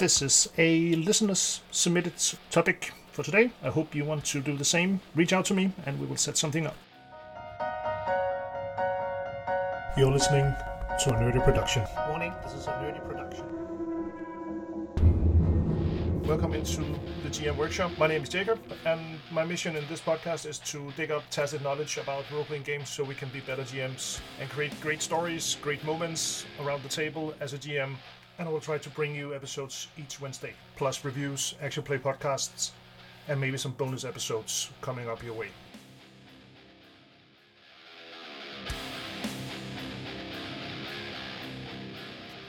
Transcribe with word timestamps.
This 0.00 0.22
is 0.22 0.48
a 0.56 0.94
listeners 0.94 1.60
submitted 1.70 2.14
topic 2.50 2.94
for 3.12 3.22
today. 3.22 3.50
I 3.62 3.68
hope 3.68 3.94
you 3.94 4.06
want 4.06 4.24
to 4.32 4.40
do 4.40 4.56
the 4.56 4.64
same. 4.64 4.98
Reach 5.14 5.34
out 5.34 5.44
to 5.44 5.54
me 5.54 5.72
and 5.84 6.00
we 6.00 6.06
will 6.06 6.16
set 6.16 6.38
something 6.38 6.66
up. 6.66 6.74
You're 9.98 10.10
listening 10.10 10.54
to 11.00 11.10
a 11.10 11.18
nerdy 11.20 11.44
production. 11.44 11.84
Warning, 12.08 12.32
this 12.42 12.54
is 12.54 12.66
a 12.66 12.70
nerdy 12.80 13.06
production. 13.06 13.44
Welcome 16.26 16.54
into 16.54 16.80
the 17.22 17.28
GM 17.28 17.56
Workshop. 17.58 17.90
My 17.98 18.06
name 18.06 18.22
is 18.22 18.30
Jacob, 18.30 18.58
and 18.86 19.18
my 19.30 19.44
mission 19.44 19.76
in 19.76 19.86
this 19.88 20.00
podcast 20.00 20.46
is 20.46 20.58
to 20.60 20.90
dig 20.96 21.10
up 21.10 21.24
tacit 21.30 21.60
knowledge 21.62 21.98
about 21.98 22.24
role 22.30 22.44
playing 22.44 22.62
games 22.62 22.88
so 22.88 23.04
we 23.04 23.14
can 23.14 23.28
be 23.28 23.40
better 23.40 23.64
GMs 23.64 24.20
and 24.40 24.48
create 24.48 24.72
great 24.80 25.02
stories, 25.02 25.58
great 25.60 25.84
moments 25.84 26.46
around 26.58 26.82
the 26.82 26.88
table 26.88 27.34
as 27.40 27.52
a 27.52 27.58
GM. 27.58 27.96
And 28.40 28.48
I 28.48 28.52
will 28.52 28.58
try 28.58 28.78
to 28.78 28.90
bring 28.90 29.14
you 29.14 29.34
episodes 29.34 29.88
each 29.98 30.18
Wednesday, 30.18 30.54
plus 30.76 31.04
reviews, 31.04 31.56
actual 31.60 31.82
play 31.82 31.98
podcasts, 31.98 32.70
and 33.28 33.38
maybe 33.38 33.58
some 33.58 33.72
bonus 33.72 34.02
episodes 34.02 34.70
coming 34.80 35.10
up 35.10 35.22
your 35.22 35.34
way. 35.34 35.48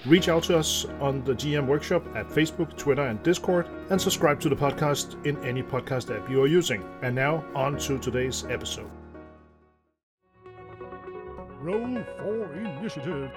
Reach 0.06 0.30
out 0.30 0.44
to 0.44 0.58
us 0.58 0.86
on 1.02 1.26
the 1.26 1.34
GM 1.34 1.68
Workshop 1.68 2.04
at 2.16 2.30
Facebook, 2.30 2.78
Twitter, 2.78 3.04
and 3.04 3.22
Discord, 3.22 3.68
and 3.90 4.00
subscribe 4.00 4.40
to 4.40 4.48
the 4.48 4.56
podcast 4.56 5.24
in 5.26 5.44
any 5.44 5.62
podcast 5.62 6.10
app 6.16 6.30
you 6.30 6.42
are 6.42 6.48
using. 6.48 6.86
And 7.02 7.14
now, 7.14 7.44
on 7.54 7.78
to 7.80 8.00
today's 8.00 8.46
episode. 8.46 8.90
Roll 11.60 12.02
for 12.18 12.54
initiative. 12.54 13.30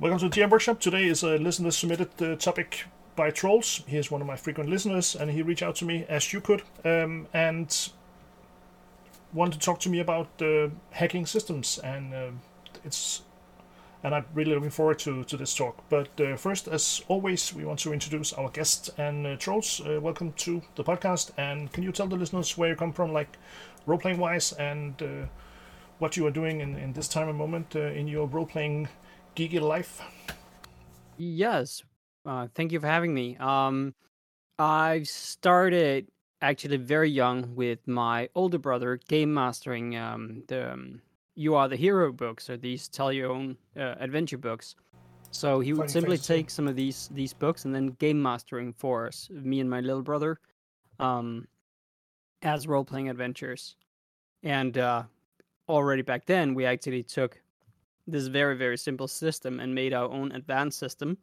Welcome 0.00 0.20
to 0.20 0.28
the 0.28 0.40
GM 0.40 0.50
Workshop. 0.50 0.78
Today 0.78 1.06
is 1.06 1.24
a 1.24 1.38
listener 1.38 1.72
submitted 1.72 2.22
uh, 2.22 2.36
topic 2.36 2.84
by 3.16 3.32
Troels. 3.32 3.84
He 3.88 3.96
is 3.96 4.12
one 4.12 4.20
of 4.20 4.28
my 4.28 4.36
frequent 4.36 4.70
listeners, 4.70 5.16
and 5.16 5.28
he 5.28 5.42
reached 5.42 5.64
out 5.64 5.74
to 5.74 5.84
me 5.84 6.06
as 6.08 6.32
you 6.32 6.40
could, 6.40 6.62
um, 6.84 7.26
and 7.34 7.90
wanted 9.32 9.54
to 9.54 9.58
talk 9.58 9.80
to 9.80 9.88
me 9.88 9.98
about 9.98 10.28
uh, 10.40 10.68
hacking 10.92 11.26
systems. 11.26 11.80
And 11.82 12.14
uh, 12.14 12.30
it's 12.84 13.22
and 14.04 14.14
I'm 14.14 14.24
really 14.34 14.54
looking 14.54 14.70
forward 14.70 15.00
to, 15.00 15.24
to 15.24 15.36
this 15.36 15.52
talk. 15.52 15.82
But 15.90 16.08
uh, 16.20 16.36
first, 16.36 16.68
as 16.68 17.02
always, 17.08 17.52
we 17.52 17.64
want 17.64 17.80
to 17.80 17.92
introduce 17.92 18.32
our 18.32 18.50
guest 18.50 18.90
and 18.98 19.26
uh, 19.26 19.36
Troels. 19.36 19.80
Uh, 19.80 20.00
welcome 20.00 20.32
to 20.34 20.62
the 20.76 20.84
podcast, 20.84 21.32
and 21.36 21.72
can 21.72 21.82
you 21.82 21.90
tell 21.90 22.06
the 22.06 22.14
listeners 22.14 22.56
where 22.56 22.68
you 22.68 22.76
come 22.76 22.92
from, 22.92 23.12
like 23.12 23.36
role 23.84 23.98
playing 23.98 24.18
wise, 24.18 24.52
and 24.52 25.02
uh, 25.02 25.26
what 25.98 26.16
you 26.16 26.24
are 26.24 26.30
doing 26.30 26.60
in, 26.60 26.76
in 26.76 26.92
this 26.92 27.08
time 27.08 27.28
and 27.28 27.36
moment 27.36 27.74
in 27.74 28.06
your 28.06 28.28
role 28.28 28.46
playing 28.46 28.86
geeky 29.36 29.60
life? 29.60 30.02
Yes, 31.16 31.82
uh, 32.24 32.48
thank 32.54 32.72
you 32.72 32.80
for 32.80 32.86
having 32.86 33.12
me. 33.12 33.36
Um, 33.38 33.94
I 34.58 35.02
started 35.02 36.08
actually 36.40 36.76
very 36.76 37.10
young 37.10 37.54
with 37.54 37.86
my 37.86 38.28
older 38.34 38.58
brother 38.58 39.00
game 39.08 39.32
mastering 39.34 39.96
um, 39.96 40.42
the 40.48 40.72
um, 40.72 41.00
you 41.34 41.54
are 41.54 41.68
the 41.68 41.76
hero 41.76 42.12
books 42.12 42.50
or 42.50 42.56
these 42.56 42.88
tell 42.88 43.12
your 43.12 43.30
own 43.30 43.56
uh, 43.76 43.94
adventure 44.00 44.38
books. 44.38 44.74
So 45.30 45.60
he 45.60 45.72
would 45.72 45.90
simply 45.90 46.18
take 46.18 46.50
some 46.50 46.66
of 46.66 46.74
these 46.74 47.08
these 47.12 47.32
books 47.32 47.64
and 47.64 47.74
then 47.74 47.88
game 47.98 48.20
mastering 48.20 48.72
for 48.72 49.06
us, 49.06 49.28
me 49.30 49.60
and 49.60 49.68
my 49.68 49.80
little 49.80 50.02
brother, 50.02 50.40
um, 50.98 51.46
as 52.42 52.66
role 52.66 52.84
playing 52.84 53.08
adventures. 53.08 53.76
And 54.42 54.78
uh, 54.78 55.04
already 55.68 56.02
back 56.02 56.26
then, 56.26 56.54
we 56.54 56.64
actually 56.64 57.02
took 57.02 57.40
this 58.08 58.26
very 58.26 58.56
very 58.56 58.76
simple 58.78 59.06
system 59.06 59.60
and 59.60 59.74
made 59.74 59.92
our 59.94 60.08
own 60.10 60.32
advanced 60.32 60.78
system 60.78 61.18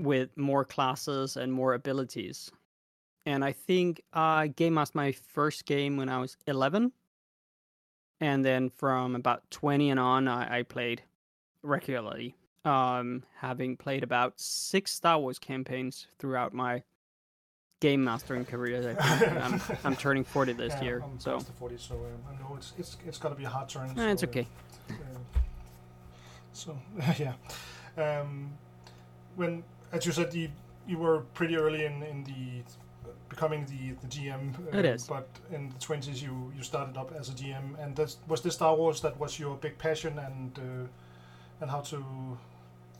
with 0.00 0.36
more 0.36 0.64
classes 0.64 1.36
and 1.36 1.52
more 1.52 1.74
abilities. 1.74 2.50
And 3.26 3.44
I 3.44 3.52
think 3.52 4.02
I 4.12 4.48
game 4.48 4.74
mastered 4.74 4.96
my 4.96 5.12
first 5.12 5.66
game 5.66 5.96
when 5.98 6.08
I 6.08 6.18
was 6.18 6.36
eleven 6.46 6.92
and 8.20 8.44
then 8.44 8.70
from 8.70 9.14
about 9.14 9.50
20 9.50 9.90
and 9.90 10.00
on 10.00 10.28
I, 10.28 10.58
I 10.58 10.62
played 10.62 11.02
regularly 11.62 12.34
um 12.64 13.22
having 13.38 13.76
played 13.76 14.02
about 14.02 14.38
six 14.38 14.92
star 14.92 15.18
wars 15.18 15.38
campaigns 15.38 16.06
throughout 16.18 16.52
my 16.52 16.82
game 17.80 18.04
mastering 18.04 18.44
career 18.44 18.90
I 18.90 18.94
think. 18.94 19.32
I'm, 19.44 19.60
I'm 19.84 19.96
turning 19.96 20.24
40 20.24 20.52
this 20.54 20.74
Yeah, 20.76 20.84
year 20.84 21.02
I'm 21.04 21.18
so 21.18 21.34
past 21.34 21.46
the 21.46 21.52
40, 21.54 21.76
so 21.78 21.94
um, 21.94 22.00
I 22.28 22.42
know 22.42 22.56
it's 22.56 22.72
it's 22.78 22.96
it's 23.06 23.18
gonna 23.18 23.34
be 23.34 23.44
a 23.44 23.48
hard 23.48 23.68
turn. 23.68 23.98
Eh, 23.98 24.10
it's 24.12 24.20
so, 24.20 24.26
uh, 24.26 24.30
okay 24.30 24.46
uh, 24.90 25.09
so 26.52 26.78
yeah, 27.18 27.34
um, 27.96 28.50
when 29.36 29.62
as 29.92 30.06
you 30.06 30.12
said, 30.12 30.32
you 30.34 30.50
you 30.86 30.98
were 30.98 31.20
pretty 31.34 31.56
early 31.56 31.84
in 31.84 32.02
in 32.02 32.24
the 32.24 32.62
becoming 33.28 33.64
the 33.66 33.94
the 34.00 34.08
GM. 34.08 34.68
It 34.68 34.78
um, 34.78 34.84
is. 34.84 35.06
But 35.06 35.28
in 35.52 35.70
the 35.70 35.78
twenties, 35.78 36.22
you 36.22 36.52
you 36.56 36.62
started 36.62 36.96
up 36.96 37.12
as 37.18 37.28
a 37.28 37.32
GM, 37.32 37.82
and 37.82 37.96
that 37.96 38.14
was 38.28 38.42
this 38.42 38.54
Star 38.54 38.74
Wars 38.76 39.00
that 39.00 39.18
was 39.18 39.38
your 39.38 39.56
big 39.56 39.78
passion, 39.78 40.18
and 40.18 40.58
uh, 40.58 41.62
and 41.62 41.70
how 41.70 41.80
to 41.80 42.04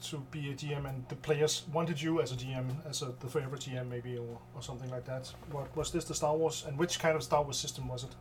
to 0.03 0.17
be 0.31 0.51
a 0.51 0.55
GM, 0.55 0.89
and 0.89 1.05
the 1.09 1.17
players 1.17 1.65
wanted 1.73 2.01
you 2.01 2.23
as 2.23 2.33
a 2.33 2.37
GM, 2.37 2.67
as 2.89 3.03
a 3.03 3.13
the 3.21 3.29
favorite 3.29 3.61
GM 3.61 3.89
maybe, 3.89 4.17
or, 4.17 4.39
or 4.55 4.63
something 4.63 4.91
like 4.91 5.05
that. 5.05 5.31
What 5.51 5.77
was 5.77 5.91
this 5.91 6.05
the 6.05 6.15
Star 6.15 6.35
Wars, 6.37 6.65
and 6.67 6.79
which 6.79 6.99
kind 6.99 7.17
of 7.17 7.23
Star 7.23 7.43
Wars 7.43 7.59
system 7.59 7.89
was 7.89 8.05
it? 8.05 8.15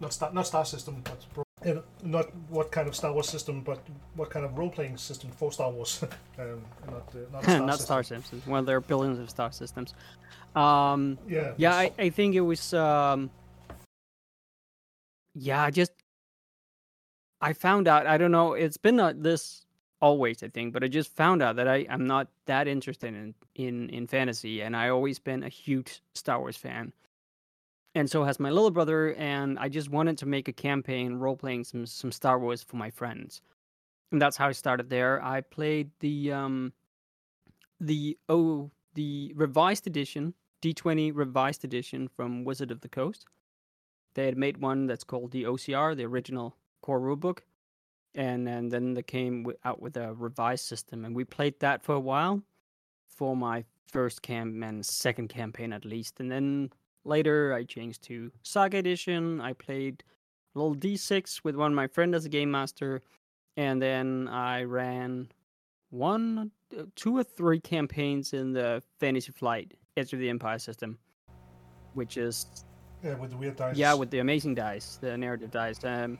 Not 0.00 0.12
star, 0.12 0.32
not 0.32 0.46
star 0.46 0.64
system, 0.64 1.02
but 1.04 1.43
uh, 1.66 1.80
not 2.02 2.26
what 2.48 2.70
kind 2.70 2.88
of 2.88 2.94
Star 2.94 3.12
Wars 3.12 3.28
system, 3.28 3.62
but 3.62 3.78
what 4.14 4.30
kind 4.30 4.44
of 4.44 4.58
role 4.58 4.70
playing 4.70 4.96
system 4.96 5.30
for 5.30 5.52
Star 5.52 5.70
Wars. 5.70 6.02
um, 6.38 6.62
not 6.90 7.08
uh, 7.14 7.18
not 7.32 7.42
star 7.44 7.60
not 7.60 7.80
star 7.80 8.02
systems 8.02 8.46
well 8.46 8.62
there 8.62 8.76
are 8.76 8.80
billions 8.80 9.18
of 9.18 9.30
star 9.30 9.52
systems 9.52 9.94
um 10.56 11.18
Yeah. 11.28 11.52
yeah 11.56 11.74
I, 11.74 11.90
I 11.98 12.10
think 12.10 12.34
it 12.34 12.40
was 12.40 12.74
um 12.74 13.30
yeah 15.34 15.62
i 15.62 15.70
just 15.70 15.92
i 17.40 17.52
found 17.52 17.88
out 17.88 18.06
i 18.06 18.16
don't 18.16 18.30
know 18.30 18.52
it's 18.54 18.76
been 18.76 19.00
uh, 19.00 19.12
this 19.16 19.66
always 20.00 20.42
i 20.42 20.48
think 20.48 20.72
but 20.72 20.84
i 20.84 20.88
just 20.88 21.14
found 21.14 21.42
out 21.42 21.56
that 21.56 21.66
i 21.66 21.78
am 21.88 22.06
not 22.06 22.28
that 22.46 22.68
interested 22.68 23.08
in 23.14 23.34
in 23.54 23.88
in 23.90 24.06
fantasy 24.06 24.62
and 24.62 24.76
i 24.76 24.88
always 24.88 25.18
been 25.18 25.42
a 25.42 25.48
huge 25.48 26.02
star 26.14 26.38
wars 26.38 26.56
fan 26.56 26.92
and 27.94 28.10
so 28.10 28.24
has 28.24 28.40
my 28.40 28.50
little 28.50 28.70
brother 28.70 29.14
and 29.14 29.58
i 29.58 29.68
just 29.68 29.90
wanted 29.90 30.18
to 30.18 30.26
make 30.26 30.48
a 30.48 30.52
campaign 30.52 31.14
role 31.14 31.36
playing 31.36 31.64
some 31.64 31.86
some 31.86 32.12
star 32.12 32.38
wars 32.38 32.62
for 32.62 32.76
my 32.76 32.90
friends 32.90 33.40
and 34.12 34.20
that's 34.20 34.36
how 34.36 34.48
i 34.48 34.52
started 34.52 34.90
there 34.90 35.22
i 35.22 35.40
played 35.40 35.90
the 36.00 36.32
um 36.32 36.72
the 37.80 38.16
oh 38.28 38.70
the 38.94 39.32
revised 39.36 39.86
edition 39.86 40.34
D20 40.64 41.12
revised 41.14 41.62
edition 41.62 42.08
from 42.08 42.42
Wizard 42.42 42.70
of 42.70 42.80
the 42.80 42.88
Coast. 42.88 43.26
They 44.14 44.24
had 44.24 44.38
made 44.38 44.56
one 44.56 44.86
that's 44.86 45.04
called 45.04 45.30
the 45.30 45.42
OCR, 45.42 45.94
the 45.94 46.06
original 46.06 46.56
core 46.80 47.00
rulebook, 47.00 47.40
and, 48.14 48.48
and 48.48 48.72
then 48.72 48.94
they 48.94 49.02
came 49.02 49.46
out 49.64 49.82
with 49.82 49.98
a 49.98 50.14
revised 50.14 50.64
system, 50.64 51.04
and 51.04 51.14
we 51.14 51.24
played 51.24 51.60
that 51.60 51.82
for 51.82 51.94
a 51.94 52.00
while 52.00 52.42
for 53.06 53.36
my 53.36 53.64
first 53.92 54.22
camp 54.22 54.62
and 54.64 54.86
second 54.86 55.28
campaign 55.28 55.70
at 55.70 55.84
least, 55.84 56.18
and 56.18 56.32
then 56.32 56.70
later 57.04 57.52
I 57.52 57.64
changed 57.64 58.02
to 58.04 58.30
Saga 58.42 58.78
edition. 58.78 59.40
I 59.40 59.52
played 59.52 60.02
a 60.54 60.58
little 60.58 60.74
D6 60.74 61.42
with 61.44 61.56
one 61.56 61.72
of 61.72 61.76
my 61.76 61.86
friends 61.86 62.14
as 62.14 62.24
a 62.24 62.28
game 62.28 62.50
master, 62.50 63.02
and 63.56 63.80
then 63.80 64.28
I 64.28 64.64
ran 64.64 65.28
one, 65.90 66.50
two 66.96 67.16
or 67.16 67.24
three 67.24 67.60
campaigns 67.60 68.32
in 68.32 68.52
the 68.52 68.82
Fantasy 68.98 69.32
Flight 69.32 69.74
Edge 69.96 70.12
of 70.12 70.18
the 70.18 70.28
Empire 70.28 70.58
system, 70.58 70.98
which 71.94 72.16
is 72.16 72.64
yeah, 73.02 73.14
with 73.14 73.30
the 73.30 73.36
weird 73.36 73.56
dice. 73.56 73.76
yeah, 73.76 73.94
with 73.94 74.10
the 74.10 74.18
amazing 74.18 74.54
dice, 74.54 74.98
the 75.00 75.16
narrative 75.16 75.50
dice. 75.50 75.84
Um, 75.84 76.18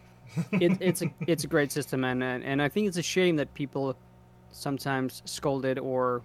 it, 0.53 0.77
it's 0.81 1.03
a 1.03 1.13
it's 1.27 1.45
a 1.45 1.47
great 1.47 1.73
system, 1.73 2.05
and, 2.05 2.23
and 2.23 2.45
and 2.45 2.63
I 2.63 2.69
think 2.69 2.89
it's 2.89 2.99
a 2.99 3.03
shame 3.03 3.37
that 3.37 3.53
people 3.55 3.97
sometimes 4.51 5.23
scolded 5.25 5.79
or 5.79 6.23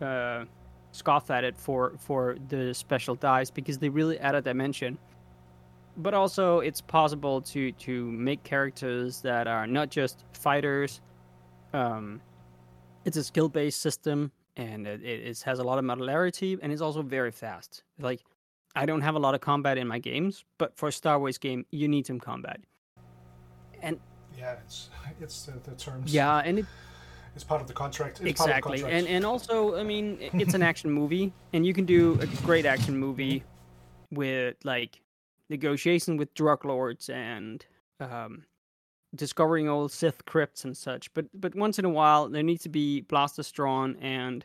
uh, 0.00 0.44
scoff 0.92 1.30
at 1.30 1.44
it 1.44 1.56
for 1.56 1.92
for 1.98 2.36
the 2.48 2.74
special 2.74 3.14
dice 3.14 3.50
because 3.50 3.78
they 3.78 3.88
really 3.88 4.18
add 4.18 4.34
a 4.34 4.40
dimension. 4.40 4.98
But 5.96 6.14
also, 6.14 6.60
it's 6.60 6.80
possible 6.80 7.40
to 7.42 7.72
to 7.72 8.10
make 8.10 8.42
characters 8.42 9.20
that 9.22 9.46
are 9.46 9.66
not 9.66 9.90
just 9.90 10.24
fighters. 10.32 11.00
Um, 11.72 12.20
it's 13.04 13.16
a 13.16 13.24
skill 13.24 13.48
based 13.48 13.80
system, 13.80 14.30
and 14.56 14.86
it, 14.86 15.02
it 15.02 15.40
has 15.42 15.58
a 15.58 15.64
lot 15.64 15.78
of 15.78 15.84
modularity, 15.84 16.58
and 16.62 16.72
it's 16.72 16.82
also 16.82 17.02
very 17.02 17.30
fast. 17.30 17.82
Like 17.98 18.20
I 18.74 18.86
don't 18.86 19.00
have 19.00 19.14
a 19.14 19.18
lot 19.18 19.34
of 19.34 19.40
combat 19.40 19.78
in 19.78 19.86
my 19.88 19.98
games, 19.98 20.44
but 20.58 20.76
for 20.76 20.88
a 20.88 20.92
Star 20.92 21.18
Wars 21.18 21.38
game, 21.38 21.66
you 21.70 21.88
need 21.88 22.06
some 22.06 22.20
combat. 22.20 22.60
And 23.82 23.98
Yeah, 24.38 24.56
it's 24.64 24.90
it's 25.20 25.48
uh, 25.48 25.52
the 25.64 25.74
terms. 25.74 26.12
yeah, 26.14 26.38
and 26.38 26.60
it, 26.60 26.66
it's 27.34 27.44
part 27.44 27.60
of 27.60 27.68
the 27.68 27.72
contract. 27.74 28.20
It's 28.20 28.28
exactly, 28.28 28.80
Part 28.80 28.80
of 28.80 28.80
the 28.80 28.86
and 28.86 29.06
contract. 29.06 29.16
and 29.16 29.26
also, 29.26 29.76
I 29.76 29.82
mean, 29.82 30.18
it's 30.34 30.54
an 30.54 30.62
action 30.62 30.90
movie, 30.90 31.32
and 31.52 31.64
you 31.66 31.72
can 31.72 31.84
do 31.84 32.18
a 32.20 32.26
great 32.44 32.66
action 32.66 32.96
movie 32.98 33.42
with 34.10 34.56
like 34.64 35.00
negotiation 35.48 36.16
with 36.16 36.32
drug 36.34 36.64
lords 36.64 37.08
and 37.08 37.64
um, 38.00 38.44
discovering 39.14 39.68
old 39.68 39.92
Sith 39.92 40.24
crypts 40.26 40.64
and 40.64 40.76
such. 40.76 41.12
But 41.14 41.26
but 41.34 41.54
once 41.54 41.78
in 41.78 41.84
a 41.84 41.90
while, 41.90 42.28
there 42.28 42.42
needs 42.42 42.62
to 42.64 42.68
be 42.68 43.02
blasters 43.02 43.50
drawn 43.52 43.96
and 43.96 44.44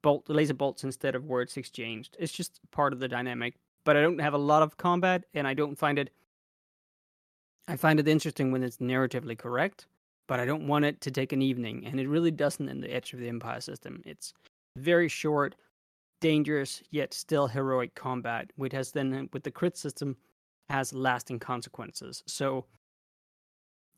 bolt 0.00 0.24
laser 0.28 0.54
bolts 0.54 0.84
instead 0.84 1.14
of 1.14 1.24
words 1.24 1.56
exchanged. 1.56 2.16
It's 2.18 2.32
just 2.32 2.60
part 2.70 2.92
of 2.92 3.00
the 3.00 3.08
dynamic. 3.08 3.54
But 3.84 3.96
I 3.96 4.02
don't 4.02 4.20
have 4.20 4.34
a 4.34 4.38
lot 4.38 4.62
of 4.62 4.76
combat, 4.76 5.24
and 5.34 5.46
I 5.46 5.54
don't 5.54 5.76
find 5.78 5.98
it. 5.98 6.10
I 7.66 7.76
find 7.76 8.00
it 8.00 8.08
interesting 8.08 8.50
when 8.52 8.62
it's 8.62 8.78
narratively 8.78 9.36
correct, 9.36 9.86
but 10.28 10.38
I 10.38 10.44
don't 10.44 10.68
want 10.68 10.84
it 10.84 11.00
to 11.00 11.10
take 11.10 11.32
an 11.32 11.42
evening, 11.42 11.84
and 11.86 11.98
it 11.98 12.08
really 12.08 12.30
doesn't 12.30 12.68
in 12.68 12.80
the 12.80 12.94
Edge 12.94 13.12
of 13.12 13.18
the 13.18 13.28
Empire 13.28 13.60
system. 13.60 14.02
It's 14.04 14.32
very 14.76 15.08
short, 15.08 15.56
dangerous 16.20 16.82
yet 16.90 17.12
still 17.14 17.48
heroic 17.48 17.94
combat, 17.96 18.52
which 18.54 18.72
has 18.72 18.92
then 18.92 19.28
with 19.32 19.42
the 19.42 19.50
crit 19.50 19.76
system 19.76 20.16
has 20.68 20.92
lasting 20.92 21.40
consequences. 21.40 22.22
So 22.26 22.66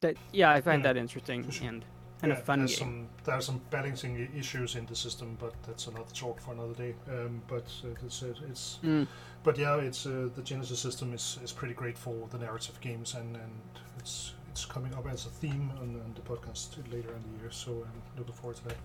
that 0.01 0.17
yeah, 0.33 0.51
I 0.51 0.61
find 0.61 0.83
Yeah, 0.83 0.93
that 0.93 0.97
interesting 0.97 1.45
and 1.63 1.85
and 2.23 2.33
a 2.33 2.37
fun 2.37 2.61
there's 2.61 2.79
game. 2.79 2.79
Some, 2.79 3.09
there 3.25 3.35
are 3.35 3.41
some 3.41 3.61
balancing 3.71 4.29
issues 4.39 4.77
in 4.77 4.87
the 4.87 4.95
system, 4.95 5.37
but 5.41 5.55
that's 5.67 5.87
another 5.87 6.13
talk 6.15 6.41
for 6.41 6.53
another 6.53 6.75
day. 6.75 6.95
Um, 7.09 7.43
but 7.49 7.65
uh, 7.85 8.07
it's, 8.07 8.23
it's 8.23 8.79
Mm. 8.85 9.07
but 9.43 9.59
yeah, 9.59 9.77
it's 9.77 10.07
uh, 10.07 10.29
the 10.35 10.43
Genesys 10.43 10.77
system 10.77 11.15
is, 11.15 11.39
is 11.43 11.53
pretty 11.53 11.75
great 11.75 11.99
for 11.99 12.29
the 12.31 12.39
narrative 12.39 12.79
games, 12.81 13.15
and, 13.15 13.37
and 13.37 13.53
it's 13.99 14.35
it's 14.51 14.65
coming 14.65 14.93
up 14.95 15.07
as 15.11 15.27
a 15.27 15.29
theme 15.29 15.71
on, 15.81 15.89
on 16.05 16.15
the 16.15 16.21
podcast 16.23 16.77
later 16.93 17.11
in 17.15 17.23
the 17.33 17.43
year. 17.43 17.51
So 17.51 17.71
I'm 17.71 18.19
looking 18.19 18.35
forward 18.35 18.57
to 18.57 18.65
that 18.65 18.77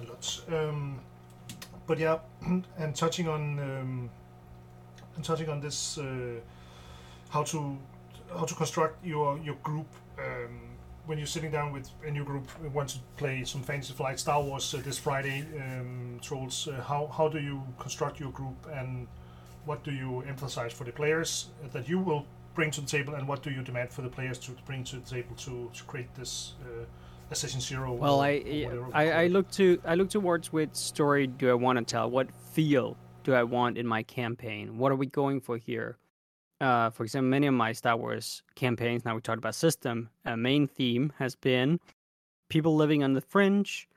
a 0.00 0.08
lot. 0.08 0.40
Um, 0.48 1.00
but 1.86 1.98
yeah, 1.98 2.18
and 2.78 2.94
touching 2.94 3.28
on 3.28 3.58
um, 3.58 4.10
and 5.16 5.24
touching 5.24 5.48
on 5.48 5.60
this, 5.60 5.98
uh, 5.98 6.40
how 7.28 7.42
to 7.44 7.76
how 8.30 8.44
to 8.44 8.54
construct 8.54 9.04
your 9.04 9.38
your 9.38 9.56
group. 9.62 9.86
Um, 10.18 10.60
when 11.04 11.18
you're 11.18 11.26
sitting 11.26 11.50
down 11.50 11.72
with 11.72 11.90
a 12.06 12.10
new 12.12 12.24
group 12.24 12.48
who 12.62 12.68
want 12.68 12.90
to 12.90 12.98
play 13.16 13.42
some 13.44 13.60
Fantasy 13.60 13.92
Flight 13.92 14.20
Star 14.20 14.40
Wars 14.40 14.72
uh, 14.72 14.80
this 14.84 14.98
Friday, 14.98 15.44
um, 15.58 16.20
Troels, 16.22 16.68
uh, 16.68 16.80
how 16.80 17.08
how 17.08 17.28
do 17.28 17.40
you 17.40 17.60
construct 17.78 18.20
your 18.20 18.30
group 18.30 18.56
and 18.72 19.08
what 19.64 19.82
do 19.82 19.90
you 19.90 20.22
emphasize 20.22 20.72
for 20.72 20.84
the 20.84 20.92
players 20.92 21.48
that 21.72 21.88
you 21.88 21.98
will 21.98 22.24
bring 22.54 22.70
to 22.72 22.80
the 22.80 22.86
table, 22.86 23.14
and 23.14 23.26
what 23.26 23.42
do 23.42 23.50
you 23.50 23.62
demand 23.62 23.90
for 23.90 24.02
the 24.02 24.08
players 24.08 24.38
to 24.38 24.52
bring 24.66 24.84
to 24.84 24.96
the 24.96 25.08
table 25.08 25.34
to, 25.36 25.70
to 25.72 25.84
create 25.84 26.14
this 26.14 26.54
uh, 26.64 26.84
Assassin 27.30 27.60
Zero? 27.60 27.92
Well, 27.92 28.20
or- 28.20 28.24
I 28.24 28.66
or 28.70 28.88
I, 28.92 29.10
I 29.10 29.26
look 29.28 29.50
to 29.52 29.80
I 29.84 29.94
look 29.94 30.10
towards 30.10 30.52
which 30.52 30.74
story 30.74 31.26
do 31.26 31.50
I 31.50 31.54
want 31.54 31.78
to 31.78 31.84
tell? 31.84 32.10
What 32.10 32.28
feel 32.52 32.96
do 33.24 33.34
I 33.34 33.42
want 33.42 33.78
in 33.78 33.86
my 33.86 34.02
campaign? 34.02 34.78
What 34.78 34.92
are 34.92 34.96
we 34.96 35.06
going 35.06 35.40
for 35.40 35.56
here? 35.56 35.96
Uh, 36.60 36.90
for 36.90 37.02
example, 37.02 37.28
many 37.28 37.48
of 37.48 37.54
my 37.54 37.72
Star 37.72 37.96
Wars 37.96 38.42
campaigns. 38.54 39.04
Now 39.04 39.14
we 39.14 39.20
talked 39.20 39.38
about 39.38 39.54
system. 39.54 40.10
A 40.24 40.36
main 40.36 40.68
theme 40.68 41.12
has 41.18 41.34
been 41.34 41.80
people 42.48 42.76
living 42.76 43.02
on 43.02 43.14
the 43.14 43.20
fringe, 43.20 43.88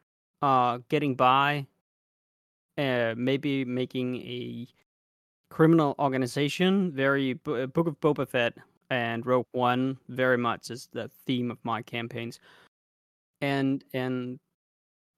uh, 0.42 0.80
getting 0.90 1.14
by, 1.14 1.68
uh, 2.78 3.14
maybe 3.16 3.66
making 3.66 4.16
a 4.18 4.68
criminal 5.50 5.96
organization. 6.00 6.92
Very 6.92 7.34
B- 7.34 7.64
uh, 7.64 7.66
Book 7.68 7.88
of 7.88 8.00
Boba 8.02 8.28
Fett 8.28 8.54
and 8.90 9.26
Rogue 9.26 9.48
One 9.52 9.98
very 10.10 10.38
much 10.38 10.70
is 10.70 10.90
the 10.92 11.10
theme 11.26 11.50
of 11.52 11.58
my 11.64 11.82
campaigns 11.82 12.40
and 13.42 13.84
and 13.94 14.40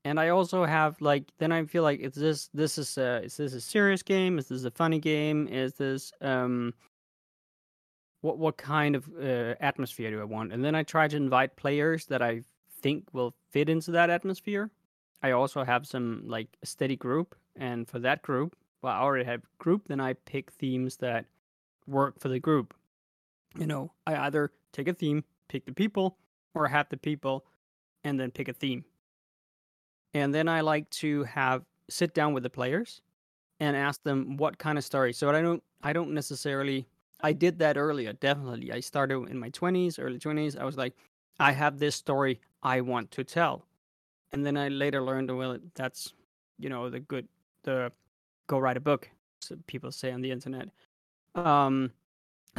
and 0.06 0.20
I 0.20 0.30
also 0.30 0.66
have 0.66 1.00
like 1.02 1.26
then 1.38 1.52
I 1.52 1.66
feel 1.66 1.84
like 1.84 2.00
is 2.00 2.14
this 2.14 2.50
this 2.54 2.78
is 2.78 2.98
a 2.98 3.24
is 3.24 3.38
this 3.38 3.54
a 3.54 3.62
serious 3.62 4.04
game? 4.04 4.40
Is 4.40 4.48
this 4.48 4.64
a 4.64 4.72
funny 4.72 5.00
game? 5.00 5.48
Is 5.48 5.74
this 5.74 6.12
um 6.22 6.74
what 8.22 8.38
what 8.38 8.58
kind 8.58 8.96
of 8.96 9.08
uh, 9.22 9.56
atmosphere 9.60 10.12
do 10.12 10.22
I 10.22 10.24
want? 10.24 10.54
And 10.54 10.64
then 10.64 10.76
I 10.76 10.84
try 10.84 11.08
to 11.08 11.16
invite 11.16 11.56
players 11.56 12.06
that 12.08 12.22
I 12.22 12.42
think 12.82 13.06
will 13.14 13.34
fit 13.50 13.70
into 13.70 13.92
that 13.92 14.10
atmosphere. 14.10 14.70
I 15.24 15.32
also 15.32 15.64
have 15.64 15.86
some 15.88 16.24
like 16.26 16.48
a 16.64 16.66
steady 16.66 16.96
group, 16.96 17.36
and 17.56 17.88
for 17.88 18.00
that 18.00 18.22
group, 18.22 18.56
well, 18.82 18.94
I 18.94 19.00
already 19.00 19.26
have 19.26 19.42
group. 19.58 19.88
Then 19.88 20.00
I 20.00 20.14
pick 20.14 20.52
themes 20.52 20.98
that 20.98 21.26
work 21.86 22.20
for 22.20 22.30
the 22.30 22.40
group. 22.40 22.74
You 23.58 23.66
know, 23.66 23.92
I 24.06 24.16
either 24.16 24.52
take 24.72 24.88
a 24.88 24.94
theme, 24.94 25.24
pick 25.48 25.66
the 25.66 25.74
people, 25.74 26.18
or 26.54 26.68
have 26.68 26.90
the 26.90 26.98
people 26.98 27.46
and 28.04 28.20
then 28.20 28.32
pick 28.32 28.48
a 28.48 28.54
theme. 28.54 28.84
And 30.14 30.34
then 30.34 30.48
I 30.48 30.62
like 30.62 30.90
to 31.02 31.24
have 31.24 31.64
sit 31.90 32.14
down 32.14 32.34
with 32.34 32.44
the 32.44 32.50
players 32.50 33.02
and 33.60 33.76
ask 33.76 34.02
them 34.04 34.38
what 34.38 34.58
kind 34.58 34.78
of 34.78 34.84
story. 34.84 35.14
So 35.14 35.30
I 35.30 35.42
don't 35.42 35.64
I 35.84 35.94
don't 35.94 36.14
necessarily 36.14 36.88
I 37.22 37.34
did 37.34 37.60
that 37.60 37.78
earlier, 37.78 38.14
definitely. 38.14 38.72
I 38.72 38.80
started 38.80 39.30
in 39.30 39.40
my 39.40 39.50
20s, 39.50 39.98
early 40.00 40.20
20s. 40.20 40.60
I 40.60 40.64
was 40.64 40.78
like 40.78 40.94
I 41.40 41.52
have 41.52 41.80
this 41.80 41.96
story 41.96 42.40
I 42.64 42.82
want 42.82 43.12
to 43.12 43.24
tell. 43.24 43.66
And 44.32 44.46
then 44.46 44.58
I 44.58 44.68
later 44.70 45.02
learned 45.02 45.36
well 45.36 45.58
that's 45.76 46.14
you 46.58 46.70
know 46.70 46.90
the 46.90 47.00
good 47.00 47.28
the 47.64 47.92
go 48.48 48.60
write 48.60 48.78
a 48.78 48.82
book 48.82 49.10
so 49.42 49.56
people 49.68 49.92
say 49.92 50.12
on 50.12 50.22
the 50.22 50.32
internet. 50.32 50.70
Um 51.36 51.92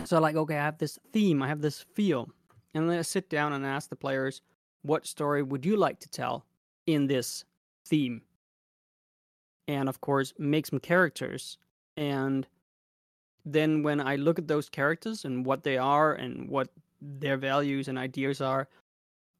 so 0.04 0.20
like 0.20 0.36
okay, 0.36 0.56
I 0.58 0.64
have 0.64 0.78
this 0.78 0.98
theme, 1.12 1.42
I 1.42 1.48
have 1.48 1.60
this 1.60 1.84
feel. 1.94 2.30
And 2.74 2.88
then 2.88 2.98
I 2.98 3.02
sit 3.02 3.28
down 3.28 3.52
and 3.52 3.66
ask 3.66 3.88
the 3.88 3.96
players 3.96 4.42
what 4.82 5.06
story 5.06 5.42
would 5.42 5.64
you 5.64 5.76
like 5.76 5.98
to 6.00 6.08
tell 6.08 6.46
in 6.86 7.06
this 7.06 7.44
theme 7.86 8.22
and 9.66 9.88
of 9.88 10.00
course 10.00 10.32
make 10.38 10.66
some 10.66 10.80
characters 10.80 11.58
and 11.96 12.46
then 13.44 13.82
when 13.82 14.00
i 14.00 14.16
look 14.16 14.38
at 14.38 14.48
those 14.48 14.68
characters 14.68 15.24
and 15.24 15.44
what 15.44 15.62
they 15.64 15.76
are 15.78 16.14
and 16.14 16.48
what 16.48 16.68
their 17.00 17.36
values 17.36 17.88
and 17.88 17.98
ideas 17.98 18.40
are 18.40 18.68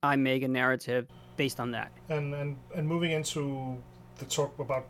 i 0.02 0.14
make 0.16 0.42
a 0.42 0.48
narrative 0.48 1.08
based 1.36 1.60
on 1.60 1.70
that 1.70 1.90
and 2.08 2.34
and 2.34 2.56
and 2.74 2.86
moving 2.86 3.12
into 3.12 3.76
the 4.18 4.24
talk 4.26 4.58
about 4.58 4.86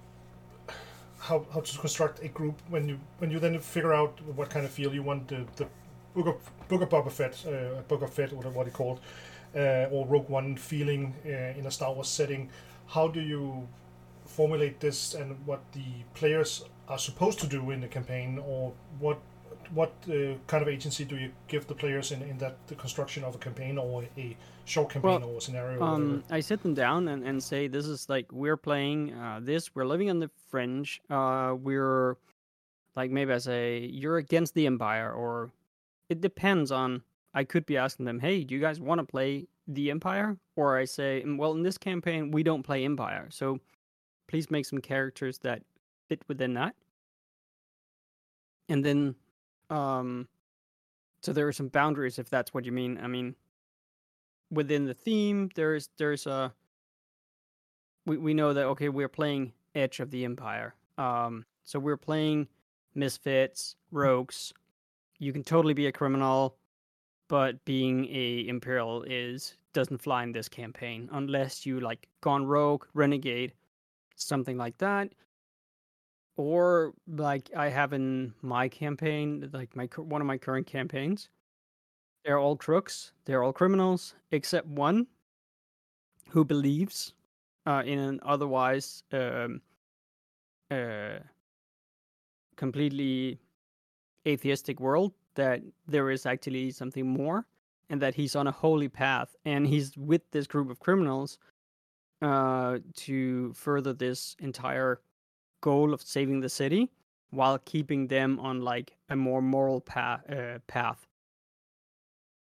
how 1.18 1.44
how 1.52 1.60
to 1.60 1.78
construct 1.78 2.22
a 2.22 2.28
group 2.28 2.60
when 2.68 2.88
you 2.88 2.98
when 3.18 3.30
you 3.30 3.38
then 3.38 3.58
figure 3.58 3.92
out 3.92 4.20
what 4.36 4.50
kind 4.50 4.64
of 4.64 4.72
feel 4.72 4.94
you 4.94 5.02
want 5.02 5.28
the 5.28 5.44
the 5.56 5.66
book 6.14 6.26
of 6.26 6.68
book 6.68 6.82
of 6.82 6.88
Boba 6.88 7.10
Fett, 7.10 7.46
uh, 7.46 7.82
book 7.82 8.02
of 8.02 8.12
Fett, 8.12 8.32
or 8.32 8.42
what 8.50 8.66
it 8.66 8.72
called, 8.72 9.00
uh, 9.54 9.86
or 9.90 10.06
Rogue 10.06 10.28
One 10.28 10.56
feeling 10.56 11.14
uh, 11.24 11.58
in 11.58 11.66
a 11.66 11.70
Star 11.70 11.92
Wars 11.92 12.08
setting. 12.08 12.50
How 12.86 13.08
do 13.08 13.20
you 13.20 13.68
formulate 14.24 14.80
this, 14.80 15.14
and 15.14 15.36
what 15.46 15.60
the 15.72 16.04
players 16.14 16.64
are 16.88 16.98
supposed 16.98 17.38
to 17.40 17.46
do 17.46 17.70
in 17.70 17.80
the 17.80 17.88
campaign, 17.88 18.38
or 18.38 18.72
what 18.98 19.18
what 19.74 19.92
uh, 20.08 20.34
kind 20.46 20.62
of 20.62 20.68
agency 20.68 21.04
do 21.04 21.16
you 21.16 21.30
give 21.46 21.66
the 21.66 21.74
players 21.74 22.10
in, 22.12 22.22
in 22.22 22.38
that 22.38 22.56
the 22.68 22.74
construction 22.74 23.22
of 23.24 23.34
a 23.34 23.38
campaign 23.38 23.76
or 23.78 24.04
a 24.16 24.36
short 24.64 24.90
campaign 24.90 25.20
Well, 25.20 25.30
or 25.30 25.40
scenario? 25.40 25.82
um 25.82 26.10
whatever? 26.16 26.34
i 26.34 26.40
sit 26.40 26.62
them 26.62 26.74
down 26.74 27.08
and, 27.08 27.22
and 27.24 27.42
say 27.42 27.68
this 27.68 27.86
is 27.86 28.08
like 28.08 28.26
we're 28.32 28.56
playing 28.56 29.12
uh 29.14 29.40
this 29.42 29.74
we're 29.74 29.84
living 29.86 30.08
on 30.10 30.18
the 30.20 30.30
fringe 30.50 31.00
uh 31.10 31.54
we're 31.58 32.16
like 32.96 33.10
maybe 33.10 33.32
i 33.32 33.38
say 33.38 33.78
you're 33.92 34.16
against 34.18 34.54
the 34.54 34.66
empire 34.66 35.12
or 35.12 35.50
it 36.08 36.20
depends 36.20 36.70
on 36.72 37.02
i 37.34 37.44
could 37.44 37.64
be 37.66 37.76
asking 37.76 38.04
them 38.06 38.18
hey 38.20 38.44
do 38.44 38.54
you 38.54 38.60
guys 38.60 38.80
want 38.80 38.98
to 38.98 39.04
play 39.04 39.46
the 39.66 39.90
empire 39.90 40.36
or 40.56 40.78
i 40.78 40.84
say 40.84 41.22
"Mm, 41.26 41.36
well 41.38 41.52
in 41.52 41.62
this 41.62 41.76
campaign 41.78 42.30
we 42.30 42.42
don't 42.42 42.62
play 42.62 42.84
empire 42.84 43.28
so 43.30 43.58
please 44.28 44.50
make 44.50 44.64
some 44.66 44.80
characters 44.80 45.38
that 45.38 45.62
fit 46.08 46.22
within 46.28 46.54
that 46.54 46.74
and 48.68 48.84
then 48.84 49.14
um 49.70 50.28
so 51.22 51.32
there 51.32 51.48
are 51.48 51.52
some 51.52 51.68
boundaries 51.68 52.18
if 52.18 52.30
that's 52.30 52.54
what 52.54 52.64
you 52.64 52.72
mean. 52.72 52.98
I 53.02 53.06
mean 53.06 53.34
within 54.50 54.86
the 54.86 54.94
theme 54.94 55.50
there's 55.54 55.90
there's 55.98 56.26
a 56.26 56.52
we, 58.06 58.16
we 58.16 58.34
know 58.34 58.54
that 58.54 58.64
okay 58.64 58.88
we're 58.88 59.08
playing 59.08 59.52
edge 59.74 60.00
of 60.00 60.10
the 60.10 60.24
empire. 60.24 60.74
Um 60.96 61.44
so 61.64 61.78
we're 61.78 61.98
playing 61.98 62.48
misfits 62.94 63.76
rogues. 63.90 64.52
You 65.18 65.32
can 65.32 65.44
totally 65.44 65.74
be 65.74 65.86
a 65.86 65.92
criminal 65.92 66.56
but 67.28 67.62
being 67.64 68.06
a 68.06 68.46
imperial 68.48 69.02
is 69.02 69.54
doesn't 69.74 69.98
fly 69.98 70.22
in 70.22 70.32
this 70.32 70.48
campaign 70.48 71.08
unless 71.12 71.64
you 71.66 71.78
like 71.78 72.08
gone 72.22 72.44
rogue 72.44 72.84
renegade 72.94 73.52
something 74.16 74.56
like 74.56 74.76
that 74.78 75.12
or 76.38 76.94
like 77.16 77.50
i 77.56 77.68
have 77.68 77.92
in 77.92 78.32
my 78.40 78.68
campaign 78.68 79.50
like 79.52 79.74
my 79.76 79.86
one 79.96 80.22
of 80.22 80.26
my 80.26 80.38
current 80.38 80.66
campaigns 80.66 81.28
they're 82.24 82.38
all 82.38 82.56
crooks 82.56 83.12
they're 83.26 83.42
all 83.42 83.52
criminals 83.52 84.14
except 84.30 84.66
one 84.66 85.06
who 86.30 86.44
believes 86.44 87.12
uh, 87.66 87.82
in 87.84 87.98
an 87.98 88.20
otherwise 88.22 89.02
um, 89.12 89.60
uh, 90.70 91.18
completely 92.56 93.38
atheistic 94.26 94.80
world 94.80 95.12
that 95.34 95.60
there 95.86 96.10
is 96.10 96.24
actually 96.24 96.70
something 96.70 97.06
more 97.06 97.46
and 97.90 98.00
that 98.00 98.14
he's 98.14 98.36
on 98.36 98.46
a 98.46 98.52
holy 98.52 98.88
path 98.88 99.34
and 99.44 99.66
he's 99.66 99.96
with 99.96 100.22
this 100.30 100.46
group 100.46 100.70
of 100.70 100.78
criminals 100.78 101.38
uh, 102.22 102.78
to 102.94 103.52
further 103.54 103.92
this 103.92 104.36
entire 104.40 105.00
goal 105.60 105.94
of 105.94 106.02
saving 106.02 106.40
the 106.40 106.48
city 106.48 106.90
while 107.30 107.58
keeping 107.58 108.08
them 108.08 108.38
on 108.40 108.62
like 108.62 108.96
a 109.10 109.16
more 109.16 109.42
moral 109.42 109.80
path 109.80 110.20
uh, 110.30 110.58
path 110.66 111.06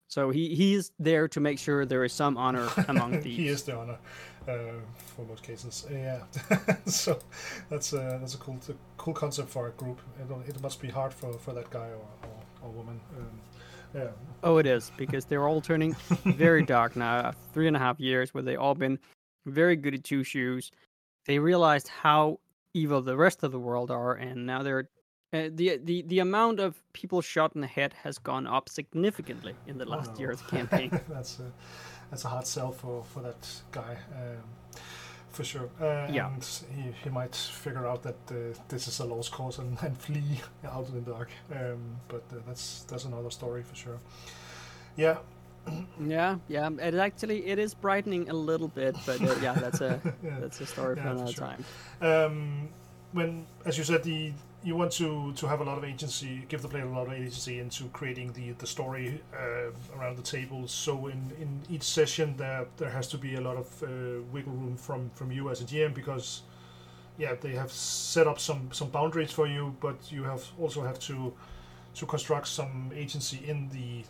So 0.08 0.30
he 0.30 0.54
he 0.54 0.74
is 0.74 0.92
there 0.98 1.28
to 1.28 1.40
make 1.40 1.58
sure 1.58 1.86
there 1.86 2.04
is 2.04 2.12
some 2.12 2.36
honor 2.36 2.68
among 2.88 3.20
thieves. 3.20 3.36
he 3.42 3.48
is 3.48 3.62
the 3.62 3.76
honor 3.76 3.98
uh, 4.48 4.80
for 5.16 5.24
most 5.24 5.42
cases. 5.44 5.86
Yeah, 5.90 6.22
so 6.86 7.18
that's 7.68 7.92
a 7.92 8.18
that's 8.20 8.34
a 8.34 8.38
cool 8.38 8.58
a 8.68 8.74
cool 8.96 9.14
concept 9.14 9.48
for 9.50 9.68
a 9.68 9.70
group. 9.72 10.00
It, 10.18 10.48
it 10.48 10.62
must 10.62 10.80
be 10.80 10.88
hard 10.88 11.14
for, 11.14 11.32
for 11.34 11.52
that 11.54 11.70
guy 11.70 11.88
or 11.88 12.06
or, 12.24 12.38
or 12.62 12.70
woman. 12.70 13.00
Um, 13.16 13.40
yeah. 13.94 14.08
Oh, 14.42 14.58
it 14.58 14.66
is 14.66 14.90
because 14.96 15.24
they're 15.26 15.48
all 15.48 15.60
turning 15.60 15.94
very 16.24 16.64
dark 16.64 16.96
now. 16.96 17.32
Three 17.52 17.68
and 17.68 17.76
a 17.76 17.80
half 17.80 18.00
years 18.00 18.34
where 18.34 18.42
they 18.42 18.56
all 18.56 18.74
been 18.74 18.98
very 19.46 19.76
good 19.76 19.94
at 19.94 20.04
two 20.04 20.24
shoes. 20.24 20.70
They 21.26 21.38
realized 21.38 21.88
how 21.88 22.40
evil 22.74 23.02
the 23.02 23.16
rest 23.16 23.42
of 23.42 23.52
the 23.52 23.58
world 23.58 23.90
are, 23.90 24.14
and 24.14 24.46
now 24.46 24.62
they're 24.62 24.88
uh, 25.32 25.48
the 25.52 25.76
the 25.82 26.02
the 26.02 26.18
amount 26.18 26.58
of 26.58 26.82
people 26.92 27.20
shot 27.20 27.54
in 27.54 27.60
the 27.60 27.66
head 27.66 27.94
has 28.02 28.18
gone 28.18 28.46
up 28.46 28.68
significantly 28.68 29.54
in 29.66 29.78
the 29.78 29.84
last 29.84 30.12
oh, 30.16 30.18
year's 30.18 30.42
campaign. 30.50 30.90
that's 31.08 31.38
a 31.38 31.52
that's 32.10 32.24
a 32.24 32.28
hard 32.28 32.46
sell 32.46 32.72
for 32.72 33.04
for 33.04 33.20
that 33.22 33.48
guy. 33.70 33.96
Um, 34.14 34.42
for 35.30 35.44
sure. 35.44 35.70
Uh, 35.80 36.08
yeah. 36.10 36.26
And 36.26 36.44
he, 36.74 36.92
he 37.04 37.10
might 37.10 37.34
figure 37.34 37.86
out 37.86 38.02
that 38.02 38.16
uh, 38.30 38.58
this 38.68 38.88
is 38.88 38.98
a 38.98 39.04
lost 39.04 39.30
cause 39.30 39.58
and, 39.58 39.78
and 39.82 39.96
flee 39.96 40.40
out 40.64 40.88
in 40.88 40.94
the 40.94 41.10
dark. 41.12 41.30
Um, 41.52 41.98
but 42.08 42.24
uh, 42.32 42.40
that's 42.46 42.84
that's 42.88 43.04
another 43.04 43.30
story 43.30 43.62
for 43.62 43.76
sure. 43.76 43.98
Yeah. 44.96 45.18
Yeah, 46.00 46.36
yeah. 46.48 46.70
It 46.80 46.94
actually 46.94 47.46
it 47.46 47.58
is 47.58 47.74
brightening 47.74 48.30
a 48.30 48.34
little 48.34 48.68
bit, 48.68 48.96
but 49.06 49.20
uh, 49.20 49.34
yeah, 49.42 49.54
that's 49.54 49.80
a 49.80 50.00
yeah. 50.24 50.38
that's 50.40 50.60
a 50.60 50.66
story 50.66 50.96
for 50.96 51.02
another 51.02 51.32
sure. 51.32 51.46
time. 51.46 51.64
Um, 52.00 52.68
when, 53.12 53.46
as 53.64 53.76
you 53.76 53.84
said, 53.84 54.02
the 54.02 54.32
you 54.62 54.76
want 54.76 54.92
to 54.92 55.32
to 55.32 55.46
have 55.46 55.60
a 55.60 55.64
lot 55.64 55.78
of 55.78 55.84
agency, 55.84 56.44
give 56.48 56.62
the 56.62 56.68
player 56.68 56.84
a 56.84 56.90
lot 56.90 57.06
of 57.06 57.12
agency 57.12 57.58
into 57.58 57.84
creating 57.88 58.32
the 58.32 58.52
the 58.52 58.66
story 58.66 59.20
uh, 59.34 59.98
around 59.98 60.16
the 60.16 60.22
table. 60.22 60.68
So 60.68 61.06
in 61.06 61.32
in 61.40 61.60
each 61.70 61.82
session, 61.82 62.36
there 62.36 62.66
there 62.76 62.90
has 62.90 63.08
to 63.08 63.18
be 63.18 63.36
a 63.36 63.40
lot 63.40 63.56
of 63.56 63.82
uh, 63.82 63.86
wiggle 64.32 64.52
room 64.52 64.76
from 64.76 65.10
from 65.14 65.32
you 65.32 65.50
as 65.50 65.60
a 65.60 65.64
GM 65.64 65.94
because 65.94 66.42
yeah, 67.18 67.34
they 67.40 67.52
have 67.52 67.70
set 67.70 68.26
up 68.26 68.38
some 68.38 68.68
some 68.72 68.88
boundaries 68.90 69.32
for 69.32 69.46
you, 69.46 69.74
but 69.80 69.96
you 70.10 70.24
have 70.24 70.44
also 70.58 70.82
have 70.82 70.98
to 71.00 71.32
to 71.94 72.06
construct 72.06 72.48
some 72.48 72.90
agency 72.94 73.40
in 73.46 73.68
the 73.70 74.04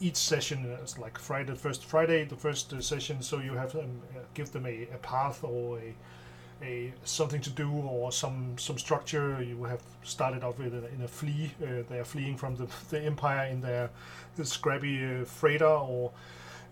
each 0.00 0.16
session. 0.16 0.64
It's 0.82 0.98
like 0.98 1.18
Friday, 1.18 1.54
first 1.54 1.84
Friday, 1.84 2.24
the 2.24 2.36
first 2.36 2.72
uh, 2.72 2.80
session. 2.80 3.22
So 3.22 3.38
you 3.38 3.54
have 3.54 3.74
um, 3.74 4.00
give 4.34 4.52
them 4.52 4.66
a, 4.66 4.88
a 4.94 4.98
path 4.98 5.44
or 5.44 5.78
a 5.78 5.94
a 6.60 6.92
something 7.04 7.40
to 7.40 7.50
do 7.50 7.70
or 7.70 8.10
some 8.12 8.58
some 8.58 8.78
structure. 8.78 9.42
You 9.42 9.62
have 9.64 9.82
started 10.02 10.42
off 10.42 10.58
with 10.58 10.74
a, 10.74 10.88
in 10.94 11.02
a 11.02 11.08
flee. 11.08 11.52
Uh, 11.62 11.82
they 11.88 11.98
are 11.98 12.04
fleeing 12.04 12.36
from 12.36 12.56
the, 12.56 12.66
the 12.90 13.00
empire 13.00 13.48
in 13.48 13.60
their 13.60 13.90
scrappy 14.42 15.04
uh, 15.04 15.24
freighter, 15.24 15.66
or 15.66 16.12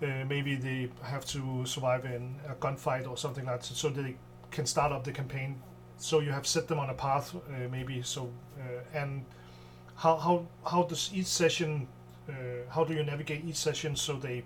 uh, 0.02 0.24
maybe 0.28 0.56
they 0.56 0.90
have 1.02 1.24
to 1.26 1.64
survive 1.66 2.04
in 2.04 2.34
a 2.48 2.54
gunfight 2.54 3.08
or 3.08 3.16
something 3.16 3.44
like 3.46 3.60
that, 3.60 3.64
so 3.64 3.88
they 3.88 4.16
can 4.50 4.66
start 4.66 4.92
up 4.92 5.04
the 5.04 5.12
campaign. 5.12 5.60
So 5.98 6.20
you 6.20 6.30
have 6.30 6.46
set 6.46 6.68
them 6.68 6.78
on 6.78 6.90
a 6.90 6.94
path, 6.94 7.34
uh, 7.34 7.68
maybe. 7.70 8.02
So 8.02 8.30
uh, 8.58 8.98
and 8.98 9.24
how 9.96 10.16
how 10.16 10.46
how 10.70 10.82
does 10.84 11.10
each 11.14 11.26
session? 11.26 11.88
Uh, 12.28 12.32
how 12.70 12.84
do 12.84 12.94
you 12.94 13.04
navigate 13.04 13.44
each 13.44 13.56
session 13.56 13.94
so 13.94 14.16
they 14.16 14.44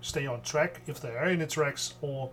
stay 0.00 0.26
on 0.26 0.40
track 0.42 0.82
if 0.86 1.00
there 1.00 1.18
are 1.18 1.26
any 1.26 1.46
tracks 1.46 1.94
or 2.00 2.30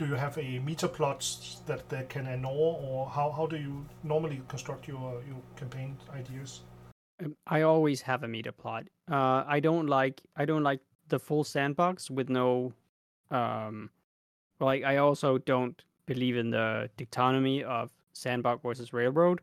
do 0.00 0.06
you 0.06 0.14
have 0.14 0.38
a 0.38 0.58
meta 0.60 0.88
plot 0.88 1.22
that 1.66 1.86
they 1.90 2.04
can 2.08 2.26
ignore, 2.26 2.80
or 2.82 3.06
how, 3.10 3.30
how 3.30 3.46
do 3.46 3.56
you 3.56 3.84
normally 4.02 4.40
construct 4.48 4.88
your 4.88 5.22
your 5.28 5.42
campaign 5.56 5.94
ideas? 6.14 6.62
Um, 7.22 7.36
I 7.46 7.62
always 7.62 8.00
have 8.02 8.22
a 8.22 8.28
meta 8.28 8.50
plot. 8.50 8.84
Uh, 9.10 9.44
I 9.46 9.60
don't 9.60 9.88
like 9.88 10.22
I 10.36 10.46
don't 10.46 10.62
like 10.62 10.80
the 11.08 11.18
full 11.18 11.44
sandbox 11.44 12.10
with 12.10 12.30
no, 12.30 12.72
um, 13.30 13.90
like 14.58 14.84
I 14.84 14.96
also 14.96 15.36
don't 15.36 15.82
believe 16.06 16.38
in 16.38 16.48
the 16.50 16.88
dichotomy 16.96 17.62
of 17.62 17.90
sandbox 18.14 18.62
versus 18.62 18.94
railroad. 18.94 19.40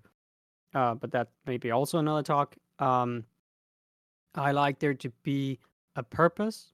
Uh, 0.73 0.95
but 0.95 1.11
that 1.11 1.27
may 1.45 1.57
be 1.57 1.69
also 1.69 1.99
another 1.99 2.23
talk. 2.23 2.55
Um, 2.79 3.25
I 4.37 4.51
like 4.51 4.79
there 4.79 4.93
to 4.93 5.09
be 5.23 5.59
a 5.95 6.03
purpose. 6.03 6.71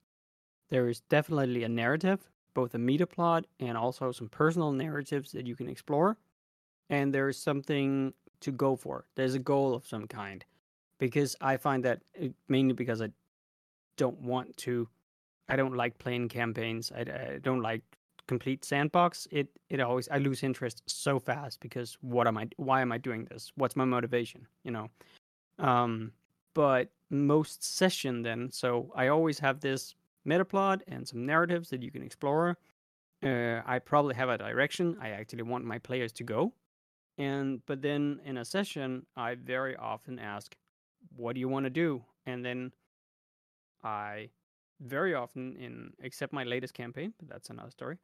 There 0.69 0.89
is 0.89 1.01
definitely 1.01 1.63
a 1.63 1.69
narrative 1.69 2.29
both 2.53 2.73
a 2.73 2.77
meta 2.77 3.07
plot 3.07 3.45
and 3.59 3.77
also 3.77 4.11
some 4.11 4.29
personal 4.29 4.71
narratives 4.71 5.31
that 5.31 5.47
you 5.47 5.55
can 5.55 5.67
explore. 5.67 6.17
And 6.89 7.13
there's 7.13 7.37
something 7.37 8.13
to 8.41 8.51
go 8.51 8.75
for. 8.75 9.05
There's 9.15 9.35
a 9.35 9.39
goal 9.39 9.73
of 9.73 9.87
some 9.87 10.07
kind. 10.07 10.45
Because 10.99 11.35
I 11.41 11.57
find 11.57 11.83
that 11.85 12.01
uh, 12.21 12.27
mainly 12.47 12.73
because 12.73 13.01
I 13.01 13.09
don't 13.97 14.19
want 14.21 14.55
to, 14.57 14.87
I 15.49 15.55
don't 15.55 15.75
like 15.75 15.97
playing 15.97 16.29
campaigns. 16.29 16.91
I, 16.95 17.01
I 17.01 17.39
don't 17.41 17.61
like 17.61 17.81
complete 18.27 18.63
sandbox. 18.63 19.27
It 19.31 19.49
it 19.69 19.81
always 19.81 20.07
I 20.09 20.19
lose 20.19 20.43
interest 20.43 20.83
so 20.85 21.19
fast 21.19 21.59
because 21.59 21.97
what 22.01 22.27
am 22.27 22.37
I? 22.37 22.47
Why 22.57 22.81
am 22.81 22.91
I 22.91 22.99
doing 22.99 23.25
this? 23.25 23.51
What's 23.55 23.75
my 23.75 23.85
motivation? 23.85 24.47
You 24.63 24.71
know. 24.71 24.89
Um, 25.59 26.13
but 26.53 26.89
most 27.13 27.63
session 27.63 28.23
then, 28.23 28.51
so 28.51 28.91
I 28.95 29.07
always 29.07 29.39
have 29.39 29.59
this 29.59 29.95
meta 30.25 30.45
plot 30.45 30.81
and 30.87 31.07
some 31.07 31.25
narratives 31.25 31.69
that 31.69 31.83
you 31.83 31.91
can 31.91 32.03
explore. 32.03 32.57
Uh, 33.23 33.61
I 33.65 33.79
probably 33.79 34.15
have 34.15 34.29
a 34.29 34.37
direction 34.37 34.97
I 34.99 35.09
actually 35.09 35.43
want 35.43 35.65
my 35.65 35.79
players 35.79 36.11
to 36.13 36.23
go. 36.23 36.53
And 37.17 37.61
but 37.65 37.81
then 37.81 38.19
in 38.25 38.37
a 38.37 38.45
session, 38.45 39.05
I 39.15 39.35
very 39.35 39.75
often 39.75 40.19
ask, 40.19 40.55
"What 41.15 41.33
do 41.33 41.39
you 41.39 41.47
want 41.49 41.65
to 41.65 41.69
do?" 41.69 42.03
And 42.25 42.43
then 42.43 42.73
I 43.83 44.29
very 44.79 45.13
often, 45.13 45.55
in 45.57 45.93
except 45.99 46.33
my 46.33 46.43
latest 46.43 46.73
campaign, 46.73 47.13
but 47.19 47.29
that's 47.29 47.49
another 47.49 47.71
story. 47.71 47.97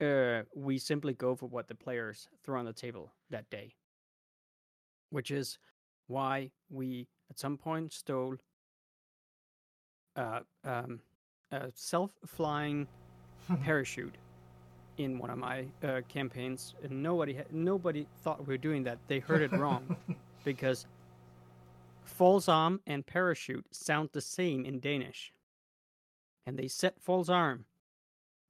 Uh, 0.00 0.42
we 0.54 0.78
simply 0.78 1.14
go 1.14 1.34
for 1.34 1.46
what 1.46 1.68
the 1.68 1.74
players 1.74 2.28
throw 2.42 2.58
on 2.58 2.66
the 2.66 2.72
table 2.72 3.12
that 3.30 3.48
day, 3.50 3.74
which 5.10 5.30
is 5.30 5.58
why 6.06 6.50
we 6.70 7.08
at 7.30 7.38
some 7.38 7.56
point 7.56 7.92
stole 7.92 8.36
uh, 10.16 10.40
um, 10.64 11.00
a 11.52 11.70
self-flying 11.74 12.86
parachute 13.62 14.16
in 14.98 15.18
one 15.18 15.30
of 15.30 15.38
my 15.38 15.66
uh, 15.84 16.00
campaigns, 16.08 16.74
and 16.82 17.02
nobody 17.02 17.34
ha- 17.34 17.44
nobody 17.50 18.06
thought 18.22 18.46
we 18.46 18.54
were 18.54 18.58
doing 18.58 18.82
that. 18.84 18.98
They 19.08 19.18
heard 19.18 19.42
it 19.42 19.52
wrong 19.52 19.96
because 20.44 20.86
false 22.04 22.48
arm 22.48 22.80
and 22.86 23.04
parachute 23.04 23.66
sound 23.72 24.10
the 24.12 24.20
same 24.20 24.64
in 24.64 24.80
Danish, 24.80 25.32
and 26.46 26.58
they 26.58 26.68
said 26.68 26.94
false 26.98 27.28
arm, 27.28 27.66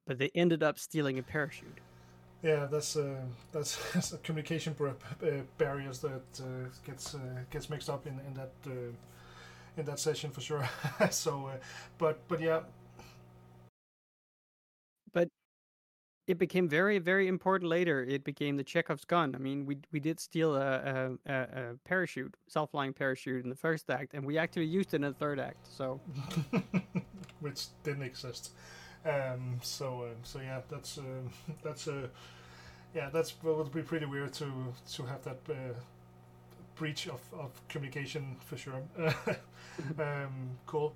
but 0.07 0.19
they 0.19 0.31
ended 0.35 0.63
up 0.63 0.79
stealing 0.79 1.19
a 1.19 1.23
parachute. 1.23 1.81
Yeah, 2.47 2.67
that's 2.67 2.97
uh, 2.97 3.17
that's, 3.51 3.77
that's 3.93 4.15
communication 4.23 4.77
uh, 4.81 5.27
barriers 5.59 5.99
that 5.99 6.23
uh, 6.39 6.69
gets 6.87 7.17
uh, 7.17 7.19
gets 7.51 7.69
mixed 7.69 7.91
up 7.91 8.07
in 8.07 8.21
in 8.25 8.35
that 8.35 8.53
uh, 8.69 8.71
in 9.77 9.85
that 9.85 9.99
session 9.99 10.31
for 10.31 10.41
sure. 10.41 10.69
so, 11.11 11.47
uh, 11.47 11.57
but 11.99 12.21
but 12.29 12.41
yeah, 12.41 12.61
but 15.13 15.29
it 16.29 16.39
became 16.39 16.69
very 16.69 17.01
very 17.01 17.27
important 17.27 17.69
later. 17.69 18.05
It 18.05 18.23
became 18.23 18.57
the 18.57 18.65
Chekhov's 18.65 19.05
gun. 19.05 19.35
I 19.35 19.39
mean, 19.39 19.67
we 19.67 19.79
we 19.91 19.99
did 19.99 20.21
steal 20.21 20.55
a 20.55 21.17
a, 21.27 21.33
a 21.33 21.63
parachute, 21.85 22.37
self 22.47 22.71
flying 22.71 22.93
parachute 22.93 23.43
in 23.43 23.51
the 23.51 23.57
first 23.57 23.91
act, 23.91 24.15
and 24.15 24.25
we 24.25 24.39
actually 24.39 24.67
used 24.67 24.95
it 24.95 24.99
in 24.99 25.03
the 25.03 25.15
third 25.15 25.41
act. 25.41 25.67
So, 25.67 26.01
which 27.41 27.67
didn't 27.83 28.05
exist. 28.05 28.53
Um, 29.05 29.59
so 29.63 30.03
uh, 30.03 30.15
so 30.23 30.41
yeah, 30.41 30.61
that's 30.69 30.99
uh, 30.99 31.03
that's 31.63 31.89
uh, 31.89 32.09
yeah, 32.97 33.11
that's 33.13 33.35
would 33.43 33.73
be 33.73 33.83
pretty 33.83 34.07
weird 34.07 34.33
to 34.33 34.51
to 34.95 35.03
have 35.05 35.23
that 35.25 35.41
uh, 35.51 35.55
breach 36.77 37.09
of, 37.09 37.21
of 37.39 37.51
communication 37.69 38.37
for 38.41 38.57
sure. 38.57 38.83
um, 39.99 40.57
cool. 40.67 40.95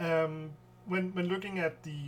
Um, 0.00 0.50
when 0.86 1.14
when 1.14 1.28
looking 1.28 1.60
at 1.60 1.82
the 1.84 2.00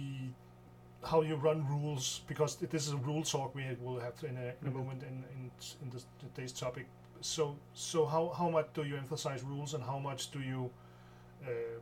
how 1.05 1.23
you 1.23 1.37
run 1.37 1.65
rules 1.69 2.23
because 2.27 2.57
this 2.57 2.89
is 2.89 2.93
a 2.93 2.97
rule 2.97 3.23
talk 3.23 3.55
we 3.55 3.65
will 3.81 4.01
have 4.01 4.15
in 4.25 4.37
a, 4.37 4.41
in 4.41 4.41
a 4.41 4.53
mm-hmm. 4.65 4.79
moment 4.79 5.03
in 5.03 5.25
in, 5.35 5.51
in 5.83 5.91
this, 5.91 6.07
today's 6.19 6.53
topic. 6.53 6.87
So 7.21 7.57
so 7.75 8.07
how 8.07 8.33
how 8.37 8.49
much 8.49 8.67
do 8.75 8.83
you 8.83 8.97
emphasize 8.97 9.45
rules 9.45 9.75
and 9.75 9.85
how 9.85 10.01
much 10.01 10.33
do 10.33 10.41
you 10.41 10.71
uh, 11.47 11.79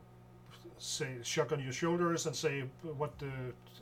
say 0.77 1.09
shrug 1.23 1.53
on 1.53 1.59
your 1.63 1.73
shoulders 1.73 2.27
and 2.27 2.35
say 2.35 2.65
what 2.83 3.17
the 3.17 3.31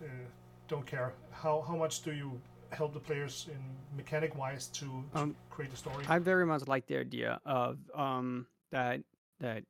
uh, 0.02 0.26
don't 0.70 0.86
care? 0.86 1.12
How 1.32 1.62
how 1.68 1.76
much 1.76 2.04
do 2.04 2.14
you 2.14 2.40
help 2.72 2.94
the 2.94 3.00
players 3.00 3.48
in 3.50 3.60
mechanic 3.96 4.36
wise 4.38 4.68
to, 4.68 4.86
to 5.14 5.20
um, 5.20 5.36
create 5.50 5.74
a 5.74 5.76
story? 5.76 6.06
I 6.08 6.20
very 6.20 6.46
much 6.46 6.68
like 6.68 6.88
the 6.88 6.98
idea 6.98 7.40
of 7.46 7.80
um, 7.96 8.48
that 8.72 9.02
that 9.40 9.64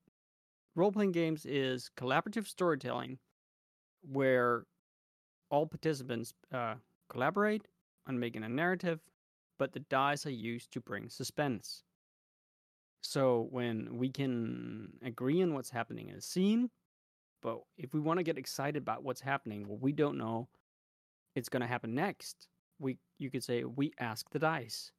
role 0.75 0.92
playing 0.92 1.12
games 1.12 1.46
is 1.46 1.90
collaborative 1.98 2.48
storytelling 2.48 3.20
where 4.02 4.66
all 5.50 5.66
participants 5.68 6.34
uh, 6.54 6.75
collaborate 7.10 7.68
on 8.08 8.20
making 8.20 8.44
a 8.44 8.50
narrative, 8.50 9.00
but 9.58 9.74
the 9.74 9.80
dice 9.80 10.25
are 10.25 10.32
used 10.32 10.72
to 10.74 10.82
bring 10.82 11.10
suspense. 11.10 11.84
So 13.02 13.48
when 13.52 13.98
we 13.98 14.10
can 14.10 14.94
agree 15.04 15.42
on 15.42 15.54
what's 15.54 15.70
happening 15.70 16.10
in 16.10 16.16
a 16.16 16.22
scene, 16.22 16.70
But 17.42 17.60
if 17.78 17.94
we 17.94 18.00
want 18.00 18.18
to 18.18 18.24
get 18.24 18.40
excited 18.40 18.78
about 18.82 19.04
what's 19.04 19.22
happening, 19.22 19.68
well, 19.68 19.78
we 19.78 19.92
don't 19.92 20.18
know 20.18 20.50
it's 21.36 21.50
going 21.50 21.62
to 21.62 21.68
happen 21.68 21.94
next. 21.94 22.48
We 22.79 22.98
you 23.17 23.29
could 23.29 23.44
say 23.44 23.63
we 23.63 23.91
ask 24.00 24.29
the 24.29 24.39
dice. 24.39 24.91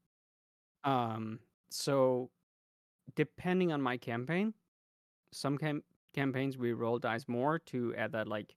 Um, 0.85 1.41
so 1.71 2.31
depending 3.15 3.73
on 3.73 3.83
my 3.83 3.97
campaign, 3.97 4.55
some 5.33 5.59
cam- 5.59 5.85
campaigns 6.15 6.57
we 6.57 6.73
roll 6.73 6.99
dice 6.99 7.27
more 7.29 7.59
to 7.59 7.95
add 7.97 8.13
that 8.13 8.29
like 8.29 8.55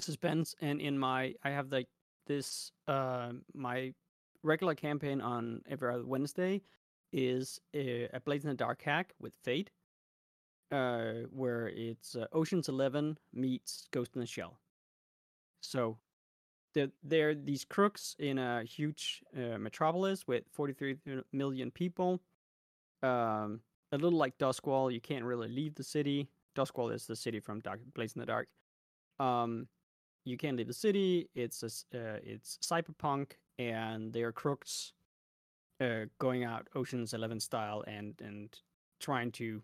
suspense. 0.00 0.54
And 0.60 0.80
in 0.80 0.98
my, 0.98 1.34
I 1.42 1.50
have 1.50 1.70
like 1.70 1.88
this 2.26 2.72
uh 2.86 3.32
my 3.54 3.94
regular 4.42 4.74
campaign 4.74 5.20
on 5.20 5.62
every 5.68 5.92
other 5.92 6.06
Wednesday 6.06 6.62
is 7.12 7.60
a, 7.74 8.08
a 8.12 8.20
Blades 8.20 8.44
in 8.44 8.50
the 8.50 8.56
Dark 8.56 8.82
hack 8.82 9.14
with 9.18 9.32
Fate, 9.42 9.70
uh, 10.70 11.12
where 11.30 11.68
it's 11.68 12.16
uh, 12.16 12.26
Ocean's 12.32 12.68
Eleven 12.68 13.18
meets 13.32 13.88
Ghost 13.90 14.14
in 14.14 14.20
the 14.20 14.26
Shell. 14.26 14.58
So 15.60 15.98
they're, 16.78 16.90
they're 17.02 17.34
these 17.34 17.64
crooks 17.64 18.14
in 18.18 18.38
a 18.38 18.62
huge 18.62 19.22
uh, 19.36 19.58
metropolis 19.58 20.26
with 20.26 20.44
43 20.52 20.96
million 21.32 21.70
people. 21.70 22.20
Um, 23.02 23.60
a 23.90 23.96
little 23.96 24.18
like 24.18 24.38
Doskvol, 24.38 24.92
you 24.92 25.00
can't 25.00 25.24
really 25.24 25.48
leave 25.48 25.74
the 25.74 25.82
city. 25.82 26.28
Doskvol 26.56 26.92
is 26.92 27.06
the 27.06 27.16
city 27.16 27.40
from 27.40 27.60
Dark 27.60 27.80
Blades 27.94 28.14
in 28.14 28.20
the 28.20 28.26
Dark. 28.26 28.48
Um, 29.18 29.66
you 30.24 30.36
can't 30.36 30.56
leave 30.56 30.68
the 30.68 30.74
city. 30.74 31.28
It's 31.34 31.62
a, 31.62 31.98
uh, 31.98 32.18
it's 32.22 32.58
cyberpunk, 32.62 33.32
and 33.58 34.12
they 34.12 34.22
are 34.22 34.32
crooks 34.32 34.92
uh, 35.80 36.04
going 36.18 36.44
out 36.44 36.68
Ocean's 36.74 37.14
Eleven 37.14 37.40
style 37.40 37.82
and 37.86 38.14
and 38.20 38.54
trying 39.00 39.32
to 39.32 39.62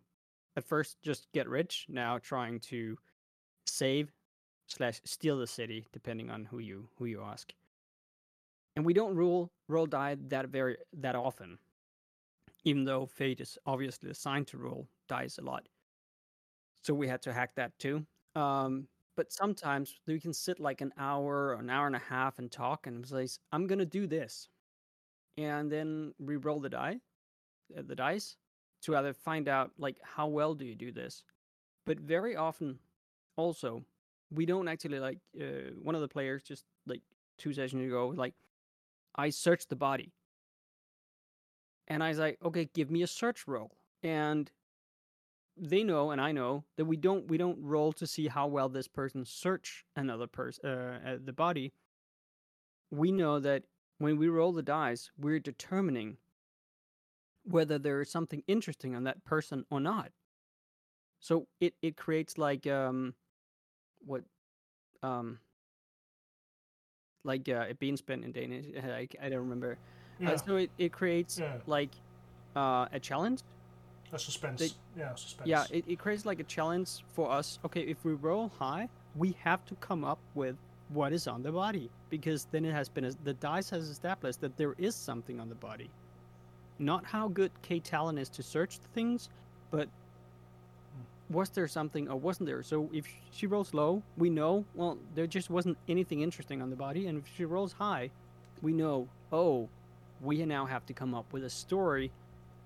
at 0.56 0.64
first 0.64 0.97
just 1.02 1.28
get 1.33 1.49
rich. 1.49 1.87
Now 1.88 2.18
trying 2.18 2.61
to 2.61 2.97
save 3.66 4.12
slash 4.68 5.00
steal 5.04 5.38
the 5.38 5.47
city, 5.47 5.87
depending 5.92 6.30
on 6.30 6.44
who 6.47 6.59
you 6.59 6.88
who 6.99 7.06
you 7.06 7.23
ask. 7.23 7.52
And 8.76 8.85
we 8.85 8.94
don't 8.94 9.14
rule 9.16 9.52
roll 9.68 9.87
die 9.87 10.16
that 10.28 10.49
very 10.49 10.76
that 10.92 11.14
often, 11.16 11.59
even 12.64 12.85
though 12.85 13.06
Fate 13.06 13.40
is 13.40 13.59
obviously 13.66 14.11
assigned 14.11 14.47
to 14.49 14.59
roll 14.59 14.88
dice 15.09 15.38
a 15.38 15.42
lot. 15.42 15.68
So 16.83 16.94
we 16.94 17.09
had 17.09 17.23
to 17.23 17.33
hack 17.33 17.54
that 17.56 17.78
too. 17.78 18.06
Um, 18.35 18.88
but 19.16 19.33
sometimes 19.33 19.99
we 20.06 20.21
can 20.21 20.33
sit 20.33 20.59
like 20.59 20.80
an 20.80 20.92
hour 20.99 21.49
or 21.49 21.54
an 21.54 21.71
hour 21.71 21.87
and 21.87 21.97
a 21.97 22.00
half 22.00 22.38
and 22.38 22.50
talk 22.50 22.87
and 22.87 23.06
say, 23.06 23.28
"I'm 23.52 23.66
gonna 23.66 23.87
do 23.87 24.06
this," 24.06 24.49
and 25.37 25.71
then 25.71 26.14
re-roll 26.18 26.61
the 26.61 26.71
die, 26.71 27.00
uh, 27.76 27.83
the 27.83 27.97
dice, 27.97 28.37
to 28.83 28.97
either 28.97 29.14
find 29.14 29.49
out 29.49 29.73
like 29.78 30.00
how 30.02 30.28
well 30.28 30.54
do 30.54 30.64
you 30.66 30.75
do 30.76 30.92
this. 30.92 31.25
But 31.87 32.00
very 32.00 32.37
often, 32.37 32.80
also, 33.37 33.85
we 34.35 34.47
don't 34.47 34.69
actually 34.69 35.00
like. 35.00 35.19
Uh, 35.41 35.73
one 35.83 35.95
of 35.95 36.00
the 36.00 36.09
players 36.09 36.43
just 36.43 36.64
like 36.87 37.03
two 37.38 37.53
sessions 37.53 37.85
ago, 37.85 38.12
like 38.17 38.35
I 39.17 39.31
searched 39.31 39.69
the 39.69 39.76
body, 39.76 40.12
and 41.88 42.03
I 42.03 42.09
was 42.09 42.19
like, 42.19 42.38
"Okay, 42.45 42.69
give 42.75 42.91
me 42.91 43.03
a 43.03 43.07
search 43.07 43.47
roll," 43.47 43.73
and 44.03 44.50
they 45.57 45.85
know 45.85 46.11
and 46.11 46.21
I 46.21 46.33
know 46.33 46.64
that 46.76 46.85
we 46.85 46.97
don't 46.97 47.29
we 47.29 47.38
don't 47.38 47.62
roll 47.62 47.93
to 47.95 48.07
see 48.07 48.26
how 48.29 48.47
well 48.47 48.69
this 48.69 48.88
person 48.88 49.25
search 49.25 49.85
another 49.95 50.26
person 50.26 50.67
uh, 50.69 51.19
the 51.23 51.33
body. 51.33 51.73
We 52.91 53.12
know 53.12 53.41
that 53.41 53.64
when 53.99 54.17
we 54.17 54.29
roll 54.29 54.53
the 54.53 54.62
dice, 54.62 55.11
we're 55.19 55.38
determining 55.41 56.19
whether 57.45 57.79
there 57.79 58.00
is 58.00 58.11
something 58.11 58.43
interesting 58.47 58.95
on 58.97 59.05
that 59.05 59.25
person 59.25 59.64
or 59.71 59.81
not. 59.81 60.12
So 61.21 61.49
it 61.61 61.75
it 61.83 61.97
creates 61.97 62.38
like 62.38 62.67
um 62.67 63.14
what 64.07 64.23
um 65.03 65.39
like 67.25 67.49
uh, 67.49 67.67
it 67.71 67.79
being 67.79 67.97
spent 67.97 68.25
in 68.25 68.33
Danish. 68.33 68.67
I, 68.85 69.09
I 69.23 69.29
don't 69.29 69.39
remember. 69.41 69.79
Yeah. 70.21 70.33
Uh, 70.33 70.37
so 70.37 70.57
it, 70.57 70.71
it 70.79 70.93
creates 70.93 71.38
Yeah. 71.38 71.55
like 71.67 71.90
uh, 72.55 72.87
a 72.93 73.01
challenge 73.01 73.40
a 74.12 74.19
suspense. 74.19 74.61
They- 74.61 75.01
yeah, 75.01 75.14
suspense. 75.14 75.49
yeah, 75.49 75.64
it, 75.73 75.85
it 75.88 75.99
creates 75.99 76.25
like 76.25 76.38
a 76.38 76.45
challenge 76.45 77.03
for 77.14 77.31
us. 77.31 77.59
Okay, 77.64 77.81
if 77.81 78.05
we 78.05 78.12
roll 78.12 78.53
high, 78.59 78.88
we 79.17 79.35
have 79.43 79.64
to 79.67 79.75
come 79.77 80.05
up 80.05 80.19
with 80.35 80.57
what 80.90 81.12
is 81.12 81.27
on 81.27 81.43
the 81.43 81.51
body 81.51 81.90
because 82.11 82.47
then 82.53 82.64
it 82.64 82.73
has 82.73 82.88
been 82.88 83.11
the 83.25 83.33
dice 83.35 83.71
has 83.71 83.88
established 83.88 84.40
that 84.43 84.57
there 84.57 84.75
is 84.79 84.95
something 84.95 85.40
on 85.40 85.49
the 85.49 85.55
body. 85.57 85.88
Not 86.79 87.05
how 87.05 87.29
good 87.29 87.51
Kate 87.62 87.83
Talon 87.83 88.19
is 88.19 88.29
to 88.31 88.43
search 88.43 88.79
things, 88.95 89.31
but 89.71 89.88
was 91.31 91.49
there 91.51 91.69
something 91.69 92.09
or 92.09 92.17
wasn't 92.17 92.47
there? 92.47 92.63
So 92.63 92.91
if 92.93 93.07
she 93.31 93.47
rolls 93.47 93.75
low, 93.75 94.03
we 94.17 94.31
know 94.31 94.65
well 94.75 94.99
there 95.15 95.27
just 95.27 95.51
wasn't 95.51 95.79
anything 95.89 96.21
interesting 96.21 96.63
on 96.63 96.71
the 96.71 96.77
body, 96.77 97.07
and 97.07 97.19
if 97.19 97.25
she 97.37 97.45
rolls 97.45 97.73
high, 97.73 98.11
we 98.63 98.73
know 98.73 99.09
oh 99.33 99.69
we 100.21 100.45
now 100.45 100.67
have 100.67 100.87
to 100.87 100.93
come 100.93 101.15
up 101.15 101.33
with 101.33 101.45
a 101.45 101.51
story 101.51 102.11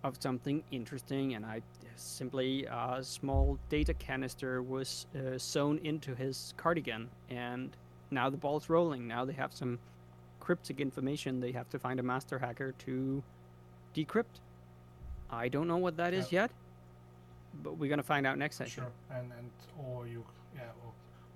of 0.04 0.16
something 0.20 0.62
interesting, 0.70 1.34
and 1.34 1.44
I 1.44 1.62
simply 1.96 2.66
a 2.66 2.98
small 3.02 3.58
data 3.68 3.92
canister 3.94 4.62
was 4.62 5.06
uh, 5.16 5.36
sewn 5.38 5.78
into 5.82 6.14
his 6.14 6.54
cardigan, 6.56 7.08
and 7.30 7.76
now 8.10 8.30
the 8.30 8.36
ball's 8.36 8.68
rolling. 8.68 9.08
Now 9.08 9.24
they 9.24 9.32
have 9.32 9.52
some 9.52 9.78
cryptic 10.40 10.80
information. 10.80 11.40
They 11.40 11.52
have 11.52 11.68
to 11.70 11.78
find 11.78 11.98
a 12.00 12.02
master 12.02 12.38
hacker 12.38 12.72
to 12.86 13.22
decrypt. 13.94 14.40
I 15.30 15.48
don't 15.48 15.68
know 15.68 15.76
what 15.76 15.96
that 15.96 16.14
is 16.14 16.32
yet, 16.32 16.50
but 17.62 17.76
we're 17.76 17.90
gonna 17.90 18.02
find 18.02 18.26
out 18.26 18.38
next 18.38 18.56
session. 18.56 18.84
Sure, 18.84 18.92
and 19.18 19.32
and 19.38 19.50
or 19.78 20.06
you 20.06 20.24
yeah 20.54 20.62
or, 20.84 20.92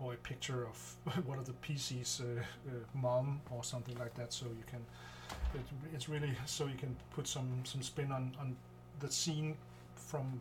or 0.07 0.15
a 0.15 0.17
picture 0.17 0.67
of 0.67 1.25
one 1.27 1.39
of 1.39 1.47
the 1.47 1.53
PC's 1.53 2.21
uh, 2.21 2.41
uh, 2.69 2.73
mom 2.95 3.41
or 3.51 3.65
something 3.65 3.97
like 3.99 4.15
that, 4.15 4.33
so 4.33 4.47
you 4.47 4.65
can. 4.67 4.85
It, 5.55 5.61
it's 5.95 6.09
really 6.09 6.33
so 6.47 6.67
you 6.67 6.77
can 6.77 6.95
put 7.15 7.27
some 7.27 7.65
some 7.65 7.83
spin 7.83 8.13
on 8.13 8.37
on 8.39 8.57
the 9.01 9.11
scene 9.11 9.57
from 9.97 10.41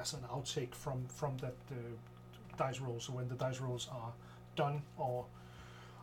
as 0.00 0.14
an 0.14 0.20
outtake 0.32 0.74
from 0.74 1.04
from 1.08 1.36
that 1.38 1.54
uh, 1.70 1.74
dice 2.56 2.80
roll. 2.80 3.00
So 3.00 3.12
when 3.12 3.28
the 3.28 3.34
dice 3.34 3.60
rolls 3.60 3.88
are 3.92 4.12
done 4.56 4.82
or 4.96 5.26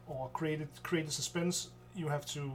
or 0.08 0.30
created 0.34 0.70
created 0.84 1.12
suspense, 1.12 1.70
you 1.96 2.08
have 2.08 2.26
to. 2.28 2.52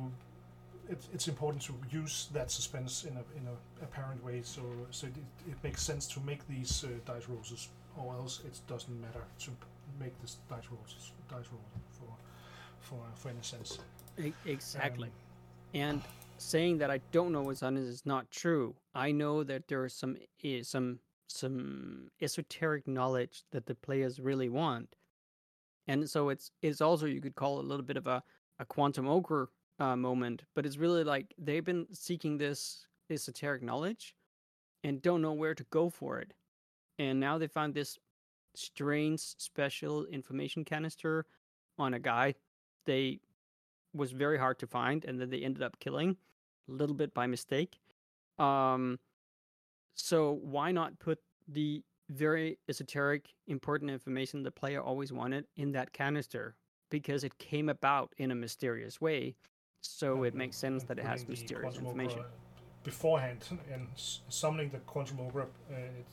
It's, 0.89 1.09
it's 1.13 1.29
important 1.29 1.63
to 1.65 1.75
use 1.91 2.29
that 2.33 2.51
suspense 2.51 3.05
in 3.05 3.17
a 3.17 3.25
in 3.37 3.47
a 3.49 3.85
apparent 3.85 4.23
way, 4.25 4.41
so 4.43 4.63
so 4.91 5.07
it, 5.07 5.15
it 5.51 5.57
makes 5.63 5.83
sense 5.83 6.07
to 6.09 6.21
make 6.21 6.47
these 6.49 6.85
uh, 6.85 6.89
dice 7.05 7.29
rolls, 7.29 7.69
or 7.97 8.15
else 8.15 8.41
it 8.45 8.61
doesn't 8.67 9.01
matter 9.01 9.25
to 9.41 9.51
make 9.99 10.19
this 10.21 10.37
dice 10.49 10.69
rolls 10.71 11.13
dice 11.29 11.47
roll 11.51 11.63
for 11.91 12.13
for 12.81 13.01
for 13.15 13.29
any 13.31 13.43
sense. 13.43 13.79
Exactly. 14.45 15.09
Um, 15.09 15.81
and 15.81 16.03
saying 16.39 16.79
that 16.79 16.91
I 16.91 17.01
don't 17.13 17.33
know 17.33 17.43
what's 17.43 17.63
on 17.63 17.77
it 17.77 17.83
is 17.83 18.07
not 18.07 18.31
true. 18.31 18.75
I 18.95 19.13
know 19.13 19.43
that 19.45 19.69
there 19.69 19.85
is 19.85 19.95
some 19.95 20.17
eh, 20.45 20.63
some 20.63 21.01
some 21.29 22.11
esoteric 22.21 22.87
knowledge 22.87 23.43
that 23.51 23.67
the 23.67 23.75
players 23.75 24.21
really 24.21 24.49
want, 24.49 24.97
and 25.87 26.09
so 26.09 26.29
it's 26.29 26.51
it's 26.63 26.81
also 26.81 27.07
you 27.07 27.21
could 27.21 27.35
call 27.35 27.59
it 27.59 27.65
a 27.65 27.69
little 27.69 27.85
bit 27.85 27.97
of 27.97 28.07
a 28.07 28.23
a 28.59 28.65
quantum 28.65 29.07
ogre 29.07 29.51
uh, 29.79 29.97
moment, 29.97 30.45
but 30.55 30.67
it's 30.67 30.77
really 30.77 31.05
like 31.05 31.35
they've 31.39 31.65
been 31.65 31.87
seeking 31.93 32.39
this 32.39 32.87
esoteric 33.11 33.63
knowledge 33.63 34.15
and 34.85 35.03
don't 35.03 35.23
know 35.23 35.33
where 35.33 35.55
to 35.55 35.65
go 35.71 35.91
for 35.91 36.19
it, 36.19 36.33
and 36.99 37.21
now 37.21 37.39
they 37.39 37.47
found 37.47 37.75
this 37.75 37.99
strange 38.55 39.21
special 39.21 40.07
information 40.07 40.65
canister 40.65 41.27
on 41.79 41.95
a 41.95 41.99
guy 41.99 42.35
they 42.87 43.21
was 43.93 44.13
very 44.13 44.39
hard 44.39 44.59
to 44.59 44.67
find 44.67 45.05
and 45.05 45.21
then 45.21 45.31
they 45.31 45.43
ended 45.43 45.63
up 45.63 45.79
killing 45.79 46.17
a 46.69 46.73
little 46.73 46.95
bit 46.95 47.13
by 47.13 47.27
mistake. 47.27 47.79
Um 48.39 48.99
so 49.95 50.39
why 50.43 50.73
not 50.73 50.99
put 50.99 51.19
the 51.49 51.83
very 52.11 52.59
esoteric 52.69 53.29
important 53.47 53.91
information 53.91 54.43
the 54.43 54.51
player 54.51 54.81
always 54.81 55.13
wanted 55.13 55.47
in 55.57 55.73
that 55.73 55.93
canister? 55.93 56.55
Because 56.91 57.25
it 57.25 57.39
came 57.39 57.69
about 57.69 58.15
in 58.19 58.31
a 58.31 58.35
mysterious 58.35 59.01
way 59.01 59.37
so 59.87 60.25
it 60.25 60.35
makes 60.35 60.57
sense 60.57 60.85
that 60.85 60.99
it 60.99 61.05
has 61.05 61.27
mysterious 61.29 61.77
information 61.77 62.23
beforehand 62.87 63.45
and 63.73 63.89
summoning 64.29 64.71
the 64.71 64.79
quantum 64.79 65.19
ogre. 65.21 65.49
Uh, 65.71 65.75
it, 65.75 66.07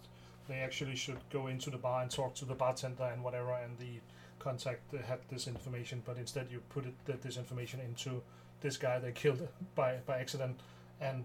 they 0.47 0.55
actually 0.55 0.95
should 0.95 1.19
go 1.31 1.47
into 1.47 1.69
the 1.69 1.77
bar 1.77 2.01
and 2.01 2.11
talk 2.11 2.33
to 2.35 2.45
the 2.45 2.55
bartender 2.55 3.09
and 3.13 3.23
whatever, 3.23 3.53
and 3.53 3.77
the 3.77 3.99
contact 4.39 4.81
uh, 4.93 4.97
had 5.03 5.19
this 5.29 5.47
information, 5.47 6.01
but 6.03 6.17
instead 6.17 6.47
you 6.51 6.59
put 6.69 6.85
it 6.85 6.93
that 7.05 7.21
this 7.21 7.37
information 7.37 7.79
into 7.79 8.21
this 8.61 8.75
guy 8.75 8.97
they 8.99 9.11
killed 9.11 9.47
by 9.75 9.97
by 10.05 10.19
accident, 10.19 10.59
and 10.99 11.23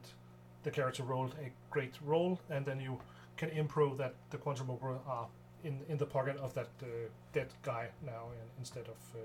the 0.63 0.71
character 0.71 1.03
rolled 1.03 1.35
a 1.43 1.51
great 1.71 1.95
roll, 2.05 2.39
and 2.51 2.67
then 2.67 2.79
you 2.79 2.99
can 3.37 3.49
improve 3.51 3.97
that 3.97 4.15
the 4.31 4.37
quantum 4.37 4.71
ogre 4.71 4.99
are 5.07 5.27
in 5.65 5.81
in 5.89 5.99
the 5.99 6.07
pocket 6.07 6.37
of 6.37 6.53
that 6.55 6.69
uh, 6.83 6.87
dead 7.33 7.49
guy 7.63 7.89
now, 8.07 8.31
instead 8.59 8.87
of 8.89 8.97
uh, 9.15 9.19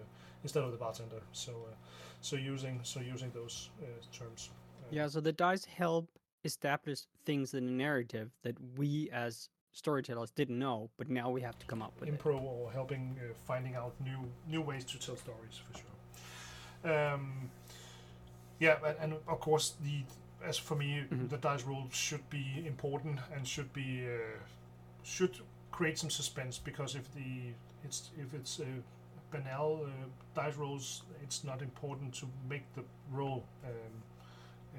instead 0.43 0.63
of 0.63 0.71
the 0.71 0.77
bartender. 0.77 1.21
So 1.31 1.51
uh, 1.51 1.75
so 2.21 2.35
using 2.35 2.79
so 2.83 2.99
using 2.99 3.31
those 3.31 3.69
uh, 3.81 3.85
terms. 4.17 4.49
Uh, 4.81 4.95
Yeah, 4.95 5.09
so 5.09 5.21
the 5.21 5.31
dice 5.33 5.65
help 5.65 6.07
establish 6.43 6.99
things 7.25 7.53
in 7.53 7.65
the 7.65 7.71
narrative 7.71 8.29
that 8.43 8.55
we 8.77 9.09
as 9.11 9.49
storytellers 9.71 10.31
didn't 10.31 10.59
know, 10.59 10.89
but 10.97 11.09
now 11.09 11.31
we 11.31 11.41
have 11.41 11.57
to 11.59 11.65
come 11.65 11.81
up 11.81 11.93
with 11.99 12.09
it. 12.09 12.25
or 12.25 12.71
helping 12.71 13.17
uh, 13.19 13.33
finding 13.47 13.75
out 13.75 13.93
new 13.99 14.19
new 14.47 14.61
ways 14.61 14.85
to 14.85 14.97
tell 14.99 15.15
stories 15.17 15.61
for 15.65 15.73
sure. 15.79 15.93
Um, 17.13 17.49
yeah, 18.59 18.77
and, 18.85 18.97
and 18.99 19.13
of 19.27 19.39
course 19.39 19.73
the 19.83 20.03
as 20.49 20.57
for 20.57 20.75
me 20.75 21.05
Mhm. 21.09 21.29
the 21.29 21.37
dice 21.37 21.63
roll 21.63 21.87
should 21.91 22.29
be 22.29 22.45
important 22.67 23.19
and 23.35 23.47
should 23.47 23.71
be 23.73 24.05
uh, 24.05 24.39
should 25.03 25.35
create 25.73 25.97
some 25.97 26.09
suspense 26.09 26.59
because 26.59 26.95
if 26.95 27.11
the 27.13 27.51
it's 27.83 28.11
if 28.17 28.33
it's 28.33 28.59
uh, 28.59 28.65
banal 29.31 29.81
uh, 29.85 29.89
dice 30.35 30.55
rolls, 30.55 31.01
it's 31.23 31.43
not 31.43 31.61
important 31.61 32.13
to 32.13 32.25
make 32.47 32.63
the 32.75 32.83
roll. 33.11 33.43
Um, 33.65 33.95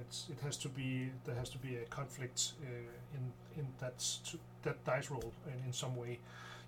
it's 0.01 0.27
it 0.31 0.39
has 0.45 0.57
to 0.59 0.69
be 0.69 1.11
there 1.25 1.35
has 1.35 1.51
to 1.51 1.59
be 1.59 1.77
a 1.77 1.85
conflict 1.91 2.53
uh, 2.63 3.17
in 3.17 3.25
in 3.59 3.67
that 3.81 3.99
to, 4.27 4.39
that 4.63 4.83
dice 4.85 5.11
roll 5.11 5.33
in, 5.47 5.67
in 5.67 5.73
some 5.73 5.97
way 5.97 6.19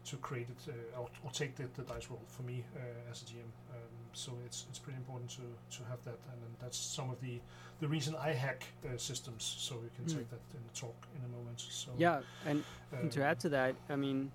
to 0.05 0.17
create 0.17 0.49
it 0.55 0.73
uh, 0.73 1.01
or, 1.01 1.09
or 1.25 1.31
take 1.31 1.57
the, 1.57 1.65
the 1.75 1.83
dice 1.83 2.09
roll 2.11 2.23
for 2.29 2.43
me 2.43 2.65
uh, 2.77 3.11
as 3.11 3.23
a 3.23 3.25
GM. 3.25 3.51
Um, 3.75 3.96
so 4.17 4.33
it's 4.47 4.65
it's 4.71 4.79
pretty 4.79 4.97
important 4.97 5.31
to, 5.31 5.77
to 5.77 5.85
have 5.91 6.03
that, 6.05 6.19
and, 6.33 6.43
then 6.43 6.51
that's 6.59 6.79
some 6.79 7.11
of 7.11 7.21
the 7.21 7.39
the 7.81 7.89
reason 7.89 8.15
I 8.17 8.33
hack 8.33 8.67
uh, 8.85 8.97
systems. 8.97 9.45
So 9.59 9.77
we 9.77 9.89
can 9.97 10.05
Mm. 10.07 10.19
take 10.19 10.31
that 10.31 10.41
in 10.55 10.63
the 10.67 10.73
talk 10.81 10.97
in 11.17 11.23
a 11.25 11.29
moment. 11.29 11.61
So 11.61 11.91
Yeah, 11.99 12.21
and, 12.47 12.65
and 12.93 13.13
to 13.13 13.23
add 13.23 13.39
to 13.41 13.49
that, 13.51 13.75
I 13.91 13.97
mean, 13.97 14.33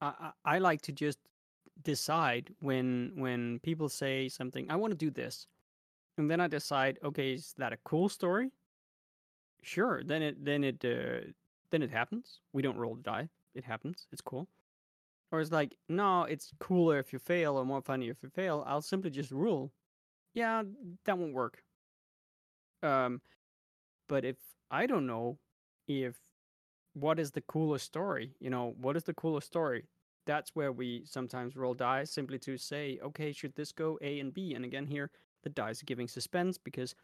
I, 0.00 0.12
I 0.44 0.56
I 0.56 0.58
like 0.58 0.82
to 0.82 0.92
just 0.92 1.18
decide 1.82 2.52
when 2.60 3.12
when 3.16 3.60
people 3.60 3.88
say 3.88 4.28
something, 4.28 4.70
I 4.70 4.76
want 4.76 4.90
to 4.92 4.96
do 4.96 5.10
this, 5.10 5.46
and 6.18 6.30
then 6.30 6.40
I 6.40 6.48
decide, 6.48 6.98
okay, 7.04 7.34
is 7.34 7.54
that 7.58 7.72
a 7.72 7.78
cool 7.84 8.08
story? 8.08 8.50
Sure, 9.62 10.02
then 10.04 10.22
it 10.22 10.44
then 10.44 10.64
it 10.64 10.84
uh, 10.84 11.30
then 11.70 11.82
it 11.82 11.90
happens. 11.90 12.40
We 12.52 12.62
don't 12.62 12.76
roll 12.78 12.96
the 12.96 13.02
die; 13.02 13.28
it 13.54 13.64
happens. 13.64 14.06
It's 14.12 14.22
cool. 14.22 14.48
Or 15.32 15.40
it's 15.40 15.50
like, 15.50 15.76
no, 15.88 16.22
it's 16.22 16.52
cooler 16.60 16.98
if 16.98 17.12
you 17.12 17.18
fail, 17.18 17.56
or 17.56 17.64
more 17.64 17.82
funny 17.82 18.08
if 18.08 18.22
you 18.22 18.28
fail. 18.28 18.64
I'll 18.66 18.82
simply 18.82 19.10
just 19.10 19.30
rule. 19.30 19.72
Yeah, 20.34 20.62
that 21.04 21.18
won't 21.18 21.34
work. 21.34 21.62
Um, 22.82 23.20
but 24.08 24.24
if 24.24 24.36
I 24.70 24.86
don't 24.86 25.06
know 25.06 25.38
if 25.88 26.16
what 26.94 27.18
is 27.18 27.32
the 27.32 27.42
coolest 27.42 27.84
story? 27.84 28.34
You 28.40 28.50
know, 28.50 28.74
what 28.80 28.96
is 28.96 29.04
the 29.04 29.14
coolest 29.14 29.46
story? 29.46 29.84
That's 30.26 30.50
where 30.54 30.72
we 30.72 31.02
sometimes 31.04 31.56
roll 31.56 31.74
dice 31.74 32.10
simply 32.10 32.38
to 32.40 32.56
say, 32.56 32.98
okay, 33.02 33.32
should 33.32 33.54
this 33.54 33.72
go 33.72 33.98
A 34.02 34.20
and 34.20 34.32
B? 34.32 34.54
And 34.54 34.64
again, 34.64 34.86
here 34.86 35.10
the 35.42 35.50
dice 35.50 35.82
are 35.82 35.86
giving 35.86 36.08
suspense 36.08 36.58
because 36.58 36.94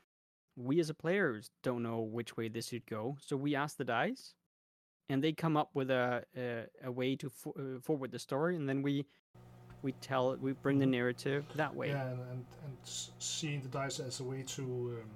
we 0.57 0.81
as 0.81 0.91
a 0.91 0.95
players 0.95 1.51
don't 1.63 1.83
know 1.83 2.01
which 2.01 2.37
way 2.37 2.49
this 2.49 2.69
should 2.69 2.87
go. 2.87 3.17
So 3.21 3.37
we 3.37 3.55
ask 3.55 3.77
the 3.77 3.85
dice, 3.85 4.35
and 5.13 5.23
they 5.23 5.33
come 5.33 5.57
up 5.57 5.71
with 5.75 5.91
a 5.91 6.25
a, 6.37 6.65
a 6.85 6.91
way 6.91 7.17
to 7.17 7.29
fo- 7.31 7.55
uh, 7.59 7.81
forward 7.81 8.11
the 8.11 8.19
story, 8.19 8.57
and 8.57 8.69
then 8.69 8.83
we 8.83 9.05
we 9.83 9.93
tell 10.01 10.33
it 10.33 10.41
we 10.41 10.53
bring 10.53 10.79
the 10.79 10.87
Mhm. 10.87 10.91
narrative 10.99 11.45
that 11.57 11.75
way. 11.75 11.89
Yeah, 11.89 12.07
and, 12.13 12.21
and, 12.31 12.45
and 12.65 12.77
seeing 13.19 13.61
the 13.63 13.69
dice 13.69 13.99
as 14.01 14.21
a 14.21 14.25
way 14.25 14.43
to, 14.57 14.63
um, 14.63 15.11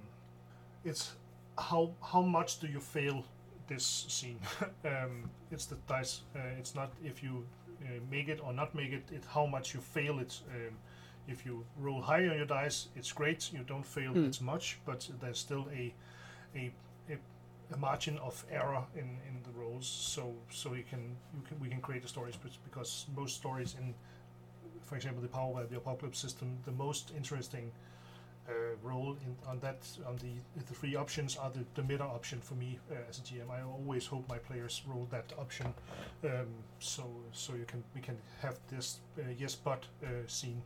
it's 0.83 1.15
how 1.57 1.93
how 2.01 2.21
much 2.21 2.59
do 2.59 2.67
you 2.67 2.79
fail 2.79 3.23
this 3.67 4.05
scene? 4.09 4.39
um, 4.85 5.29
it's 5.51 5.65
the 5.65 5.77
dice. 5.87 6.21
Uh, 6.35 6.59
it's 6.59 6.75
not 6.75 6.89
if 7.03 7.23
you 7.23 7.45
uh, 7.81 7.99
make 8.11 8.27
it 8.27 8.39
or 8.43 8.53
not 8.53 8.75
make 8.75 8.91
it. 8.91 9.03
It 9.11 9.23
how 9.33 9.45
much 9.45 9.73
you 9.73 9.81
fail 9.81 10.19
it. 10.19 10.41
Um, 10.53 10.77
if 11.29 11.45
you 11.45 11.65
roll 11.77 12.01
high 12.01 12.25
on 12.29 12.37
your 12.37 12.45
dice, 12.45 12.87
it's 12.95 13.11
great. 13.11 13.51
You 13.53 13.63
don't 13.67 13.85
fail 13.85 14.13
Mm. 14.13 14.29
as 14.29 14.39
much, 14.41 14.79
but 14.85 15.09
there's 15.19 15.39
still 15.39 15.67
a 15.73 15.93
a, 16.55 16.71
a 17.73 17.77
margin 17.77 18.17
of 18.19 18.45
error 18.51 18.83
in, 18.95 19.17
in 19.27 19.43
the 19.43 19.59
rolls. 19.59 19.87
So 19.87 20.33
so 20.49 20.73
you 20.73 20.83
can 20.89 21.15
you 21.35 21.41
can 21.47 21.59
we 21.59 21.69
can 21.69 21.81
create 21.81 22.01
the 22.01 22.09
stories, 22.09 22.35
but 22.41 22.51
because 22.63 23.05
most 23.15 23.35
stories 23.35 23.75
in 23.79 23.93
for 24.87 24.95
example, 24.95 25.21
the 25.21 25.27
Powered 25.27 25.55
by 25.55 25.63
the 25.65 25.77
Apocalypse 25.77 26.17
system, 26.17 26.57
the 26.65 26.71
most 26.71 27.11
interesting 27.15 27.71
uh, 28.47 28.51
role 28.81 29.17
in 29.25 29.35
on 29.49 29.59
that 29.59 29.79
on 30.07 30.15
the 30.17 30.31
the 30.55 30.73
three 30.73 30.95
options 30.95 31.35
are 31.35 31.49
the, 31.49 31.65
the 31.75 31.83
meta 31.83 32.03
option 32.03 32.39
for 32.39 32.53
me 32.55 32.79
uh, 32.89 32.95
as 33.09 33.19
a 33.19 33.21
GM. 33.21 33.49
I 33.51 33.61
always 33.61 34.05
hope 34.05 34.27
my 34.29 34.37
players 34.37 34.81
roll 34.87 35.05
that 35.11 35.33
option, 35.37 35.73
um, 36.23 36.47
so 36.79 37.03
so 37.33 37.53
you 37.55 37.65
can 37.65 37.83
we 37.93 38.01
can 38.01 38.17
have 38.41 38.57
this 38.69 38.99
uh, 39.19 39.23
yes 39.37 39.55
but 39.55 39.83
uh, 40.03 40.07
scene 40.27 40.61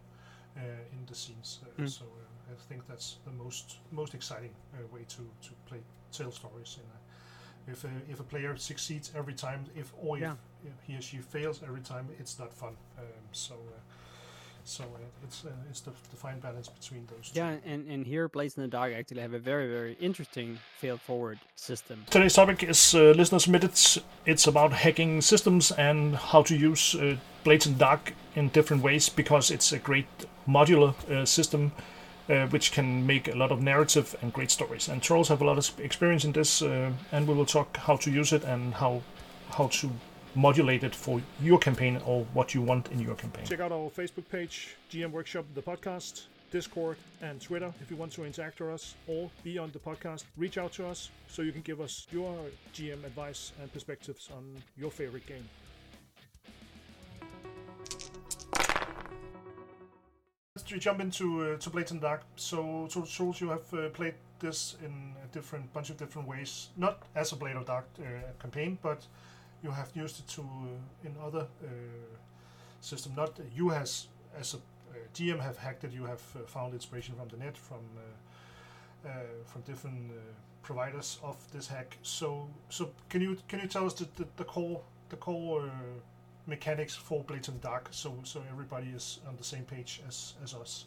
uh, 0.55 0.61
in 0.91 1.05
the 1.07 1.15
scenes. 1.15 1.59
Mm. 1.79 1.89
So 1.89 2.05
uh, 2.05 2.30
I 2.51 2.55
think 2.69 2.87
that's 2.87 3.17
the 3.25 3.31
most 3.31 3.77
most 3.91 4.13
exciting 4.13 4.53
uh, 4.73 4.77
way 4.93 5.01
to 5.07 5.23
to 5.47 5.51
play 5.65 5.79
tell 6.11 6.31
stories. 6.31 6.77
In 6.77 6.83
a, 6.89 7.71
if 7.71 7.83
a, 7.83 8.11
if 8.11 8.19
a 8.19 8.23
player 8.23 8.57
succeeds 8.57 9.11
every 9.15 9.33
time, 9.33 9.65
if 9.75 9.93
or 10.01 10.17
if, 10.17 10.21
Yeah. 10.21 10.35
if 10.65 10.73
he 10.87 10.95
or 10.97 11.01
she 11.01 11.17
fails 11.17 11.61
every 11.63 11.81
time, 11.81 12.09
it's 12.19 12.39
not 12.39 12.53
fun. 12.53 12.75
Um, 12.97 13.05
so. 13.31 13.55
Uh, 13.55 13.79
so 14.63 14.83
uh, 14.83 14.97
it's 15.23 15.43
uh, 15.45 15.49
it's 15.69 15.81
the, 15.81 15.91
the 16.11 16.15
fine 16.15 16.39
balance 16.39 16.69
between 16.69 17.07
those 17.07 17.31
two. 17.31 17.39
Yeah, 17.39 17.55
and, 17.65 17.87
and 17.87 18.05
here 18.05 18.27
Blades 18.29 18.57
in 18.57 18.63
the 18.63 18.69
Dark 18.69 18.93
actually 18.93 19.21
have 19.21 19.33
a 19.33 19.39
very, 19.39 19.67
very 19.67 19.97
interesting 19.99 20.59
fail 20.77 20.97
forward 20.97 21.39
system. 21.55 22.05
Today's 22.09 22.33
topic 22.33 22.63
is 22.63 22.93
uh, 22.93 23.13
listener 23.17 23.39
submitted. 23.39 23.71
It's 24.25 24.47
about 24.47 24.73
hacking 24.73 25.21
systems 25.21 25.71
and 25.71 26.15
how 26.15 26.43
to 26.43 26.55
use 26.55 26.95
uh, 26.95 27.15
Blades 27.43 27.65
in 27.65 27.73
the 27.73 27.79
Dark 27.79 28.13
in 28.35 28.49
different 28.49 28.83
ways 28.83 29.09
because 29.09 29.49
it's 29.49 29.71
a 29.73 29.79
great 29.79 30.05
modular 30.47 30.93
uh, 31.09 31.25
system 31.25 31.71
uh, 32.31 32.47
which 32.47 32.71
can 32.71 33.05
make 33.05 33.27
a 33.27 33.35
lot 33.35 33.51
of 33.51 33.61
narrative 33.61 34.15
and 34.21 34.31
great 34.31 34.49
stories. 34.49 34.87
And 34.87 35.01
Troels 35.01 35.27
have 35.27 35.41
a 35.41 35.45
lot 35.45 35.57
of 35.57 35.79
experience 35.79 36.23
in 36.23 36.31
this, 36.31 36.61
uh, 36.61 36.91
and 37.11 37.27
we 37.27 37.33
will 37.33 37.45
talk 37.45 37.77
how 37.77 37.97
to 37.97 38.11
use 38.11 38.31
it 38.33 38.43
and 38.43 38.73
how 38.73 39.01
how 39.49 39.67
to 39.67 39.89
modulate 40.33 40.83
it 40.83 40.95
for 40.95 41.21
your 41.41 41.59
campaign 41.59 42.01
or 42.05 42.25
what 42.33 42.53
you 42.53 42.61
want 42.61 42.89
in 42.91 42.99
your 42.99 43.15
campaign. 43.15 43.45
Check 43.45 43.59
out 43.59 43.73
our 43.73 43.89
Facebook 43.89 44.27
page, 44.31 44.77
GM 44.89 45.11
Workshop, 45.11 45.45
the 45.55 45.61
podcast, 45.61 46.27
Discord, 46.51 46.97
and 47.21 47.41
Twitter 47.41 47.73
if 47.81 47.91
you 47.91 47.97
want 47.97 48.13
to 48.13 48.23
interact 48.23 48.61
with 48.61 48.69
us 48.69 48.95
or 49.07 49.29
be 49.43 49.57
on 49.57 49.71
the 49.71 49.79
podcast. 49.79 50.23
Reach 50.37 50.57
out 50.57 50.71
to 50.73 50.87
us 50.87 51.09
so 51.27 51.41
you 51.41 51.51
can 51.51 51.61
give 51.61 51.81
us 51.81 52.07
your 52.11 52.37
GM 52.73 53.03
advice 53.03 53.51
and 53.61 53.71
perspectives 53.73 54.29
on 54.33 54.43
your 54.77 54.91
favorite 54.91 55.25
game. 55.27 55.47
Jump 60.79 60.99
into 60.99 61.41
uh, 61.41 61.57
to 61.57 61.69
Blades 61.69 61.91
in 61.91 61.99
the 61.99 62.07
Dark. 62.07 62.23
So, 62.35 62.87
so 62.89 63.03
Souls, 63.05 63.41
you 63.41 63.49
have 63.49 63.73
uh, 63.73 63.89
played 63.89 64.15
this 64.39 64.75
in 64.83 65.13
a 65.23 65.27
different 65.33 65.71
bunch 65.73 65.89
of 65.89 65.97
different 65.97 66.27
ways, 66.27 66.69
not 66.77 67.03
as 67.15 67.31
a 67.31 67.35
Blade 67.35 67.55
of 67.55 67.65
Dark 67.65 67.85
uh, 67.99 68.03
campaign, 68.39 68.77
but 68.81 69.05
you 69.63 69.71
have 69.71 69.89
used 69.95 70.19
it 70.19 70.27
to 70.29 70.41
uh, 70.41 71.07
in 71.07 71.15
other 71.23 71.47
uh, 71.63 71.67
system. 72.79 73.13
Not 73.15 73.39
you 73.55 73.71
as 73.71 74.07
as 74.39 74.53
a 74.53 74.57
GM 75.13 75.39
have 75.39 75.57
hacked 75.57 75.83
it. 75.83 75.91
You 75.91 76.05
have 76.05 76.21
found 76.21 76.73
inspiration 76.73 77.15
from 77.15 77.27
the 77.29 77.37
net, 77.37 77.57
from 77.57 77.81
from 79.45 79.61
different 79.61 80.11
providers 80.61 81.19
of 81.23 81.35
this 81.51 81.67
hack. 81.67 81.97
So 82.01 82.47
so 82.69 82.91
can 83.09 83.21
you 83.21 83.37
can 83.47 83.59
you 83.59 83.67
tell 83.67 83.85
us 83.85 83.93
the, 83.93 84.07
the, 84.15 84.27
the 84.37 84.43
core 84.43 84.81
the 85.09 85.17
core 85.17 85.69
mechanics 86.47 86.95
for 86.95 87.23
Blades 87.23 87.47
the 87.47 87.53
Dark, 87.59 87.89
so 87.91 88.19
so 88.23 88.43
everybody 88.49 88.87
is 88.87 89.19
on 89.27 89.35
the 89.35 89.43
same 89.43 89.63
page 89.63 90.01
as 90.07 90.33
as 90.43 90.53
us. 90.53 90.85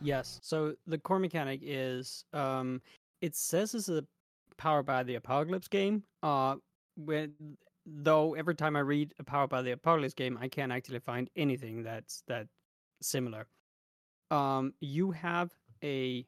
Yes. 0.00 0.40
So 0.42 0.74
the 0.86 0.98
core 0.98 1.18
mechanic 1.18 1.60
is 1.62 2.24
um 2.32 2.82
it 3.20 3.34
says 3.36 3.74
it's 3.74 3.88
a 3.88 4.04
powered 4.56 4.86
by 4.86 5.02
the 5.02 5.14
apocalypse 5.14 5.68
game. 5.68 6.04
Uh 6.22 6.56
when 6.96 7.34
though 7.86 8.34
every 8.34 8.54
time 8.54 8.76
I 8.76 8.80
read 8.80 9.12
a 9.18 9.24
powered 9.24 9.50
by 9.50 9.62
the 9.62 9.72
apocalypse 9.72 10.14
game, 10.14 10.38
I 10.40 10.48
can't 10.48 10.72
actually 10.72 11.00
find 11.00 11.28
anything 11.36 11.82
that's 11.82 12.22
that 12.28 12.46
similar. 13.00 13.46
Um 14.30 14.74
you 14.80 15.12
have 15.12 15.50
a 15.82 16.26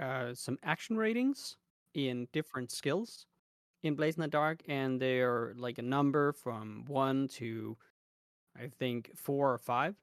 uh 0.00 0.34
some 0.34 0.58
action 0.62 0.96
ratings 0.96 1.56
in 1.94 2.26
different 2.32 2.70
skills 2.72 3.26
in 3.84 3.94
Blades 3.94 4.16
in 4.16 4.22
the 4.22 4.28
Dark, 4.28 4.62
and 4.66 5.00
they're 5.00 5.54
like 5.56 5.78
a 5.78 5.82
number 5.82 6.32
from 6.32 6.84
one 6.88 7.28
to 7.28 7.76
I 8.58 8.68
think 8.68 9.12
four 9.16 9.52
or 9.52 9.58
five. 9.58 9.94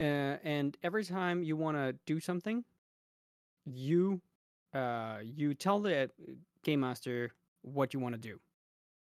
Uh, 0.00 0.38
and 0.44 0.76
every 0.82 1.04
time 1.04 1.42
you 1.42 1.56
want 1.56 1.76
to 1.76 1.94
do 2.06 2.20
something, 2.20 2.64
you 3.64 4.20
uh, 4.74 5.18
you 5.22 5.54
tell 5.54 5.80
the 5.80 6.10
game 6.64 6.80
master 6.80 7.32
what 7.62 7.92
you 7.94 8.00
want 8.00 8.14
to 8.14 8.20
do, 8.20 8.40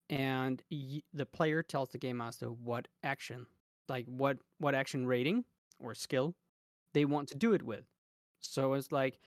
and 0.10 0.64
y- 0.72 1.04
the 1.14 1.26
player 1.26 1.64
tells 1.64 1.90
the 1.90 1.98
game 1.98 2.18
master 2.18 2.48
what 2.48 2.88
action, 3.04 3.48
like 3.90 4.06
what 4.08 4.38
what 4.60 4.76
action 4.76 5.06
rating 5.08 5.46
or 5.80 5.94
skill 5.94 6.36
they 6.94 7.06
want 7.06 7.28
to 7.30 7.36
do 7.36 7.54
it 7.54 7.64
with. 7.64 7.86
So 8.42 8.74
it's 8.74 8.92
like, 8.92 9.20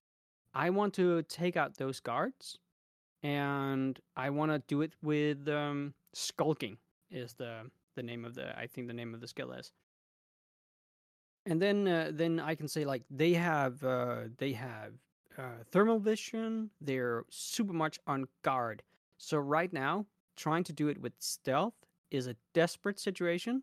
I 0.54 0.70
want 0.70 0.94
to 0.94 1.22
take 1.24 1.56
out 1.56 1.76
those 1.76 2.00
guards, 2.00 2.58
and 3.22 3.98
I 4.16 4.30
want 4.30 4.52
to 4.52 4.58
do 4.66 4.82
it 4.82 4.92
with 5.02 5.48
um, 5.48 5.94
skulking. 6.12 6.78
Is 7.10 7.34
the 7.34 7.70
the 7.96 8.02
name 8.02 8.24
of 8.24 8.34
the 8.34 8.56
I 8.58 8.66
think 8.66 8.86
the 8.86 8.94
name 8.94 9.14
of 9.14 9.20
the 9.20 9.28
skill 9.28 9.52
is 9.52 9.72
and 11.46 11.60
then 11.60 11.88
uh, 11.88 12.10
then 12.12 12.38
I 12.40 12.54
can 12.54 12.68
say 12.68 12.84
like 12.84 13.02
they 13.10 13.32
have 13.34 13.82
uh, 13.82 14.24
they 14.38 14.52
have 14.52 14.92
uh, 15.38 15.64
thermal 15.70 15.98
vision. 15.98 16.70
They're 16.80 17.24
super 17.30 17.72
much 17.72 17.98
on 18.06 18.26
guard. 18.42 18.82
So 19.18 19.38
right 19.38 19.72
now, 19.72 20.06
trying 20.36 20.64
to 20.64 20.72
do 20.72 20.88
it 20.88 21.00
with 21.00 21.12
stealth 21.18 21.74
is 22.10 22.26
a 22.26 22.36
desperate 22.54 22.98
situation 22.98 23.62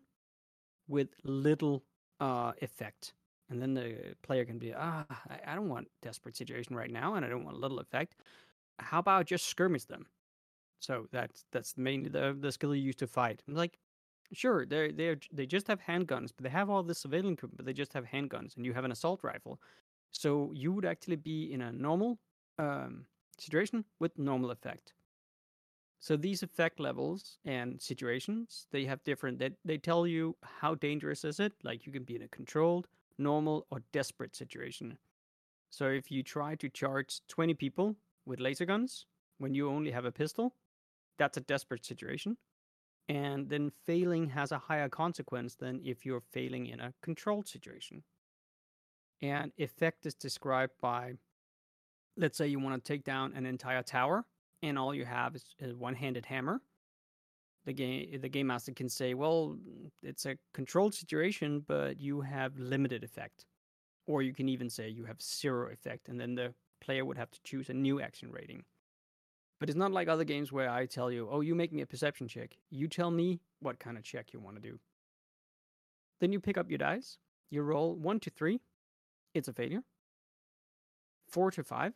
with 0.88 1.08
little 1.24 1.84
uh, 2.20 2.52
effect. 2.62 3.14
And 3.50 3.62
then 3.62 3.74
the 3.74 4.14
player 4.22 4.44
can 4.44 4.58
be, 4.58 4.74
ah, 4.74 5.04
I, 5.30 5.52
I 5.52 5.54
don't 5.54 5.68
want 5.68 5.88
desperate 6.02 6.36
situation 6.36 6.76
right 6.76 6.90
now, 6.90 7.14
and 7.14 7.24
I 7.24 7.28
don't 7.28 7.44
want 7.44 7.58
little 7.58 7.78
effect. 7.78 8.16
How 8.78 8.98
about 9.00 9.26
just 9.26 9.46
skirmish 9.46 9.84
them? 9.84 10.06
So 10.80 11.08
that's 11.12 11.44
that's 11.52 11.76
mainly 11.76 12.08
the 12.10 12.36
the 12.38 12.52
skill 12.52 12.74
you 12.74 12.82
use 12.82 12.96
to 12.96 13.06
fight. 13.06 13.42
I'm 13.48 13.54
like, 13.54 13.78
sure, 14.32 14.66
they 14.66 14.92
they 14.92 15.16
they 15.32 15.46
just 15.46 15.68
have 15.68 15.80
handguns, 15.80 16.32
but 16.36 16.44
they 16.44 16.50
have 16.50 16.70
all 16.70 16.82
this 16.82 17.00
civilian 17.00 17.34
equipment, 17.34 17.58
but 17.58 17.66
they 17.66 17.72
just 17.72 17.92
have 17.94 18.06
handguns, 18.06 18.56
and 18.56 18.66
you 18.66 18.74
have 18.74 18.84
an 18.84 18.92
assault 18.92 19.24
rifle. 19.24 19.60
So 20.12 20.52
you 20.54 20.72
would 20.72 20.84
actually 20.86 21.16
be 21.16 21.52
in 21.52 21.60
a 21.62 21.72
normal 21.72 22.18
um, 22.58 23.06
situation 23.38 23.84
with 24.00 24.18
normal 24.18 24.50
effect. 24.50 24.94
So 26.00 26.16
these 26.16 26.42
effect 26.42 26.80
levels 26.80 27.38
and 27.44 27.80
situations, 27.80 28.66
they 28.70 28.84
have 28.86 29.02
different. 29.04 29.38
They 29.38 29.50
they 29.64 29.78
tell 29.78 30.06
you 30.06 30.36
how 30.42 30.74
dangerous 30.74 31.24
is 31.24 31.40
it. 31.40 31.52
Like 31.62 31.86
you 31.86 31.92
can 31.92 32.04
be 32.04 32.16
in 32.16 32.22
a 32.22 32.28
controlled, 32.28 32.88
normal, 33.18 33.66
or 33.70 33.82
desperate 33.92 34.34
situation. 34.36 34.98
So 35.70 35.88
if 35.90 36.10
you 36.10 36.22
try 36.22 36.56
to 36.56 36.68
charge 36.70 37.20
20 37.28 37.54
people 37.54 37.96
with 38.28 38.40
laser 38.40 38.66
guns 38.66 39.06
when 39.38 39.54
you 39.54 39.68
only 39.70 39.90
have 39.90 40.04
a 40.04 40.12
pistol, 40.12 40.54
that's 41.18 41.36
a 41.36 41.40
desperate 41.40 41.84
situation. 41.84 42.36
And 43.08 43.48
then 43.48 43.72
failing 43.86 44.28
has 44.28 44.52
a 44.52 44.58
higher 44.58 44.88
consequence 44.88 45.54
than 45.54 45.80
if 45.82 46.04
you're 46.04 46.20
failing 46.20 46.66
in 46.66 46.80
a 46.80 46.92
controlled 47.00 47.48
situation. 47.48 48.04
And 49.22 49.50
effect 49.56 50.04
is 50.04 50.14
described 50.14 50.74
by, 50.80 51.14
let's 52.16 52.36
say 52.36 52.46
you 52.46 52.60
want 52.60 52.84
to 52.84 52.92
take 52.92 53.04
down 53.04 53.32
an 53.34 53.46
entire 53.46 53.82
tower, 53.82 54.24
and 54.62 54.78
all 54.78 54.94
you 54.94 55.06
have 55.06 55.34
is 55.34 55.54
a 55.62 55.74
one-handed 55.74 56.26
hammer. 56.26 56.60
The 57.64 57.72
game, 57.72 58.20
the 58.20 58.28
game 58.28 58.46
master 58.46 58.72
can 58.72 58.88
say, 58.88 59.14
"Well, 59.14 59.58
it's 60.02 60.26
a 60.26 60.36
controlled 60.52 60.94
situation, 60.94 61.60
but 61.60 61.98
you 61.98 62.20
have 62.20 62.58
limited 62.58 63.04
effect," 63.04 63.46
or 64.06 64.22
you 64.22 64.32
can 64.32 64.48
even 64.48 64.70
say 64.70 64.88
you 64.88 65.04
have 65.04 65.20
zero 65.20 65.70
effect, 65.70 66.08
and 66.08 66.20
then 66.20 66.34
the 66.34 66.54
player 66.88 67.04
would 67.04 67.18
have 67.18 67.30
to 67.30 67.38
choose 67.44 67.68
a 67.68 67.74
new 67.74 68.00
action 68.00 68.30
rating. 68.32 68.64
But 69.60 69.68
it's 69.68 69.76
not 69.76 69.92
like 69.92 70.08
other 70.08 70.24
games 70.24 70.50
where 70.50 70.70
I 70.70 70.86
tell 70.86 71.12
you, 71.12 71.28
oh, 71.30 71.42
you 71.42 71.54
make 71.54 71.70
me 71.70 71.82
a 71.82 71.86
perception 71.86 72.28
check. 72.28 72.56
You 72.70 72.88
tell 72.88 73.10
me 73.10 73.40
what 73.60 73.78
kind 73.78 73.98
of 73.98 74.04
check 74.04 74.32
you 74.32 74.40
want 74.40 74.56
to 74.56 74.62
do. 74.70 74.78
Then 76.20 76.32
you 76.32 76.40
pick 76.40 76.56
up 76.56 76.70
your 76.70 76.78
dice. 76.78 77.18
You 77.50 77.60
roll 77.60 77.94
one 77.94 78.20
to 78.20 78.30
three. 78.30 78.60
It's 79.34 79.48
a 79.48 79.52
failure. 79.52 79.82
Four 81.28 81.50
to 81.50 81.62
five. 81.62 81.92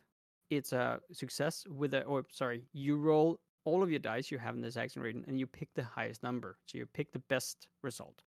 It's 0.51 0.73
a 0.73 0.99
success 1.11 1.65
with 1.67 1.95
a, 1.95 2.03
or 2.03 2.25
sorry, 2.29 2.67
you 2.71 2.97
roll 2.97 3.39
all 3.65 3.81
of 3.81 3.89
your 3.89 3.99
dice 3.99 4.29
you 4.29 4.37
have 4.37 4.53
in 4.53 4.61
this 4.61 4.77
action 4.77 5.01
rating 5.01 5.25
and 5.27 5.39
you 5.39 5.47
pick 5.47 5.69
the 5.73 5.83
highest 5.83 6.21
number. 6.21 6.57
So 6.67 6.77
you 6.77 6.85
pick 6.85 7.11
the 7.11 7.25
best 7.29 7.65
result. 7.81 8.21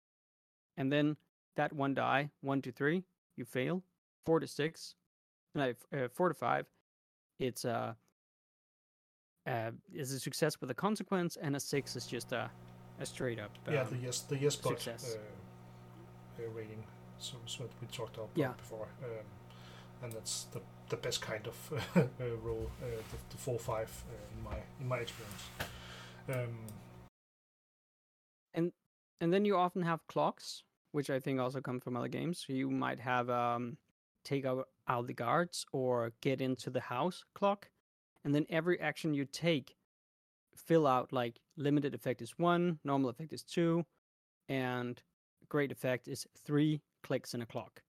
And 0.76 0.90
then 0.90 1.16
that 1.54 1.72
one 1.72 1.94
die, 1.94 2.30
one 2.40 2.60
to 2.62 2.72
three, 2.72 3.04
you 3.36 3.44
fail. 3.44 3.84
Four 4.24 4.40
to 4.40 4.48
six, 4.48 4.96
no, 5.56 5.74
uh, 5.92 6.08
four 6.12 6.28
to 6.28 6.34
five, 6.34 6.66
it's 7.38 7.64
a 7.64 7.96
uh, 9.46 9.70
is 9.92 10.12
a 10.12 10.20
success 10.20 10.60
with 10.60 10.70
a 10.70 10.74
consequence, 10.74 11.36
and 11.40 11.56
a 11.56 11.60
six 11.60 11.96
is 11.96 12.06
just 12.06 12.32
a, 12.32 12.50
a 13.00 13.06
straight 13.06 13.38
up. 13.38 13.50
Um, 13.66 13.74
yeah, 13.74 13.84
the 13.84 13.96
yes, 13.96 14.20
the 14.20 14.36
yes 14.36 14.56
but 14.56 14.68
success. 14.80 15.16
uh, 15.16 16.42
uh, 16.42 16.50
rating. 16.50 16.84
So, 17.18 17.36
so 17.46 17.64
we 17.80 17.86
talked 17.88 18.16
about 18.16 18.30
Yeah. 18.34 18.52
before, 18.56 18.88
um, 19.02 19.26
and 20.02 20.12
that's 20.12 20.44
the 20.52 20.60
the 20.88 20.96
best 20.96 21.20
kind 21.20 21.46
of 21.46 21.72
uh, 21.96 22.02
roll, 22.44 22.70
uh, 22.82 22.86
the, 22.86 23.18
the 23.30 23.36
four 23.36 23.58
five 23.58 23.90
uh, 24.10 24.36
in 24.36 24.44
my 24.44 24.56
in 24.80 24.88
my 24.88 24.98
experience. 24.98 25.42
Um, 26.28 26.66
and 29.20 29.32
then 29.32 29.44
you 29.44 29.56
often 29.56 29.82
have 29.82 30.06
clocks, 30.08 30.62
which 30.92 31.10
I 31.10 31.20
think 31.20 31.40
also 31.40 31.60
come 31.60 31.80
from 31.80 31.96
other 31.96 32.08
games. 32.08 32.44
So 32.46 32.52
you 32.52 32.70
might 32.70 33.00
have 33.00 33.30
um, 33.30 33.78
take 34.24 34.44
out, 34.44 34.68
out 34.88 35.06
the 35.06 35.14
guards 35.14 35.66
or 35.72 36.12
get 36.20 36.40
into 36.40 36.70
the 36.70 36.80
house 36.80 37.24
clock, 37.34 37.68
and 38.24 38.34
then 38.34 38.46
every 38.48 38.80
action 38.80 39.14
you 39.14 39.24
take, 39.24 39.76
fill 40.54 40.86
out 40.86 41.12
like 41.12 41.40
limited 41.56 41.94
effect 41.94 42.22
is 42.22 42.38
one, 42.38 42.78
normal 42.84 43.10
effect 43.10 43.32
is 43.32 43.42
two, 43.42 43.84
and 44.48 45.02
great 45.48 45.72
effect 45.72 46.08
is 46.08 46.26
three 46.44 46.80
clicks 47.02 47.34
in 47.34 47.42
a 47.42 47.46
clock. 47.46 47.82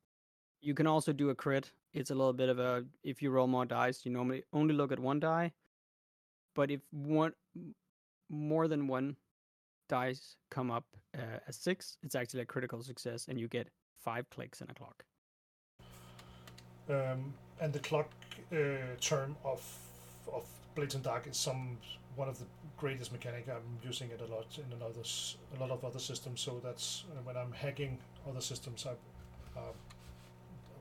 You 0.62 0.74
can 0.74 0.88
also 0.88 1.14
do 1.14 1.30
a 1.30 1.36
crit. 1.36 1.72
It's 1.94 2.12
a 2.12 2.16
little 2.16 2.34
bit 2.34 2.50
of 2.50 2.60
a 2.60 2.86
if 3.04 3.22
you 3.22 3.30
roll 3.32 3.48
more 3.48 3.66
dice, 3.66 4.06
you 4.06 4.12
normally 4.12 4.44
only 4.54 4.74
look 4.74 4.92
at 4.92 5.00
one 5.00 5.20
die. 5.20 5.54
But 6.56 6.72
if 6.72 6.82
one 6.92 7.34
more 8.30 8.68
than 8.68 8.88
one 8.88 9.16
dice 9.88 10.36
come 10.50 10.72
up 10.72 10.86
uh, 11.18 11.40
as 11.48 11.56
six, 11.56 11.98
it's 12.04 12.16
actually 12.16 12.42
a 12.42 12.46
critical 12.46 12.82
success, 12.82 13.28
and 13.30 13.40
you 13.40 13.48
get 13.48 13.70
five 14.04 14.30
clicks 14.30 14.62
in 14.62 14.70
a 14.70 14.74
clock. 14.74 15.04
Um, 16.90 17.34
and 17.60 17.74
the 17.74 17.80
clock 17.80 18.10
uh, 18.52 18.56
term 19.00 19.36
of 19.44 19.62
of 20.34 20.46
Blades 20.76 20.96
and 20.96 21.04
Dark 21.04 21.28
is 21.28 21.38
some 21.38 21.78
one 22.16 22.28
of 22.28 22.38
the 22.40 22.46
greatest 22.78 23.12
mechanic. 23.12 23.48
I'm 23.50 23.80
using 23.84 24.10
it 24.10 24.22
a 24.22 24.34
lot 24.34 24.48
in 24.58 24.72
another 24.74 25.02
a 25.56 25.60
lot 25.60 25.72
of 25.72 25.84
other 25.84 26.00
systems. 26.00 26.42
So 26.42 26.62
that's 26.64 27.06
uh, 27.12 27.22
when 27.24 27.38
I'm 27.38 27.52
hacking 27.52 27.98
other 28.30 28.42
systems. 28.42 28.86
I 28.86 28.92
uh, 29.60 29.74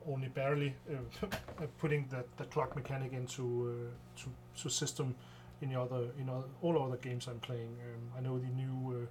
only 0.07 0.29
barely 0.29 0.73
uh, 0.89 1.27
putting 1.79 2.07
the, 2.09 2.23
the 2.37 2.45
clock 2.45 2.75
mechanic 2.75 3.13
into 3.13 3.89
uh, 3.91 4.21
to 4.21 4.61
to 4.61 4.69
system 4.69 5.15
in 5.61 5.69
the 5.69 5.79
other 5.79 6.07
in 6.19 6.29
other, 6.29 6.47
all 6.61 6.81
other 6.81 6.97
games 6.97 7.27
I'm 7.27 7.39
playing. 7.39 7.75
Um, 7.83 8.17
I 8.17 8.21
know 8.21 8.37
the 8.37 8.47
new 8.47 9.01
uh, 9.01 9.05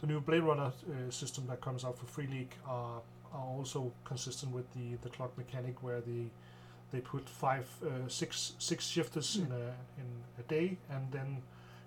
the 0.00 0.06
new 0.06 0.20
Blade 0.20 0.42
Runner 0.42 0.72
uh, 0.72 1.10
system 1.10 1.46
that 1.48 1.60
comes 1.60 1.84
out 1.84 1.98
for 1.98 2.06
Free 2.06 2.26
League 2.26 2.54
are 2.66 3.00
are 3.34 3.46
also 3.58 3.92
consistent 4.04 4.52
with 4.52 4.66
the 4.74 4.96
the 5.02 5.08
clock 5.08 5.36
mechanic 5.38 5.82
where 5.82 6.00
the 6.00 6.26
they 6.90 7.00
put 7.00 7.28
five 7.28 7.66
uh, 7.82 8.08
six 8.08 8.52
six 8.58 8.86
shifters 8.86 9.36
in 9.36 9.50
a 9.52 9.66
in 10.00 10.06
a 10.38 10.42
day 10.48 10.76
and 10.90 11.10
then 11.12 11.42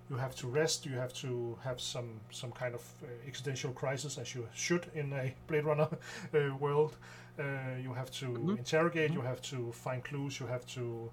you 0.09 0.17
have 0.17 0.35
to 0.35 0.47
rest 0.47 0.85
you 0.85 0.97
have 0.97 1.13
to 1.13 1.57
have 1.63 1.79
some 1.79 2.19
some 2.31 2.51
kind 2.51 2.73
of 2.75 2.81
uh, 3.03 3.07
existential 3.27 3.71
crisis 3.71 4.17
as 4.17 4.33
you 4.35 4.47
should 4.53 4.85
in 4.95 5.13
a 5.13 5.33
blade 5.47 5.65
runner 5.65 5.87
uh, 6.33 6.55
world. 6.59 6.95
Uh, 7.39 7.43
you 7.83 7.93
have 7.93 8.09
to 8.11 8.25
Mhm. 8.27 8.57
interrogate 8.57 9.11
you 9.13 9.21
have 9.21 9.41
to 9.41 9.71
find 9.71 10.03
clues 10.03 10.39
you 10.39 10.47
have 10.47 10.65
to 10.65 11.11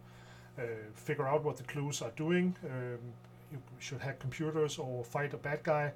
uh, 0.59 0.62
figure 0.95 1.27
out 1.27 1.42
what 1.45 1.57
the 1.57 1.64
clues 1.64 2.03
are 2.03 2.12
doing. 2.16 2.57
Um, 2.64 2.99
you 3.53 3.59
should 3.79 4.01
hack 4.01 4.18
computers 4.21 4.79
or 4.79 5.05
fight 5.05 5.35
a 5.35 5.37
bad 5.37 5.62
guy 5.62 5.92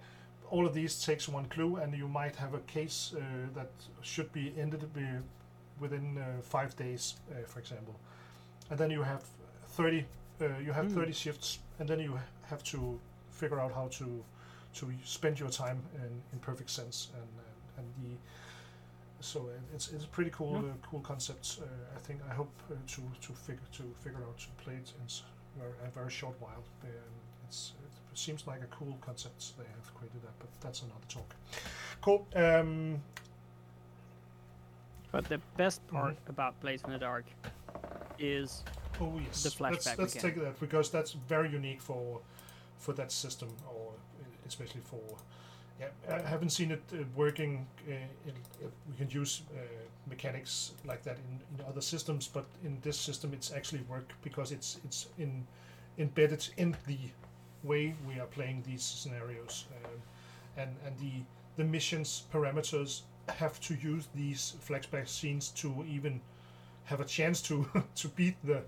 all 0.50 0.66
of 0.66 0.74
these 0.74 1.04
takes 1.04 1.28
one 1.28 1.44
clue 1.46 1.76
and 1.76 1.94
you 1.96 2.08
might 2.08 2.36
have 2.36 2.54
a 2.54 2.60
case 2.60 3.14
uh, 3.16 3.20
that 3.54 3.70
should 4.02 4.32
be 4.32 4.52
ended 4.58 4.80
wi- 4.94 5.22
within 5.80 6.18
uh, 6.18 6.40
five 6.42 6.74
days 6.76 7.16
uh, 7.30 7.44
for 7.46 7.58
example 7.60 7.94
and 8.70 8.78
then 8.78 8.90
you 8.90 9.02
have 9.02 9.22
30 9.68 10.04
uh, 10.40 10.46
you 10.64 10.72
have 10.72 10.86
Hmm. 10.86 10.94
30 11.00 11.12
shifts 11.12 11.58
and 11.78 11.88
then 11.88 11.98
you 12.00 12.18
have 12.50 12.62
to 12.64 12.98
figure 13.30 13.60
out 13.60 13.72
how 13.74 13.88
to 13.88 14.24
to 14.74 14.92
spend 15.04 15.38
your 15.40 15.48
time 15.50 15.78
in, 15.94 16.22
in 16.32 16.38
perfect 16.40 16.70
sense 16.70 17.08
and 17.14 17.28
and, 17.78 17.86
the 18.02 18.16
so 19.20 19.48
it's 19.74 19.92
it's 19.92 20.04
a 20.04 20.08
pretty 20.08 20.30
cool 20.30 20.52
Yeah. 20.52 20.70
uh, 20.70 20.90
cool 20.90 21.00
concept 21.00 21.58
uh, 21.60 21.96
I 21.96 21.98
think 22.06 22.20
I 22.30 22.34
hope 22.34 22.52
uh, 22.70 22.74
to 22.94 23.02
to 23.26 23.32
figure 23.32 23.68
to 23.78 23.82
figure 24.04 24.22
out 24.28 24.38
to 24.38 24.48
play 24.64 24.74
it 24.74 24.92
in 25.00 25.06
a 25.86 25.90
very 25.90 26.10
short 26.10 26.36
while 26.40 26.62
um, 26.84 26.90
it's 27.48 27.72
it 27.84 27.85
seems 28.18 28.46
like 28.46 28.60
a 28.62 28.66
cool 28.66 28.96
concept 29.00 29.56
they 29.58 29.64
have 29.64 29.94
created 29.94 30.22
that 30.22 30.38
but 30.38 30.48
that's 30.60 30.82
another 30.82 31.06
talk 31.08 31.34
cool 32.00 32.26
um, 32.36 33.00
But 35.12 35.24
the 35.28 35.40
best 35.56 35.86
part 35.88 36.16
about 36.28 36.60
Blades 36.60 36.82
in 36.84 36.90
the 36.90 36.98
Dark 36.98 37.24
is 38.18 38.62
Oh 39.00 39.20
yes, 39.24 39.42
the 39.42 39.50
flashback 39.50 39.70
Let's, 39.70 39.98
let's 39.98 40.14
take 40.14 40.36
that 40.36 40.58
because 40.58 40.90
that's 40.90 41.12
very 41.12 41.50
unique 41.50 41.80
for 41.80 42.20
for 42.78 42.92
that 42.94 43.12
system, 43.12 43.48
or 43.68 43.92
especially 44.46 44.80
for. 44.82 45.00
Yeah, 45.78 45.88
I 46.08 46.26
haven't 46.26 46.50
seen 46.50 46.70
it 46.70 46.82
uh, 46.92 47.04
working. 47.14 47.66
Uh, 47.86 47.92
in, 47.92 48.32
uh, 48.64 48.68
we 48.88 48.96
can 48.96 49.10
use 49.10 49.42
uh, 49.54 49.60
mechanics 50.08 50.72
like 50.86 51.02
that 51.02 51.18
in, 51.18 51.58
in 51.58 51.66
other 51.66 51.82
systems, 51.82 52.26
but 52.26 52.46
in 52.64 52.78
this 52.80 52.96
system, 52.98 53.34
it's 53.34 53.52
actually 53.52 53.82
work 53.88 54.14
because 54.22 54.52
it's 54.52 54.80
it's 54.84 55.08
in 55.18 55.46
embedded 55.98 56.48
in 56.56 56.76
the 56.86 56.98
way 57.66 57.94
we 58.08 58.20
are 58.20 58.26
playing 58.26 58.62
these 58.66 58.82
scenarios, 58.82 59.66
um, 59.84 59.90
and 60.56 60.70
and 60.86 60.96
the 60.98 61.12
the 61.56 61.64
missions 61.64 62.24
parameters 62.32 63.02
have 63.28 63.58
to 63.60 63.74
use 63.74 64.08
these 64.14 64.54
flashback 64.66 65.08
scenes 65.08 65.48
to 65.50 65.84
even 65.88 66.20
have 66.84 67.00
a 67.00 67.04
chance 67.04 67.42
to 67.42 67.66
to 67.94 68.08
beat 68.08 68.36
the 68.44 68.58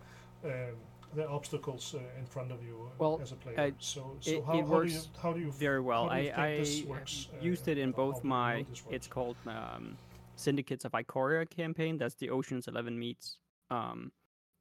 um, 0.44 0.76
the 1.14 1.26
obstacles 1.28 1.94
uh, 1.94 2.20
in 2.20 2.26
front 2.26 2.52
of 2.52 2.62
you 2.62 2.74
uh, 2.86 2.90
Well, 2.98 3.18
as 3.22 3.32
a 3.32 3.36
player. 3.36 3.58
uh, 3.58 3.70
so 3.78 4.16
so 4.20 4.30
it- 4.30 4.44
how, 4.44 4.58
it 4.58 4.66
how 4.66 4.82
do 4.82 4.88
you 4.92 5.00
how 5.22 5.32
do 5.32 5.40
you 5.40 5.50
very 5.52 5.80
well. 5.80 6.10
I, 6.10 6.30
I 6.36 6.64
works, 6.86 7.28
uh, 7.32 7.42
used 7.42 7.68
it 7.68 7.78
in 7.78 7.92
both 7.92 8.16
how 8.16 8.20
do 8.20 8.26
you 8.28 8.30
my 8.30 8.56
know 8.58 8.66
this 8.70 8.84
works? 8.84 8.96
it's 8.96 9.06
called 9.06 9.36
um, 9.46 9.96
Syndicates 10.36 10.84
of 10.84 10.92
Ikoria 10.92 11.48
campaign. 11.48 11.98
That's 11.98 12.14
the 12.16 12.30
Ocean's 12.30 12.68
Eleven 12.68 12.98
meets 12.98 13.38
um, 13.70 14.12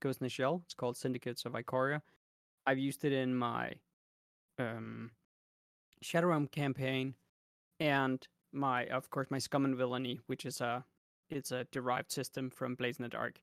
Ghost 0.02 0.22
in 0.22 0.26
the 0.26 0.30
Shell. 0.30 0.62
It's 0.66 0.74
called 0.74 0.96
Syndicates 0.98 1.46
of 1.46 1.54
Ikoria. 1.54 2.02
I've 2.66 2.80
used 2.80 3.04
it 3.06 3.14
in 3.14 3.36
my 3.36 3.74
um, 4.60 5.12
Shadowrun 6.04 6.52
campaign, 6.52 7.16
and 7.80 8.26
my 8.52 8.86
of 8.88 9.10
course 9.10 9.28
my 9.30 9.40
Scum 9.40 9.66
and 9.66 9.76
Villainy, 9.76 10.20
which 10.28 10.46
is 10.46 10.62
a 10.62 10.86
it's 11.30 11.52
a 11.52 11.66
derived 11.72 12.12
system 12.12 12.50
from 12.50 12.76
Blades 12.76 13.00
in 13.00 13.04
the 13.04 13.10
Dark. 13.10 13.42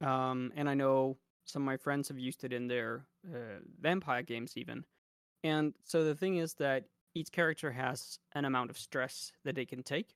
Um, 0.00 0.52
and 0.56 0.68
I 0.68 0.74
know 0.74 1.18
some 1.44 1.62
of 1.62 1.66
my 1.66 1.76
friends 1.76 2.08
have 2.08 2.18
used 2.18 2.44
it 2.44 2.52
in 2.52 2.68
their 2.68 3.06
uh, 3.26 3.60
vampire 3.80 4.22
games 4.22 4.56
even. 4.56 4.84
And 5.42 5.74
so 5.84 6.04
the 6.04 6.14
thing 6.14 6.36
is 6.36 6.54
that 6.54 6.84
each 7.14 7.32
character 7.32 7.72
has 7.72 8.18
an 8.34 8.44
amount 8.44 8.70
of 8.70 8.78
stress 8.78 9.32
that 9.44 9.54
they 9.54 9.64
can 9.64 9.82
take. 9.82 10.14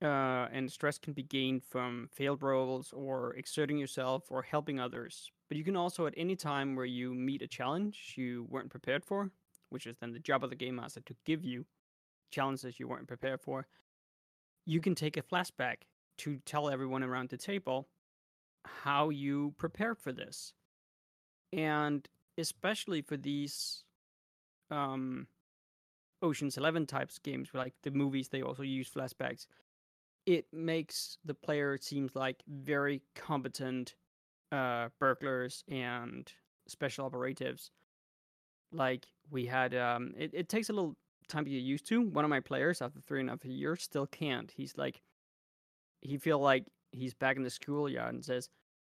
Uh, 0.00 0.46
and 0.52 0.70
stress 0.70 0.96
can 0.96 1.12
be 1.12 1.24
gained 1.24 1.64
from 1.64 2.08
failed 2.12 2.40
rolls 2.40 2.92
or 2.92 3.34
exerting 3.34 3.76
yourself 3.78 4.30
or 4.30 4.42
helping 4.42 4.78
others. 4.78 5.32
But 5.48 5.58
you 5.58 5.64
can 5.64 5.74
also, 5.76 6.06
at 6.06 6.14
any 6.16 6.36
time 6.36 6.76
where 6.76 6.86
you 6.86 7.14
meet 7.14 7.42
a 7.42 7.48
challenge 7.48 8.14
you 8.16 8.46
weren't 8.48 8.70
prepared 8.70 9.04
for, 9.04 9.32
which 9.70 9.88
is 9.88 9.96
then 10.00 10.12
the 10.12 10.20
job 10.20 10.44
of 10.44 10.50
the 10.50 10.56
game 10.56 10.76
master 10.76 11.00
to 11.00 11.16
give 11.24 11.44
you 11.44 11.66
challenges 12.30 12.78
you 12.78 12.86
weren't 12.86 13.08
prepared 13.08 13.40
for, 13.40 13.66
you 14.66 14.80
can 14.80 14.94
take 14.94 15.16
a 15.16 15.22
flashback 15.22 15.78
to 16.18 16.38
tell 16.46 16.68
everyone 16.68 17.02
around 17.02 17.30
the 17.30 17.36
table 17.36 17.88
how 18.64 19.08
you 19.08 19.52
prepared 19.58 19.98
for 19.98 20.12
this. 20.12 20.52
And 21.52 22.06
especially 22.36 23.02
for 23.02 23.16
these 23.16 23.82
um, 24.70 25.26
Ocean's 26.22 26.56
Eleven 26.56 26.86
types 26.86 27.18
games, 27.18 27.48
like 27.52 27.74
the 27.82 27.90
movies, 27.90 28.28
they 28.28 28.42
also 28.42 28.62
use 28.62 28.88
flashbacks. 28.88 29.46
It 30.28 30.44
makes 30.52 31.16
the 31.24 31.32
player 31.32 31.78
seems 31.80 32.14
like 32.14 32.42
very 32.46 33.00
competent 33.16 33.94
uh, 34.52 34.88
burglars 35.00 35.64
and 35.68 36.30
special 36.66 37.06
operatives. 37.06 37.70
Like 38.70 39.06
we 39.30 39.46
had, 39.46 39.74
um, 39.74 40.12
it, 40.18 40.32
it 40.34 40.50
takes 40.50 40.68
a 40.68 40.74
little 40.74 40.96
time 41.28 41.46
to 41.46 41.50
get 41.50 41.62
used 41.62 41.86
to. 41.88 42.02
One 42.02 42.26
of 42.26 42.28
my 42.28 42.40
players, 42.40 42.82
after 42.82 43.00
three 43.00 43.20
and 43.20 43.30
a 43.30 43.32
half 43.32 43.44
years, 43.46 43.82
still 43.82 44.06
can't. 44.06 44.52
He's 44.54 44.76
like, 44.76 45.00
he 46.02 46.18
feel 46.18 46.38
like 46.38 46.66
he's 46.92 47.14
back 47.14 47.38
in 47.38 47.42
the 47.42 47.48
schoolyard 47.48 48.12
and 48.12 48.22
says, 48.22 48.50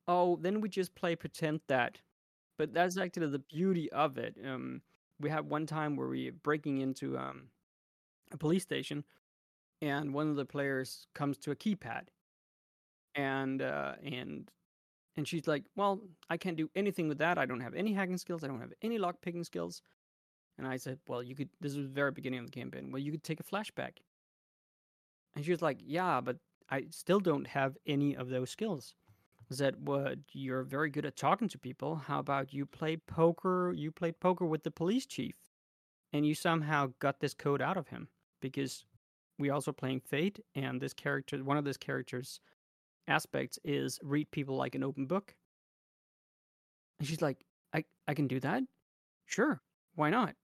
"Oh, 0.07 0.39
then 0.41 0.61
we 0.61 0.69
just 0.69 0.95
play 0.95 1.17
pretend 1.17 1.63
that." 1.67 2.01
But 2.59 2.73
that's 2.73 2.97
actually 2.97 3.31
the 3.31 3.41
beauty 3.41 3.91
of 3.91 4.19
it. 4.19 4.37
Um, 4.47 4.83
we 5.19 5.31
had 5.31 5.51
one 5.51 5.67
time 5.67 5.97
where 5.97 6.07
we 6.07 6.27
were 6.27 6.37
breaking 6.45 6.79
into 6.79 7.19
um, 7.19 7.49
a 8.31 8.39
police 8.39 8.63
station, 8.63 9.03
and 9.81 10.15
one 10.15 10.29
of 10.29 10.37
the 10.37 10.47
players 10.47 11.07
comes 11.15 11.39
to 11.39 11.51
a 11.53 11.57
keypad, 11.57 12.09
and 13.15 13.63
uh, 13.63 13.95
and 14.03 14.51
and 15.17 15.29
she's 15.29 15.49
like, 15.49 15.65
"Well, 15.77 16.03
I 16.31 16.39
can't 16.39 16.57
do 16.57 16.71
anything 16.77 17.09
with 17.09 17.19
that. 17.19 17.39
I 17.39 17.47
don't 17.47 17.61
have 17.61 17.75
any 17.75 17.95
hacking 17.95 18.19
skills. 18.19 18.45
I 18.45 18.49
don't 18.49 18.61
have 18.61 18.75
any 18.83 18.99
lock 18.99 19.23
picking 19.23 19.45
skills." 19.45 19.83
And 20.59 20.67
I 20.69 20.77
said, 20.79 21.01
"Well, 21.09 21.23
you 21.23 21.37
could." 21.37 21.51
This 21.61 21.77
was 21.77 21.87
the 21.89 21.93
very 21.95 22.13
beginning 22.13 22.41
of 22.41 22.47
the 22.47 22.53
campaign. 22.53 22.93
Well, 22.93 23.03
you 23.03 23.13
could 23.13 23.25
take 23.25 23.41
a 23.41 23.45
flashback. 23.45 23.99
And 25.35 25.45
she 25.45 25.51
was 25.51 25.63
like, 25.63 25.81
"Yeah, 25.83 26.21
but 26.21 26.39
I 26.69 26.87
still 26.91 27.21
don't 27.21 27.47
have 27.49 27.77
any 27.87 28.17
of 28.17 28.29
those 28.29 28.51
skills." 28.51 28.95
I 29.51 29.55
said, 29.55 29.87
"Well, 29.87 30.17
you're 30.33 30.63
very 30.65 30.91
good 30.91 31.07
at 31.07 31.17
talking 31.17 31.49
to 31.49 31.59
people. 31.59 31.97
How 31.97 32.19
about 32.21 32.53
you 32.53 32.67
play 32.67 32.97
poker? 32.97 33.73
You 33.73 33.93
played 33.93 34.21
poker 34.21 34.47
with 34.47 34.63
the 34.65 34.71
police 34.71 35.07
chief, 35.07 35.37
and 36.13 36.27
you 36.27 36.35
somehow 36.35 36.95
got 37.01 37.21
this 37.21 37.35
code 37.35 37.63
out 37.63 37.77
of 37.79 37.89
him 37.89 38.11
because 38.41 38.87
we 39.39 39.51
also 39.51 39.73
playing 39.73 40.01
Fate, 40.01 40.41
and 40.55 40.81
this 40.81 40.95
character, 40.95 41.43
one 41.43 41.57
of 41.57 41.65
this 41.65 41.77
characters' 41.77 42.41
aspects 43.09 43.59
is 43.65 43.99
read 44.03 44.31
people 44.31 44.57
like 44.57 44.75
an 44.75 44.85
open 44.85 45.07
book." 45.07 45.35
And 46.99 47.09
she's 47.09 47.23
like, 47.23 47.45
"I 47.73 47.85
I 48.09 48.15
can 48.15 48.27
do 48.29 48.41
that. 48.41 48.63
Sure, 49.27 49.63
why 49.95 50.11
not?" 50.11 50.37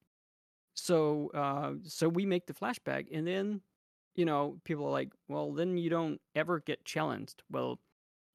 So 0.75 1.29
uh, 1.33 1.75
so 1.83 2.09
we 2.09 2.25
make 2.25 2.47
the 2.47 2.53
flashback, 2.53 3.07
and 3.11 3.27
then 3.27 3.61
you 4.15 4.25
know 4.25 4.59
people 4.65 4.85
are 4.85 4.91
like, 4.91 5.13
"Well, 5.27 5.53
then 5.53 5.77
you 5.77 5.89
don't 5.89 6.21
ever 6.35 6.59
get 6.59 6.85
challenged." 6.85 7.43
Well 7.49 7.79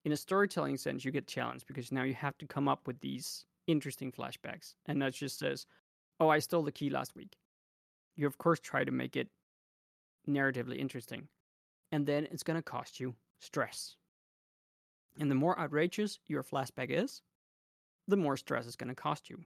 in 0.05 0.13
a 0.13 0.17
storytelling 0.17 0.77
sense, 0.77 1.05
you 1.05 1.11
get 1.11 1.27
challenged 1.27 1.67
because 1.67 1.91
now 1.93 2.05
you 2.05 2.15
have 2.15 2.39
to 2.39 2.47
come 2.47 2.69
up 2.69 2.87
with 2.87 3.01
these 3.01 3.45
interesting 3.67 4.13
flashbacks. 4.13 4.75
And 4.87 5.03
that 5.03 5.15
just 5.15 5.39
says, 5.39 5.67
oh, 6.21 6.29
I 6.29 6.39
stole 6.39 6.63
the 6.63 6.73
key 6.73 6.91
last 6.91 7.17
week. 7.17 7.37
You, 8.17 8.27
of 8.27 8.39
course, 8.39 8.61
try 8.61 8.85
to 8.85 8.93
make 8.93 9.17
it 9.17 9.29
narratively 10.29 10.79
interesting. 10.79 11.29
And 11.93 12.07
then 12.07 12.27
it's 12.31 12.43
going 12.43 12.59
to 12.59 12.63
cost 12.63 13.01
you 13.01 13.15
stress. 13.41 13.97
And 15.19 15.31
the 15.31 15.35
more 15.35 15.59
outrageous 15.59 16.19
your 16.27 16.43
flashback 16.43 16.91
is, 16.91 17.23
the 18.09 18.17
more 18.17 18.37
stress 18.37 18.67
it's 18.67 18.77
going 18.77 18.89
to 18.89 18.95
cost 18.95 19.31
you. 19.31 19.39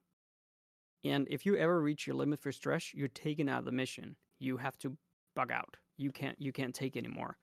And 1.05 1.27
if 1.31 1.47
you 1.47 1.57
ever 1.57 1.81
reach 1.81 2.07
your 2.07 2.17
limit 2.17 2.41
for 2.41 2.53
stress, 2.53 2.93
you're 2.93 3.09
taken 3.09 3.49
out 3.49 3.61
of 3.61 3.65
the 3.65 3.73
mission. 3.73 4.17
You 4.39 4.59
have 4.59 4.79
to 4.79 4.97
bug 5.35 5.51
out. 5.51 5.77
You 5.97 6.11
can't 6.11 6.37
you 6.41 6.53
can't 6.53 6.75
take 6.75 6.97
anymore. 6.97 7.37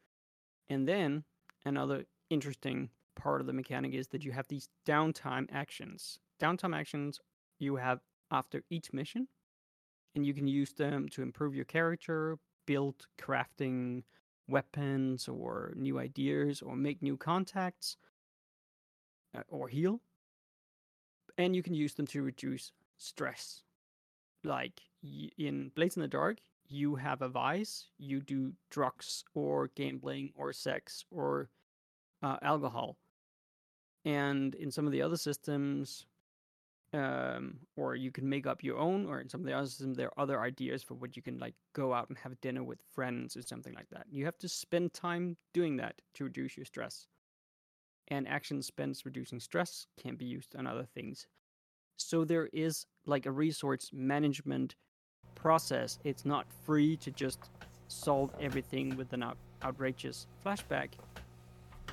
And 0.69 0.87
then 0.87 1.23
another 1.65 2.05
interesting 2.29 2.89
part 3.15 3.41
of 3.41 3.47
the 3.47 3.53
mechanic 3.53 3.93
is 3.93 4.07
that 4.09 4.23
you 4.23 4.31
have 4.31 4.47
these 4.47 4.69
downtime 4.85 5.47
actions. 5.51 6.19
Downtime 6.39 6.75
actions 6.75 7.19
you 7.59 7.77
have 7.77 7.99
after 8.31 8.63
each 8.69 8.93
mission, 8.93 9.27
and 10.13 10.25
you 10.25 10.33
can 10.33 10.47
use 10.47 10.73
them 10.73 11.07
to 11.09 11.21
improve 11.21 11.55
your 11.55 11.65
character, 11.65 12.37
build 12.67 13.07
crafting 13.19 14.03
weapons 14.47 15.27
or 15.27 15.73
new 15.75 15.97
ideas, 15.97 16.61
or 16.61 16.75
make 16.75 17.01
new 17.01 17.17
contacts, 17.17 17.97
uh, 19.35 19.41
or 19.49 19.67
heal. 19.67 19.99
And 21.39 21.55
you 21.55 21.63
can 21.63 21.73
use 21.73 21.95
them 21.95 22.07
to 22.07 22.21
reduce 22.21 22.71
stress. 22.97 23.63
Like 24.43 24.81
in 25.37 25.71
Blades 25.75 25.95
in 25.95 26.03
the 26.03 26.07
Dark, 26.07 26.37
you 26.67 26.95
have 26.95 27.23
a 27.23 27.29
vice, 27.29 27.85
you 27.97 28.21
do 28.21 28.53
drugs 28.69 29.23
or 29.33 29.69
gambling 29.75 30.31
or 30.35 30.53
sex 30.53 31.03
or 31.09 31.49
uh, 32.21 32.37
alcohol 32.43 32.97
and 34.07 34.55
in 34.55 34.71
some 34.71 34.85
of 34.85 34.93
the 34.93 35.01
other 35.01 35.17
systems 35.17 36.05
um, 36.93 37.59
or 37.75 37.95
you 37.95 38.11
can 38.11 38.27
make 38.27 38.47
up 38.47 38.63
your 38.63 38.77
own 38.77 39.05
or 39.05 39.19
in 39.19 39.29
some 39.29 39.41
of 39.41 39.47
the 39.47 39.53
other 39.53 39.69
there 39.93 40.07
are 40.07 40.23
other 40.23 40.41
ideas 40.41 40.81
for 40.81 40.93
what 40.93 41.15
you 41.15 41.21
can 41.21 41.37
like 41.37 41.53
go 41.73 41.93
out 41.93 42.09
and 42.09 42.17
have 42.17 42.39
dinner 42.41 42.63
with 42.63 42.79
friends 42.93 43.35
or 43.35 43.41
something 43.41 43.73
like 43.73 43.89
that. 43.91 44.05
You 44.09 44.25
have 44.25 44.37
to 44.39 44.49
spend 44.49 44.93
time 44.93 45.37
doing 45.53 45.77
that 45.77 46.01
to 46.15 46.23
reduce 46.23 46.55
your 46.55 46.65
stress. 46.65 47.07
And 48.09 48.27
action 48.27 48.61
spent 48.61 49.01
reducing 49.03 49.39
stress 49.39 49.87
can 50.01 50.15
be 50.15 50.25
used 50.25 50.55
on 50.55 50.65
other 50.65 50.87
things. 50.95 51.27
So 51.97 52.23
there 52.23 52.47
is 52.53 52.85
like 53.05 53.25
a 53.25 53.31
resource 53.31 53.89
management 53.91 54.75
process. 55.35 55.99
It's 56.05 56.25
not 56.25 56.45
free 56.65 56.95
to 56.97 57.11
just 57.11 57.39
solve 57.89 58.31
everything 58.39 58.95
with 58.95 59.11
an 59.11 59.23
out- 59.23 59.37
outrageous 59.63 60.27
flashback 60.45 60.91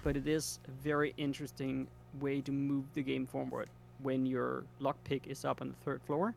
but 0.05 0.17
it 0.17 0.29
is 0.29 0.61
a 0.69 0.71
very 0.83 1.15
interesting 1.17 1.89
way 2.21 2.41
to 2.43 2.53
move 2.53 2.85
the 2.93 3.03
game 3.03 3.27
forward 3.27 3.69
when 4.05 4.27
your 4.27 4.65
lockpick 4.81 5.27
is 5.27 5.45
up 5.45 5.61
on 5.61 5.69
the 5.69 5.77
third 5.85 6.01
floor 6.03 6.35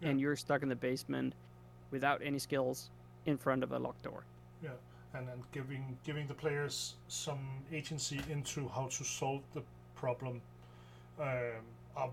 yeah. 0.00 0.08
and 0.08 0.20
you're 0.20 0.36
stuck 0.36 0.62
in 0.62 0.68
the 0.68 0.76
basement 0.76 1.32
without 1.90 2.20
any 2.22 2.38
skills 2.38 2.90
in 3.26 3.38
front 3.38 3.62
of 3.62 3.72
a 3.72 3.78
locked 3.78 4.02
door. 4.02 4.24
Yeah, 4.62 4.70
and 5.14 5.26
then 5.26 5.42
giving 5.52 5.96
giving 6.04 6.26
the 6.26 6.34
players 6.34 6.94
some 7.08 7.62
agency 7.72 8.20
into 8.28 8.68
how 8.68 8.86
to 8.88 9.04
solve 9.04 9.42
the 9.54 9.62
problem. 9.94 10.42
Um, 11.20 11.64
are 11.96 12.10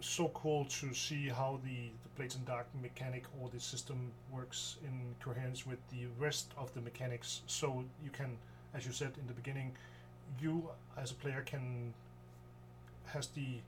so 0.00 0.28
cool 0.28 0.64
to 0.64 0.94
see 0.94 1.28
how 1.28 1.60
the, 1.64 1.90
the 2.02 2.08
Blades 2.16 2.34
in 2.34 2.44
Dark 2.44 2.66
mechanic 2.80 3.24
or 3.40 3.50
the 3.50 3.60
system 3.60 4.10
works 4.32 4.76
in 4.84 5.14
coherence 5.22 5.66
with 5.66 5.78
the 5.90 6.06
rest 6.18 6.50
of 6.56 6.72
the 6.74 6.80
mechanics. 6.80 7.42
So 7.46 7.84
you 8.02 8.10
can, 8.10 8.38
as 8.74 8.86
you 8.86 8.92
said 8.92 9.12
in 9.20 9.26
the 9.26 9.34
beginning, 9.34 9.72
you 10.40 10.68
as 10.96 11.10
a 11.10 11.14
player 11.14 11.42
can 11.44 11.92
has 13.06 13.26
the 13.28 13.58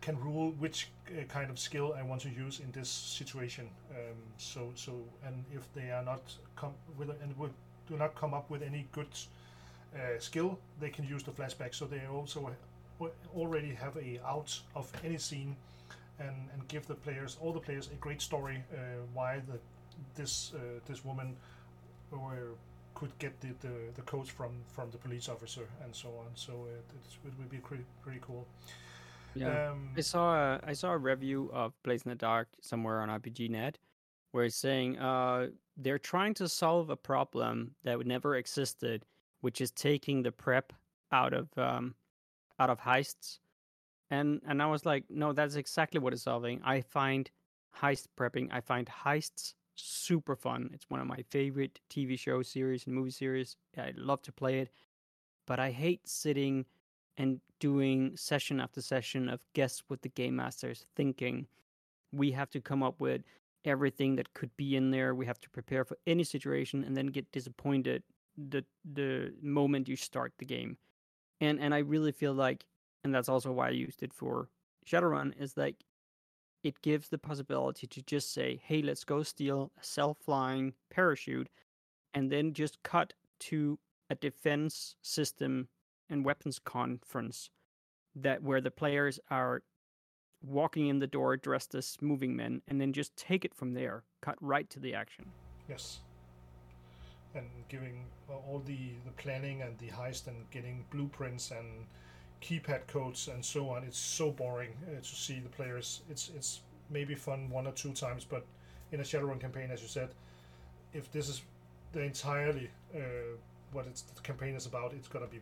can 0.00 0.20
rule 0.20 0.52
which 0.58 0.88
uh, 1.08 1.24
kind 1.24 1.50
of 1.50 1.58
skill 1.58 1.94
I 1.98 2.02
want 2.02 2.20
to 2.22 2.28
use 2.28 2.60
in 2.60 2.70
this 2.72 2.88
situation. 2.88 3.68
Um, 3.90 4.16
so 4.36 4.70
so 4.74 4.92
and 5.26 5.44
if 5.52 5.72
they 5.74 5.90
are 5.90 6.04
not 6.04 6.22
come 6.56 6.72
with 6.98 7.10
and 7.22 7.36
would 7.38 7.52
do 7.88 7.96
not 7.96 8.14
come 8.14 8.34
up 8.34 8.50
with 8.50 8.62
any 8.62 8.86
good 8.92 9.08
uh, 9.94 10.18
skill, 10.18 10.58
they 10.80 10.90
can 10.90 11.04
use 11.04 11.22
the 11.22 11.30
flashback. 11.30 11.74
So 11.74 11.86
they 11.86 12.02
also 12.12 12.50
already 13.34 13.74
have 13.74 13.96
a 13.96 14.20
out 14.26 14.58
of 14.74 14.90
any 15.04 15.18
scene 15.18 15.56
and 16.18 16.36
and 16.52 16.68
give 16.68 16.86
the 16.86 16.94
players 16.94 17.36
all 17.40 17.52
the 17.52 17.60
players 17.60 17.88
a 17.92 17.96
great 17.96 18.22
story 18.22 18.62
uh, 18.72 18.76
why 19.14 19.40
the 19.48 19.58
this 20.14 20.52
uh, 20.54 20.58
this 20.86 21.04
woman 21.04 21.36
were 22.10 22.54
could 22.94 23.16
get 23.18 23.40
the, 23.40 23.48
the, 23.60 23.74
the 23.94 24.02
codes 24.02 24.28
from, 24.28 24.52
from 24.72 24.90
the 24.90 24.98
police 24.98 25.28
officer 25.28 25.68
and 25.82 25.94
so 25.94 26.08
on. 26.08 26.26
So 26.34 26.66
it, 26.72 26.84
it 27.26 27.32
would 27.38 27.50
be 27.50 27.58
pretty 27.58 27.84
pretty 28.02 28.20
cool. 28.22 28.46
Yeah, 29.34 29.70
um, 29.70 29.90
I 29.96 30.00
saw 30.00 30.34
a, 30.34 30.60
I 30.64 30.72
saw 30.74 30.92
a 30.92 30.98
review 30.98 31.50
of 31.52 31.72
Blades 31.82 32.04
in 32.04 32.10
the 32.10 32.14
Dark 32.14 32.48
somewhere 32.60 33.00
on 33.00 33.08
RPGNet 33.08 33.74
where 34.34 34.44
it's 34.44 34.56
saying 34.56 34.98
uh, 34.98 35.46
they're 35.76 35.96
trying 35.96 36.34
to 36.34 36.48
solve 36.48 36.90
a 36.90 36.96
problem 36.96 37.70
that 37.84 38.04
never 38.04 38.34
existed, 38.34 39.04
which 39.42 39.60
is 39.60 39.70
taking 39.70 40.24
the 40.24 40.32
prep 40.32 40.72
out 41.12 41.32
of 41.32 41.48
um, 41.56 41.94
out 42.58 42.68
of 42.68 42.80
heists. 42.80 43.38
And 44.10 44.40
and 44.44 44.60
I 44.60 44.66
was 44.66 44.84
like, 44.84 45.04
no, 45.08 45.32
that's 45.32 45.54
exactly 45.54 46.00
what 46.00 46.12
it's 46.12 46.22
solving. 46.22 46.60
I 46.64 46.80
find 46.80 47.30
heist 47.80 48.06
prepping. 48.18 48.48
I 48.50 48.60
find 48.60 48.88
heists 48.88 49.54
super 49.76 50.36
fun. 50.36 50.70
It's 50.72 50.88
one 50.88 51.00
of 51.00 51.06
my 51.06 51.22
favorite 51.30 51.80
TV 51.90 52.18
show 52.18 52.42
series 52.42 52.86
and 52.86 52.94
movie 52.94 53.10
series. 53.10 53.56
I 53.76 53.92
love 53.96 54.22
to 54.22 54.32
play 54.32 54.60
it, 54.60 54.70
but 55.46 55.58
I 55.58 55.70
hate 55.70 56.08
sitting 56.08 56.66
and 57.16 57.40
doing 57.60 58.16
session 58.16 58.60
after 58.60 58.80
session 58.82 59.28
of 59.28 59.40
guess 59.54 59.82
what 59.88 60.02
the 60.02 60.08
game 60.08 60.36
master 60.36 60.70
is 60.70 60.84
thinking. 60.96 61.46
We 62.12 62.32
have 62.32 62.50
to 62.50 62.60
come 62.60 62.82
up 62.82 63.00
with 63.00 63.22
everything 63.64 64.16
that 64.16 64.34
could 64.34 64.54
be 64.56 64.76
in 64.76 64.90
there. 64.90 65.14
We 65.14 65.26
have 65.26 65.40
to 65.40 65.50
prepare 65.50 65.84
for 65.84 65.98
any 66.06 66.24
situation 66.24 66.84
and 66.84 66.96
then 66.96 67.06
get 67.06 67.30
disappointed 67.32 68.02
the 68.36 68.64
the 68.84 69.32
moment 69.42 69.88
you 69.88 69.96
start 69.96 70.32
the 70.38 70.44
game. 70.44 70.76
And 71.40 71.60
and 71.60 71.74
I 71.74 71.78
really 71.78 72.12
feel 72.12 72.34
like 72.34 72.66
and 73.04 73.14
that's 73.14 73.28
also 73.28 73.52
why 73.52 73.68
I 73.68 73.70
used 73.70 74.02
it 74.02 74.12
for 74.12 74.48
Shadowrun 74.86 75.34
is 75.40 75.56
like 75.56 75.76
it 76.64 76.82
gives 76.82 77.10
the 77.10 77.18
possibility 77.18 77.86
to 77.86 78.02
just 78.02 78.32
say, 78.32 78.60
"Hey, 78.64 78.82
let's 78.82 79.04
go 79.04 79.22
steal 79.22 79.70
a 79.80 79.84
self-flying 79.84 80.74
parachute," 80.90 81.48
and 82.12 82.32
then 82.32 82.52
just 82.54 82.82
cut 82.82 83.12
to 83.40 83.78
a 84.10 84.14
defense 84.14 84.96
system 85.02 85.68
and 86.08 86.24
weapons 86.24 86.58
conference 86.58 87.50
that 88.16 88.42
where 88.42 88.60
the 88.60 88.70
players 88.70 89.20
are 89.30 89.62
walking 90.42 90.88
in 90.88 90.98
the 90.98 91.06
door 91.06 91.36
dressed 91.36 91.74
as 91.74 91.96
moving 92.00 92.36
men, 92.36 92.62
and 92.68 92.80
then 92.80 92.92
just 92.92 93.16
take 93.16 93.44
it 93.44 93.54
from 93.54 93.72
there, 93.72 94.04
cut 94.20 94.36
right 94.40 94.68
to 94.70 94.80
the 94.80 94.94
action. 94.94 95.32
Yes. 95.68 96.00
And 97.34 97.48
giving 97.68 98.04
uh, 98.28 98.34
all 98.34 98.62
the, 98.64 98.90
the 99.04 99.10
planning 99.16 99.62
and 99.62 99.76
the 99.78 99.88
heist 99.88 100.28
and 100.28 100.48
getting 100.50 100.84
blueprints 100.90 101.50
and 101.50 101.86
keypad 102.44 102.86
codes 102.86 103.28
and 103.28 103.44
so 103.44 103.70
on. 103.70 103.84
It's 103.84 103.98
so 103.98 104.30
boring 104.30 104.72
uh, 104.86 105.00
to 105.00 105.04
see 105.04 105.40
the 105.40 105.48
players. 105.48 106.02
It's 106.10 106.30
it's 106.36 106.60
maybe 106.90 107.14
fun 107.14 107.48
one 107.50 107.66
or 107.66 107.72
two 107.72 107.92
times, 107.92 108.24
but 108.24 108.44
in 108.92 109.00
a 109.00 109.02
Shadowrun 109.02 109.40
campaign, 109.40 109.70
as 109.70 109.80
you 109.80 109.88
said, 109.88 110.10
if 110.92 111.10
this 111.10 111.28
is 111.28 111.42
the 111.92 112.02
entirely 112.02 112.70
uh, 112.94 113.00
what 113.72 113.86
it's 113.86 114.02
the 114.02 114.20
campaign 114.20 114.54
is 114.54 114.66
about, 114.66 114.92
it's 114.92 115.08
gonna 115.08 115.26
be 115.26 115.40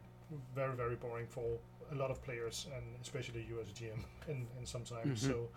very 0.55 0.75
very 0.75 0.95
boring 0.95 1.27
for 1.27 1.59
a 1.91 1.95
lot 1.95 2.11
of 2.11 2.23
players 2.23 2.67
and 2.75 2.85
especially 3.03 3.45
you 3.49 3.61
as 3.61 3.69
a 3.69 3.73
GM 3.73 4.03
in, 4.29 4.47
in 4.59 4.65
sometimes. 4.67 5.23
Mm-hmm. 5.23 5.33
So 5.33 5.49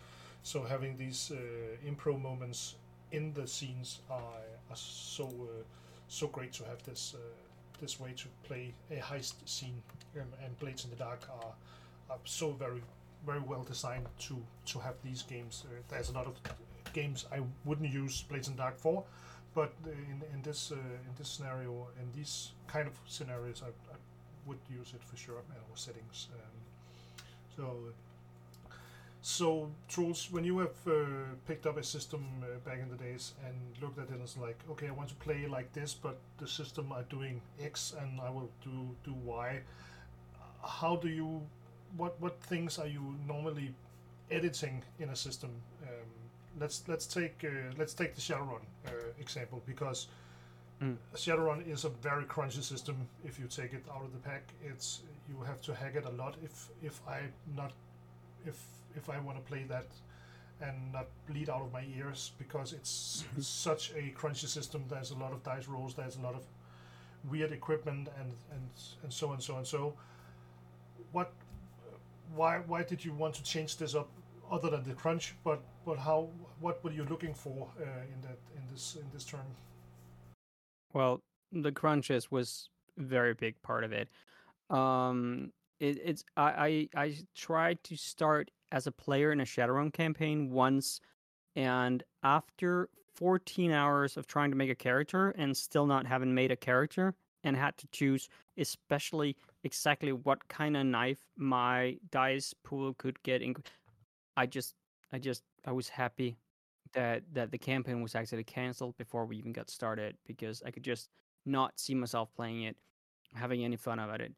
so 0.43 0.64
having 0.64 0.98
these 0.98 1.32
uh, 1.32 1.89
impro 1.89 2.20
moments 2.22 2.76
in 3.12 3.34
the 3.34 3.48
scenes 3.48 4.00
are, 4.10 4.43
are 4.70 4.76
so 4.76 5.26
uh, 5.26 5.64
so 6.08 6.28
great 6.28 6.54
to 6.54 6.64
have 6.66 6.84
this 6.84 7.16
uh, 7.16 7.45
this 7.80 7.99
way 7.99 8.13
to 8.15 8.28
play 8.43 8.73
a 8.91 8.95
heist 8.95 9.36
scene 9.45 9.82
um, 10.15 10.28
and 10.43 10.57
Blades 10.59 10.84
in 10.84 10.89
the 10.89 10.95
Dark 10.95 11.28
are, 11.41 11.53
are 12.09 12.19
so 12.23 12.51
very 12.51 12.82
very 13.26 13.39
well 13.39 13.63
designed 13.63 14.05
to 14.19 14.38
to 14.65 14.80
have 14.80 14.95
these 15.03 15.23
games. 15.23 15.63
Uh, 15.65 15.82
there's 15.89 16.09
a 16.09 16.13
lot 16.13 16.28
of 16.28 16.36
games 16.93 17.26
I 17.32 17.39
wouldn't 17.65 17.91
use 17.91 18.23
Blades 18.23 18.47
in 18.47 18.55
the 18.55 18.61
Dark 18.61 18.78
for, 18.78 19.03
but 19.53 19.73
in, 19.86 20.21
in 20.34 20.41
this 20.41 20.71
uh, 20.71 20.76
in 20.76 21.13
this 21.17 21.30
scenario 21.30 21.88
in 21.99 22.11
these 22.13 22.51
kind 22.67 22.88
of 22.88 22.93
scenarios 23.07 23.63
I, 23.63 23.69
I 23.93 23.97
would 24.45 24.59
use 24.69 24.93
it 24.93 25.03
for 25.03 25.17
sure 25.17 25.36
in 25.36 25.55
our 25.55 25.76
settings. 25.76 26.28
Um, 26.34 26.55
so 27.55 27.63
so, 29.28 29.71
Troels, 29.89 30.30
when 30.30 30.43
you 30.43 30.59
have 30.59 30.78
uh, 30.86 30.93
picked 31.47 31.65
up 31.65 31.78
a 31.78 31.84
system 31.84 32.23
uh, 32.43 32.59
back 32.63 32.78
in 32.80 32.91
the 32.91 32.95
days 32.95 33.34
and 33.43 33.55
looked 33.82 33.97
at 33.97 34.03
it 34.03 34.11
and 34.11 34.21
it's 34.21 34.38
like, 34.38 34.59
okay, 34.69 34.88
I 34.88 34.91
want 34.91 35.09
to 35.09 35.15
play 35.15 35.47
like 35.47 35.73
this, 35.73 35.95
but 35.95 36.19
the 36.38 36.47
system 36.47 36.91
are 36.91 37.01
doing 37.09 37.41
X 37.59 37.95
and 37.99 38.21
I 38.21 38.30
will 38.30 38.51
do 38.63 38.88
do 39.03 39.15
Y. 39.26 39.61
How 40.63 40.97
do 40.97 41.09
you, 41.09 41.41
what 41.97 42.21
what 42.21 42.39
things 42.39 42.78
are 42.78 42.86
you 42.86 43.15
normally 43.28 43.73
editing 44.30 44.84
in 44.99 45.09
a 45.09 45.15
system? 45.15 45.49
Um, 45.82 46.11
let's 46.59 46.84
let's 46.88 47.07
take 47.07 47.43
uh, 47.43 47.73
let's 47.80 47.95
take 47.95 48.13
the 48.13 48.21
Shadowrun 48.21 48.61
uh, 48.86 48.91
example 49.19 49.59
because 49.65 50.07
mm. 50.80 50.97
Shadowrun 51.15 51.67
is 51.67 51.84
a 51.84 51.89
very 51.89 52.26
crunchy 52.26 52.61
system. 52.61 52.95
If 53.26 53.39
you 53.39 53.47
take 53.47 53.73
it 53.73 53.86
out 53.91 54.03
of 54.03 54.13
the 54.13 54.19
pack, 54.19 54.43
it's 54.63 55.01
you 55.28 55.43
have 55.47 55.63
to 55.63 55.73
hack 55.73 55.95
it 55.95 56.05
a 56.05 56.11
lot. 56.11 56.36
If 56.43 56.69
if 56.84 57.01
I 57.07 57.21
not 57.55 57.71
if 58.45 58.63
if 58.96 59.10
I 59.10 59.20
want 59.20 59.38
to 59.38 59.43
play 59.43 59.64
that 59.70 59.88
and 60.62 60.93
not 60.93 61.08
bleed 61.28 61.50
out 61.50 61.62
of 61.62 61.74
my 61.74 61.84
ears 61.98 62.32
because 62.38 62.74
it's 62.74 63.24
mm-hmm. 63.24 63.41
such 63.41 63.91
a 63.91 64.14
crunchy 64.18 64.48
system. 64.48 64.86
There's 64.89 65.12
a 65.12 65.16
lot 65.16 65.32
of 65.34 65.43
dice 65.43 65.68
rolls. 65.68 65.93
There's 65.96 66.16
a 66.16 66.22
lot 66.22 66.36
of 66.36 66.43
weird 67.30 67.52
equipment 67.52 68.10
and 68.20 68.32
and 68.52 68.70
and 69.04 69.12
so 69.12 69.32
and 69.32 69.41
so 69.41 69.58
and 69.58 69.68
so. 69.68 69.93
What? 71.12 71.34
Why 72.34 72.60
why 72.60 72.84
did 72.84 73.04
you 73.04 73.14
want 73.14 73.36
to 73.36 73.43
change 73.43 73.78
this 73.78 73.96
up? 73.96 74.10
Other 74.52 74.70
than 74.70 74.84
the 74.84 74.93
crunch, 74.93 75.34
but 75.43 75.62
but 75.86 75.98
how? 75.98 76.30
What 76.60 76.84
were 76.84 76.91
you 76.91 77.04
looking 77.06 77.34
for 77.34 77.68
uh, 77.80 77.84
in 77.84 78.22
that 78.22 78.38
in 78.56 78.62
this 78.72 78.96
in 78.96 79.06
this 79.12 79.26
term? 79.26 79.46
Well, 80.93 81.22
the 81.52 81.72
crunches 81.72 82.30
was 82.32 82.70
very 82.96 83.34
big 83.34 83.60
part 83.64 83.84
of 83.84 83.91
it. 83.91 84.08
Um, 84.70 85.52
it, 85.80 86.00
it's 86.04 86.24
I, 86.38 86.88
I 86.96 87.04
I 87.04 87.18
tried 87.36 87.84
to 87.86 87.96
start 87.96 88.52
as 88.76 88.86
a 88.86 88.91
player 88.91 89.32
in 89.32 89.39
a 89.39 89.45
Shadowrun 89.45 89.91
campaign 89.91 90.51
once, 90.51 90.99
and 91.55 92.03
after 92.21 92.89
14 93.15 93.71
hours 93.71 94.17
of 94.17 94.28
trying 94.28 94.51
to 94.51 94.57
make 94.57 94.69
a 94.69 94.76
character 94.76 95.30
and 95.38 95.55
still 95.55 95.88
not 95.88 96.05
having 96.05 96.36
made 96.36 96.51
a 96.51 96.57
character, 96.57 97.15
and 97.45 97.55
had 97.55 97.78
to 97.78 97.88
choose 97.91 98.28
especially 98.57 99.38
exactly 99.63 100.11
what 100.11 100.47
kind 100.49 100.76
of 100.76 100.86
knife 100.86 101.26
my 101.38 101.97
dice 102.11 102.53
pool 102.63 102.93
could 102.95 103.21
get 103.23 103.41
in 103.41 103.55
i 104.36 104.45
just 104.45 104.73
i 105.13 105.19
just 105.19 105.43
i 105.65 105.71
was 105.71 105.88
happy 105.88 106.36
that 106.93 107.23
that 107.32 107.51
the 107.51 107.57
campaign 107.57 108.01
was 108.01 108.15
actually 108.15 108.43
canceled 108.43 108.97
before 108.97 109.26
we 109.26 109.38
even 109.38 109.53
got 109.53 109.69
started 109.69 110.17
because 110.26 110.61
i 110.65 110.71
could 110.71 110.84
just 110.84 111.09
not 111.45 111.80
see 111.80 111.93
myself 111.93 112.30
playing 112.36 112.63
it 112.63 112.76
having 113.34 113.63
any 113.63 113.76
fun 113.76 113.99
about 113.99 114.21
it 114.21 114.34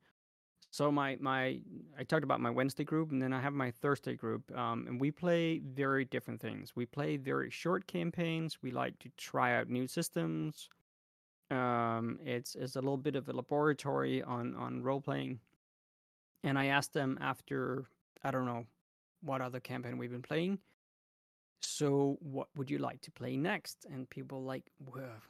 so 0.72 0.92
my 0.92 1.18
my 1.20 1.60
I 1.98 2.04
talked 2.04 2.24
about 2.24 2.42
my 2.42 2.50
Wednesday 2.50 2.84
group, 2.84 3.12
and 3.12 3.22
then 3.22 3.34
I 3.34 3.42
have 3.42 3.54
my 3.54 3.72
Thursday 3.72 4.16
group, 4.16 4.56
um, 4.56 4.86
and 4.88 5.00
we 5.00 5.12
play 5.12 5.60
very 5.60 6.06
different 6.06 6.42
things. 6.42 6.76
We 6.76 6.86
play 6.86 7.18
very 7.18 7.50
short 7.50 7.88
campaigns. 7.88 8.58
We 8.62 8.72
like 8.72 9.00
to 9.00 9.10
try 9.18 9.58
out 9.58 9.70
new 9.70 9.88
systems. 9.88 10.70
Um, 11.50 12.20
it's 12.26 12.56
it's 12.56 12.76
a 12.76 12.82
little 12.82 12.98
bit 12.98 13.16
of 13.16 13.30
a 13.30 13.34
laboratory 13.34 14.22
on 14.24 14.56
on 14.56 14.84
role 14.84 15.02
playing. 15.02 15.40
And 16.44 16.60
I 16.60 16.68
asked 16.68 16.94
them 16.94 17.18
after 17.22 17.86
I 18.24 18.32
don't 18.32 18.46
know 18.46 18.66
what 19.22 19.42
other 19.42 19.60
campaign 19.60 19.98
we've 19.98 20.12
been 20.12 20.22
playing. 20.22 20.60
So 21.62 22.18
what 22.22 22.50
would 22.56 22.70
you 22.70 22.78
like 22.78 23.02
to 23.02 23.12
play 23.12 23.36
next? 23.36 23.86
And 23.92 24.10
people 24.10 24.44
like, 24.44 24.66
well, 24.80 25.22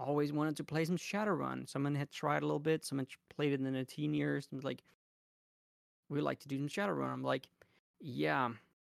always 0.00 0.32
wanted 0.32 0.56
to 0.56 0.64
play 0.64 0.84
some 0.84 0.96
Shadowrun. 0.96 1.68
Someone 1.68 1.94
had 1.94 2.10
tried 2.10 2.42
a 2.42 2.46
little 2.46 2.58
bit. 2.58 2.84
Someone 2.84 3.06
played 3.28 3.52
it 3.52 3.60
in 3.60 3.72
the 3.72 3.84
teen 3.84 4.14
years 4.14 4.48
and 4.50 4.58
was 4.58 4.64
like, 4.64 4.82
we 6.08 6.20
like 6.20 6.40
to 6.40 6.48
do 6.48 6.58
some 6.58 6.68
Shadowrun. 6.68 7.12
I'm 7.12 7.22
like, 7.22 7.46
yeah, 8.00 8.48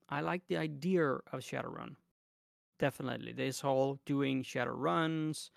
I 0.09 0.21
like 0.21 0.47
the 0.47 0.57
idea 0.57 1.05
of 1.05 1.41
Shadowrun. 1.41 1.97
Definitely. 2.79 3.33
This 3.33 3.61
whole 3.61 3.99
doing 4.07 4.43
Shadowruns, 4.43 5.51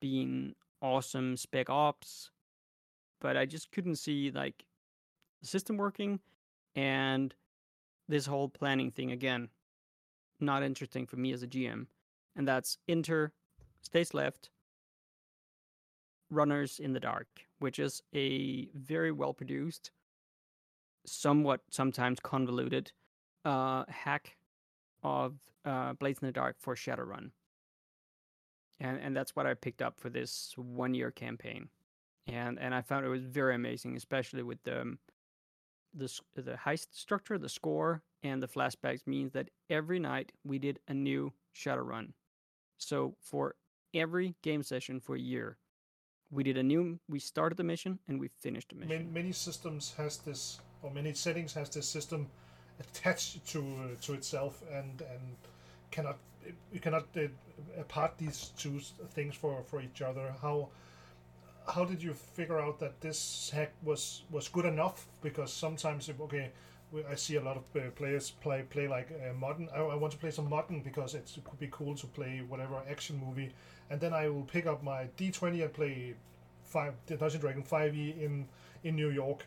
being 0.00 0.54
awesome 0.80 1.36
spec 1.36 1.68
ops, 1.68 2.30
but 3.20 3.36
I 3.36 3.44
just 3.44 3.70
couldn't 3.72 3.96
see 3.96 4.30
like 4.30 4.64
the 5.40 5.46
system 5.46 5.76
working 5.76 6.20
and 6.74 7.34
this 8.08 8.26
whole 8.26 8.48
planning 8.48 8.90
thing 8.90 9.12
again. 9.12 9.48
Not 10.38 10.62
interesting 10.62 11.06
for 11.06 11.16
me 11.16 11.32
as 11.32 11.42
a 11.42 11.46
GM. 11.46 11.86
And 12.36 12.48
that's 12.48 12.78
enter, 12.88 13.32
stays 13.82 14.14
left, 14.14 14.50
Runners 16.30 16.78
in 16.78 16.92
the 16.92 17.00
Dark, 17.00 17.26
which 17.58 17.78
is 17.78 18.02
a 18.14 18.68
very 18.74 19.12
well 19.12 19.32
produced, 19.32 19.90
somewhat 21.06 21.60
sometimes 21.70 22.20
convoluted 22.20 22.92
uh, 23.44 23.84
hack 23.88 24.36
of 25.02 25.34
uh, 25.64 25.94
Blades 25.94 26.20
in 26.22 26.26
the 26.26 26.32
Dark 26.32 26.56
for 26.58 26.74
Shadowrun. 26.74 27.30
And, 28.78 28.98
and 28.98 29.16
that's 29.16 29.36
what 29.36 29.46
I 29.46 29.54
picked 29.54 29.82
up 29.82 30.00
for 30.00 30.08
this 30.08 30.54
one 30.56 30.94
year 30.94 31.10
campaign. 31.10 31.68
And 32.26 32.58
and 32.58 32.74
I 32.74 32.82
found 32.82 33.04
it 33.04 33.08
was 33.08 33.24
very 33.24 33.54
amazing, 33.54 33.96
especially 33.96 34.42
with 34.42 34.62
the 34.62 34.82
um, 34.82 34.98
the 35.94 36.20
the 36.34 36.52
heist 36.52 36.88
structure, 36.92 37.38
the 37.38 37.48
score, 37.48 38.02
and 38.22 38.42
the 38.42 38.48
flashbacks 38.48 39.06
means 39.06 39.32
that 39.32 39.50
every 39.68 39.98
night 39.98 40.32
we 40.44 40.58
did 40.58 40.78
a 40.88 40.94
new 40.94 41.32
Shadowrun. 41.54 42.12
So 42.78 43.16
for 43.20 43.56
every 43.94 44.34
game 44.42 44.62
session 44.62 45.00
for 45.00 45.16
a 45.16 45.20
year, 45.20 45.58
we 46.30 46.42
did 46.42 46.56
a 46.56 46.62
new 46.62 46.98
we 47.08 47.18
started 47.18 47.56
the 47.56 47.64
mission 47.64 47.98
and 48.08 48.20
we 48.20 48.28
finished 48.28 48.68
the 48.70 48.76
mission. 48.76 48.88
many, 48.88 49.04
many 49.04 49.32
systems 49.32 49.94
has 49.96 50.18
this 50.18 50.60
or 50.82 50.90
many 50.90 51.12
settings 51.12 51.52
has 51.54 51.68
this 51.70 51.88
system 51.88 52.28
attached 52.78 53.46
to 53.46 53.60
uh, 53.60 54.00
to 54.00 54.14
itself 54.14 54.62
and 54.72 55.02
and 55.02 55.36
cannot 55.90 56.18
you 56.72 56.80
cannot 56.80 57.06
uh, 57.16 57.28
apart 57.78 58.16
these 58.18 58.52
two 58.56 58.80
things 59.10 59.34
for 59.34 59.62
for 59.66 59.80
each 59.80 60.02
other. 60.02 60.34
How 60.40 60.68
how 61.68 61.84
did 61.84 62.02
you 62.02 62.14
figure 62.14 62.58
out 62.58 62.78
that 62.80 63.00
this 63.00 63.50
hack 63.50 63.72
was 63.82 64.22
was 64.30 64.48
good 64.48 64.64
enough? 64.64 65.06
Because 65.22 65.52
sometimes 65.52 66.08
if, 66.08 66.20
okay 66.20 66.52
I 67.10 67.14
see 67.14 67.36
a 67.36 67.40
lot 67.40 67.56
of 67.56 67.64
uh, 67.76 67.90
players 67.90 68.30
play 68.30 68.62
play 68.68 68.88
like 68.88 69.10
uh, 69.12 69.32
modern. 69.34 69.68
I, 69.74 69.78
I, 69.78 69.94
want 69.94 70.12
to 70.12 70.18
play 70.18 70.30
some 70.30 70.48
modern 70.48 70.80
because 70.82 71.14
it 71.14 71.30
could 71.44 71.58
be 71.58 71.68
cool 71.70 71.94
to 71.94 72.06
play 72.06 72.42
whatever 72.46 72.82
action 72.88 73.20
movie, 73.24 73.52
and 73.90 74.00
then 74.00 74.12
I 74.12 74.28
will 74.28 74.42
pick 74.42 74.66
up 74.66 74.82
my 74.82 75.08
D20 75.16 75.62
and 75.62 75.72
play 75.72 76.14
five 76.64 76.94
Dungeons 77.06 77.34
and 77.34 77.40
Dragon 77.40 77.62
5e 77.62 78.22
in 78.22 78.46
in 78.84 78.96
New 78.96 79.10
York. 79.10 79.46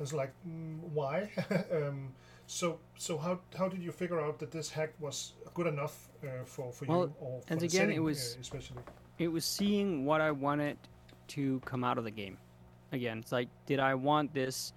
It's 0.00 0.12
like 0.12 0.32
mm, 0.46 0.80
why? 0.92 1.30
um, 1.72 2.12
so 2.46 2.78
so 2.96 3.16
how 3.16 3.40
how 3.56 3.68
did 3.68 3.82
you 3.82 3.92
figure 3.92 4.20
out 4.20 4.38
that 4.40 4.50
this 4.50 4.70
hack 4.70 4.92
was 5.00 5.32
good 5.54 5.66
enough 5.66 6.08
uh, 6.22 6.44
for 6.44 6.72
for 6.72 6.84
well, 6.86 7.00
you 7.00 7.14
or 7.20 7.40
for 7.40 7.52
and 7.52 7.62
again 7.62 7.70
setting, 7.70 7.96
it 7.96 8.00
was 8.00 8.36
uh, 8.36 8.40
especially 8.40 8.82
it 9.18 9.28
was 9.28 9.44
seeing 9.44 10.04
what 10.04 10.20
I 10.20 10.30
wanted 10.30 10.76
to 11.28 11.60
come 11.64 11.84
out 11.84 11.98
of 11.98 12.04
the 12.04 12.10
game. 12.10 12.36
Again, 12.92 13.18
it's 13.18 13.32
like 13.32 13.48
did 13.66 13.80
I 13.80 13.94
want 13.94 14.34
this 14.34 14.72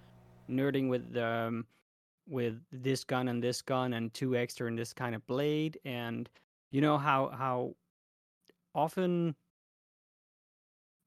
nerding 0.50 0.90
with 0.90 1.18
um 1.18 1.66
with 2.28 2.60
this 2.72 3.04
gun 3.04 3.28
and 3.28 3.44
this 3.44 3.62
gun 3.62 3.94
and 3.94 4.14
two 4.14 4.36
extra 4.36 4.68
and 4.68 4.78
this 4.78 4.94
kind 4.94 5.16
of 5.16 5.26
blade 5.28 5.80
and 5.86 6.30
you 6.72 6.82
know 6.82 6.98
how 6.98 7.30
how 7.30 7.76
often 8.74 9.36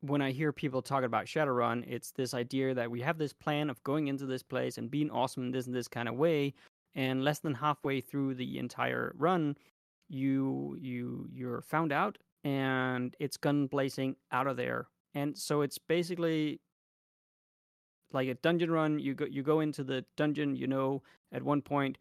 when 0.01 0.23
I 0.23 0.31
hear 0.31 0.53
people 0.53 0.81
talk 0.81 1.03
about 1.03 1.27
Shadowrun, 1.27 1.85
it's 1.87 2.13
this 2.13 2.35
idea 2.35 2.75
that 2.75 2.91
we 2.91 3.01
have 3.01 3.19
this 3.19 3.33
plan 3.33 3.69
of 3.69 3.83
going 3.83 4.09
into 4.09 4.27
this 4.27 4.43
place 4.43 4.79
and 4.79 4.91
being 4.91 5.11
awesome 5.11 5.45
in 5.45 5.51
this 5.51 5.67
and 5.67 5.75
this 5.75 5.89
kind 5.89 6.09
of 6.09 6.15
way, 6.15 6.55
and 6.95 7.25
less 7.25 7.41
than 7.41 7.55
halfway 7.55 8.01
through 8.01 8.35
the 8.37 8.59
entire 8.59 9.13
run, 9.17 9.57
you 10.09 10.77
you 10.81 11.29
you're 11.33 11.63
found 11.63 11.93
out 11.93 12.17
and 12.45 13.15
it's 13.19 13.37
gun 13.37 13.67
blazing 13.67 14.17
out 14.33 14.47
of 14.47 14.57
there. 14.57 14.87
And 15.15 15.37
so 15.37 15.63
it's 15.63 15.79
basically 15.79 16.61
like 18.13 18.29
a 18.29 18.35
dungeon 18.35 18.71
run. 18.71 18.99
You 18.99 19.15
go 19.15 19.27
you 19.27 19.43
go 19.43 19.61
into 19.61 19.85
the 19.85 20.05
dungeon, 20.17 20.57
you 20.57 20.67
know, 20.67 21.03
at 21.33 21.43
one 21.43 21.63
point 21.63 21.99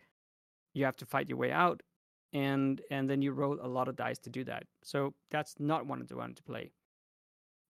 you 0.73 0.85
have 0.85 0.97
to 0.97 1.05
fight 1.05 1.29
your 1.29 1.37
way 1.37 1.51
out, 1.51 1.81
and 2.33 2.81
and 2.91 3.09
then 3.09 3.21
you 3.21 3.31
roll 3.31 3.57
a 3.61 3.67
lot 3.67 3.87
of 3.87 3.95
dice 3.95 4.19
to 4.19 4.29
do 4.29 4.43
that. 4.45 4.63
So 4.83 5.13
that's 5.31 5.55
not 5.59 5.85
what 5.85 5.99
I 5.99 6.15
wanted 6.15 6.37
to 6.37 6.43
play. 6.43 6.71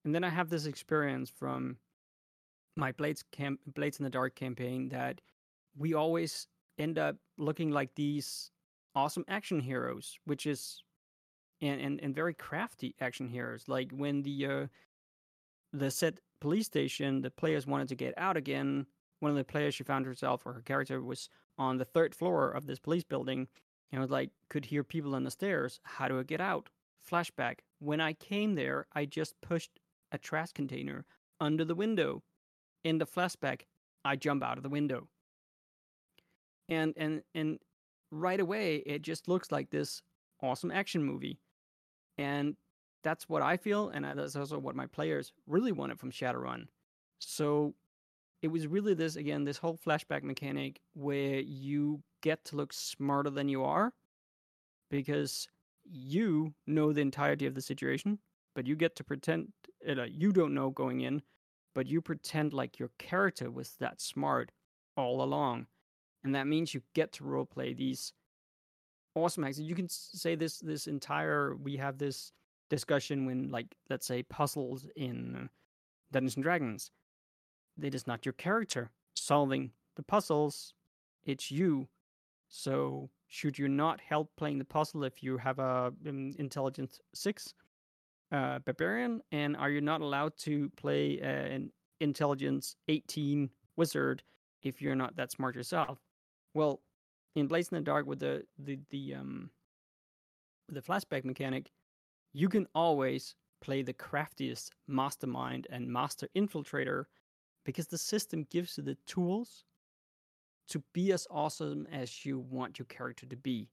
And 0.06 0.14
then 0.14 0.24
I 0.24 0.30
have 0.30 0.50
this 0.50 0.66
experience 0.66 1.30
from 1.30 1.78
my 2.76 2.92
Blades 2.92 3.24
camp 3.32 3.60
Blades 3.66 4.00
in 4.00 4.04
the 4.04 4.10
Dark 4.10 4.36
campaign 4.36 4.90
that 4.90 5.22
we 5.78 5.94
always 5.94 6.48
end 6.78 6.98
up 6.98 7.16
looking 7.38 7.72
like 7.72 7.96
these 7.96 8.52
awesome 8.96 9.26
action 9.28 9.60
heroes, 9.60 10.18
which 10.26 10.46
is 10.46 10.84
and 11.62 11.82
and, 11.82 12.00
and 12.02 12.16
very 12.16 12.34
crafty 12.34 12.96
action 13.02 13.28
heroes. 13.28 13.68
Like 13.68 13.92
when 13.92 14.22
the 14.22 14.46
uh, 14.46 14.68
the 15.74 15.92
set 15.92 16.20
police 16.40 16.66
station, 16.66 17.22
the 17.22 17.32
players 17.32 17.68
wanted 17.68 17.88
to 17.90 17.96
get 17.96 18.14
out 18.18 18.38
again. 18.38 18.86
One 19.20 19.32
of 19.32 19.38
the 19.38 19.44
players, 19.44 19.76
she 19.76 19.84
found 19.84 20.06
herself 20.06 20.46
or 20.46 20.54
her 20.54 20.62
character 20.62 21.02
was 21.02 21.30
on 21.58 21.78
the 21.78 21.86
third 21.86 22.14
floor 22.14 22.52
of 22.52 22.68
this 22.68 22.80
police 22.80 23.04
building 23.04 23.48
and 23.92 24.02
was 24.02 24.12
like, 24.12 24.30
could 24.50 24.66
hear 24.66 24.84
people 24.84 25.16
on 25.16 25.24
the 25.24 25.32
stairs. 25.32 25.80
How 25.84 26.08
do 26.08 26.20
I 26.20 26.24
get 26.24 26.42
out? 26.42 26.70
Flashback. 27.10 27.60
When 27.80 28.02
I 28.02 28.14
came 28.14 28.56
there, 28.56 28.86
I 28.94 29.06
just 29.06 29.40
pushed 29.42 29.80
a 30.12 30.18
trash 30.18 30.52
container 30.54 31.06
under 31.40 31.66
the 31.66 31.76
window. 31.76 32.24
In 32.84 32.98
the 32.98 33.06
flashback, 33.06 33.62
I 34.06 34.16
jump 34.16 34.44
out 34.44 34.58
of 34.58 34.64
the 34.64 34.70
window. 34.70 35.08
And 36.70 36.94
and 36.98 37.22
and 37.34 37.60
right 38.12 38.40
away 38.40 38.78
it 38.86 39.02
just 39.02 39.28
looks 39.28 39.52
like 39.52 39.70
this 39.70 40.02
awesome 40.42 40.72
action 40.72 41.04
movie. 41.04 41.40
And 42.18 42.56
that's 43.04 43.30
what 43.30 43.42
I 43.42 43.58
feel, 43.58 43.90
and 43.90 44.06
that's 44.06 44.36
also 44.36 44.58
what 44.60 44.76
my 44.76 44.88
players 44.88 45.32
really 45.48 45.72
wanted 45.72 46.00
from 46.00 46.12
Shadowrun. 46.12 46.68
So 47.20 47.74
it 48.42 48.50
was 48.50 48.68
really 48.68 48.94
this 48.94 49.16
again, 49.16 49.44
this 49.44 49.58
whole 49.58 49.78
flashback 49.78 50.24
mechanic 50.24 50.82
where 50.94 51.40
you 51.40 52.02
get 52.22 52.44
to 52.46 52.56
look 52.56 52.74
smarter 52.74 53.30
than 53.30 53.50
you 53.50 53.64
are 53.64 53.94
because 54.90 55.48
you 55.84 56.54
know 56.66 56.92
the 56.92 57.02
entirety 57.02 57.46
of 57.46 57.56
the 57.56 57.62
situation 57.62 58.20
but 58.58 58.66
you 58.66 58.76
get 58.76 58.96
to 58.96 59.04
pretend 59.04 59.50
uh, 59.88 60.06
you 60.10 60.32
don't 60.32 60.56
know 60.56 60.72
going 60.72 61.02
in, 61.02 61.22
but 61.76 61.86
you 61.86 62.02
pretend 62.02 62.54
like 62.54 62.80
your 62.80 62.90
character 62.98 63.52
was 63.52 63.76
that 63.80 64.02
smart 64.02 64.52
all 64.98 65.22
along, 65.22 65.68
and 66.24 66.34
that 66.34 66.48
means 66.48 66.74
you 66.74 66.82
get 66.96 67.12
to 67.14 67.24
roleplay 67.24 67.78
these 67.78 68.14
awesome 69.14 69.44
acts. 69.44 69.60
You 69.60 69.76
can 69.76 69.88
say 69.88 70.34
this 70.34 70.58
this 70.58 70.88
entire 70.88 71.56
we 71.56 71.78
have 71.78 72.00
this 72.00 72.32
discussion 72.70 73.26
when 73.26 73.50
like 73.50 73.76
let's 73.90 74.06
say 74.06 74.24
puzzles 74.24 74.88
in 74.96 75.50
Dungeons 76.12 76.36
and 76.36 76.44
Dragons. 76.44 76.92
It 77.82 77.94
is 77.94 78.08
not 78.08 78.26
your 78.26 78.34
character 78.34 78.92
solving 79.16 79.72
the 79.96 80.04
puzzles; 80.04 80.74
it's 81.26 81.52
you. 81.52 81.88
So 82.50 83.10
should 83.28 83.60
you 83.60 83.68
not 83.68 84.00
help 84.00 84.32
playing 84.38 84.58
the 84.58 84.66
puzzle 84.66 85.04
if 85.04 85.22
you 85.22 85.38
have 85.38 85.60
a 85.60 85.94
um, 86.08 86.32
intelligence 86.38 87.00
six? 87.14 87.54
uh, 88.32 88.60
barbarian, 88.60 89.22
and 89.32 89.56
are 89.56 89.70
you 89.70 89.82
not 89.82 90.02
allowed 90.02 90.36
to 90.38 90.70
play 90.76 91.20
uh, 91.22 91.26
an 91.26 91.72
intelligence 92.00 92.76
18 92.88 93.50
wizard 93.76 94.24
if 94.64 94.82
you're 94.82 94.96
not 94.96 95.16
that 95.16 95.32
smart 95.32 95.56
yourself? 95.56 96.00
Well, 96.54 96.82
in 97.36 97.48
Blades 97.48 97.70
in 97.72 97.78
the 97.78 97.82
Dark 97.82 98.06
with 98.06 98.20
the 98.20 98.44
the 98.58 98.80
the 98.90 99.16
um 99.16 99.50
the 100.70 100.82
flashback 100.82 101.24
mechanic, 101.24 101.72
you 102.38 102.48
can 102.48 102.68
always 102.76 103.34
play 103.62 103.82
the 103.82 103.94
craftiest 103.94 104.72
mastermind 104.88 105.66
and 105.72 105.88
master 105.88 106.28
infiltrator 106.36 107.06
because 107.66 107.88
the 107.88 107.98
system 107.98 108.46
gives 108.52 108.78
you 108.78 108.84
the 108.84 108.96
tools 109.08 109.64
to 110.70 110.84
be 110.94 111.12
as 111.12 111.26
awesome 111.32 111.88
as 111.92 112.28
you 112.28 112.38
want 112.38 112.78
your 112.78 112.86
character 112.86 113.26
to 113.26 113.36
be. 113.36 113.72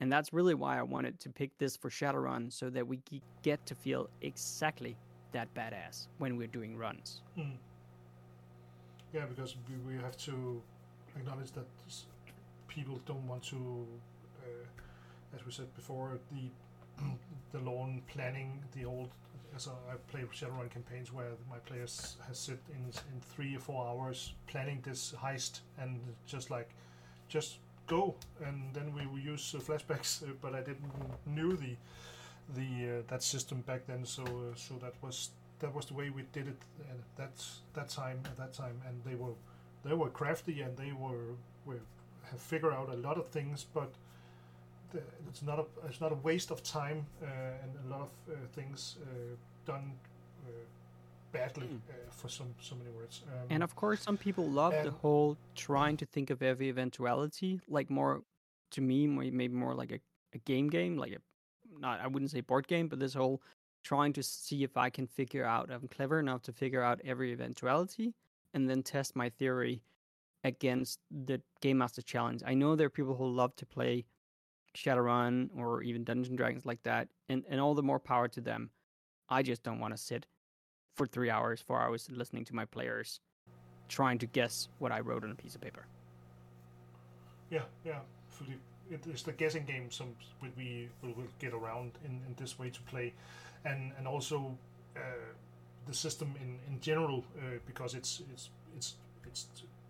And 0.00 0.12
that's 0.12 0.32
really 0.32 0.54
why 0.54 0.80
I 0.80 0.82
wanted 0.82 1.20
to 1.20 1.30
pick 1.30 1.56
this 1.58 1.76
for 1.76 1.90
Shadowrun 1.90 2.52
so 2.52 2.70
that 2.70 2.84
we 2.84 2.98
get 3.42 3.64
to 3.66 3.76
feel 3.76 4.08
exactly 4.20 4.96
that 5.30 5.54
badass 5.54 6.08
when 6.18 6.36
we're 6.36 6.48
doing 6.48 6.76
runs. 6.76 7.22
Mm. 7.38 7.52
Yeah, 9.14 9.26
because 9.26 9.54
we, 9.86 9.94
have 9.94 10.16
to 10.16 10.60
acknowledge 11.16 11.52
that 11.52 11.66
people 12.66 12.98
don't 13.06 13.24
want 13.28 13.44
to, 13.44 13.86
uh, 14.42 15.36
as 15.36 15.46
we 15.46 15.52
said 15.52 15.72
before, 15.76 16.18
the 16.32 16.50
the 17.52 17.58
long 17.58 18.02
planning, 18.08 18.62
the 18.76 18.84
old. 18.84 19.10
As 19.54 19.68
I 19.68 19.96
play 20.10 20.22
Shadowrun 20.32 20.70
campaigns 20.70 21.12
where 21.12 21.32
my 21.50 21.58
players 21.58 22.16
has 22.26 22.38
sit 22.38 22.58
in 22.70 22.84
in 23.12 23.20
three 23.20 23.54
or 23.54 23.60
four 23.60 23.86
hours 23.86 24.32
planning 24.46 24.80
this 24.82 25.12
heist 25.22 25.60
and 25.78 26.00
just 26.26 26.50
like, 26.50 26.70
just 27.28 27.58
go, 27.86 28.14
and 28.46 28.72
then 28.72 28.94
we 28.94 29.20
use 29.20 29.54
uh, 29.54 29.58
flashbacks. 29.60 30.22
Uh, 30.22 30.32
but 30.40 30.54
I 30.54 30.60
didn't 30.60 30.92
knew 31.26 31.56
the 31.56 31.76
the 32.54 32.98
uh, 32.98 33.02
that 33.08 33.22
system 33.22 33.60
back 33.62 33.86
then, 33.86 34.04
so 34.04 34.22
uh, 34.22 34.54
so 34.54 34.74
that 34.80 34.94
was 35.02 35.30
that 35.60 35.74
was 35.74 35.86
the 35.86 35.94
way 35.94 36.10
we 36.10 36.22
did 36.32 36.48
it 36.48 36.60
at 36.90 37.16
that 37.16 37.44
that 37.74 37.88
time 37.88 38.20
at 38.24 38.36
that 38.36 38.52
time, 38.52 38.80
and 38.86 39.02
they 39.04 39.14
were 39.14 39.34
they 39.84 39.94
were 39.94 40.10
crafty 40.10 40.60
and 40.62 40.76
they 40.76 40.92
were 40.92 41.36
were 41.66 41.80
have 42.30 42.40
figured 42.40 42.72
out 42.72 42.88
a 42.88 42.96
lot 42.96 43.18
of 43.18 43.28
things, 43.28 43.66
but 43.74 43.92
it's 45.28 45.42
not 45.42 45.58
a 45.58 45.64
it's 45.88 46.00
not 46.00 46.12
a 46.12 46.16
waste 46.16 46.50
of 46.50 46.62
time 46.62 47.06
uh, 47.22 47.26
and 47.62 47.70
a 47.86 47.88
lot 47.88 48.02
of 48.02 48.10
uh, 48.28 48.36
things 48.54 48.96
done 49.64 49.92
badly 51.32 51.66
mm. 51.66 51.76
uh, 51.88 52.10
for 52.10 52.28
some 52.28 52.54
so 52.60 52.76
many 52.76 52.90
words. 52.90 53.22
Um, 53.26 53.46
and 53.50 53.62
of 53.62 53.74
course, 53.74 54.00
some 54.00 54.16
people 54.16 54.48
love 54.48 54.74
the 54.84 54.90
whole 54.90 55.36
trying 55.54 55.96
to 55.96 56.06
think 56.06 56.30
of 56.30 56.42
every 56.42 56.68
eventuality, 56.68 57.60
like 57.68 57.90
more 57.90 58.22
to 58.72 58.80
me, 58.80 59.06
maybe 59.06 59.54
more 59.54 59.74
like 59.74 59.92
a, 59.92 59.98
a 60.34 60.38
game 60.38 60.68
game, 60.68 60.96
like 60.96 61.12
a 61.12 61.80
not 61.80 62.00
I 62.00 62.06
wouldn't 62.06 62.30
say 62.30 62.40
board 62.40 62.68
game, 62.68 62.88
but 62.88 63.00
this 63.00 63.14
whole 63.14 63.42
trying 63.82 64.12
to 64.12 64.22
see 64.22 64.62
if 64.62 64.76
I 64.76 64.90
can 64.90 65.06
figure 65.06 65.44
out 65.44 65.70
I'm 65.70 65.88
clever 65.88 66.20
enough 66.20 66.42
to 66.42 66.52
figure 66.52 66.82
out 66.82 67.00
every 67.04 67.32
eventuality 67.32 68.14
and 68.54 68.68
then 68.68 68.82
test 68.82 69.16
my 69.16 69.30
theory 69.30 69.82
against 70.44 71.00
the 71.10 71.40
game 71.60 71.78
master 71.78 72.02
challenge. 72.02 72.42
I 72.46 72.54
know 72.54 72.76
there 72.76 72.86
are 72.86 72.90
people 72.90 73.14
who 73.14 73.26
love 73.26 73.56
to 73.56 73.66
play 73.66 74.04
Shadowrun 74.74 75.50
or 75.56 75.82
even 75.82 76.04
Dungeons 76.04 76.36
Dragons 76.36 76.66
like 76.66 76.82
that, 76.84 77.08
and, 77.28 77.44
and 77.48 77.60
all 77.60 77.74
the 77.74 77.82
more 77.82 77.98
power 77.98 78.28
to 78.28 78.40
them. 78.40 78.70
I 79.28 79.42
just 79.42 79.62
don't 79.62 79.80
want 79.80 79.94
to 79.94 79.98
sit 79.98 80.26
for 80.94 81.06
three 81.06 81.30
hours, 81.30 81.60
four 81.60 81.80
hours 81.80 82.08
listening 82.10 82.44
to 82.46 82.54
my 82.54 82.64
players 82.64 83.20
trying 83.88 84.18
to 84.18 84.26
guess 84.26 84.68
what 84.78 84.90
I 84.90 85.00
wrote 85.00 85.24
on 85.24 85.30
a 85.30 85.34
piece 85.34 85.54
of 85.54 85.60
paper. 85.60 85.84
Yeah, 87.50 87.64
yeah, 87.84 88.00
fully. 88.28 88.56
It 88.90 89.06
is 89.06 89.22
the 89.22 89.32
guessing 89.32 89.64
game 89.64 89.90
some 89.90 90.14
we 90.56 90.88
will, 91.02 91.14
will 91.14 91.32
get 91.38 91.52
around 91.52 91.92
in, 92.04 92.20
in 92.26 92.34
this 92.36 92.58
way 92.58 92.70
to 92.70 92.80
play, 92.82 93.12
and 93.64 93.92
and 93.98 94.06
also 94.08 94.56
uh, 94.96 95.00
the 95.86 95.94
system 95.94 96.34
in 96.40 96.58
in 96.70 96.80
general 96.80 97.24
uh, 97.38 97.58
because 97.66 97.94
it's 97.94 98.22
it's 98.32 98.50
it's 98.76 98.94
it's 99.26 99.46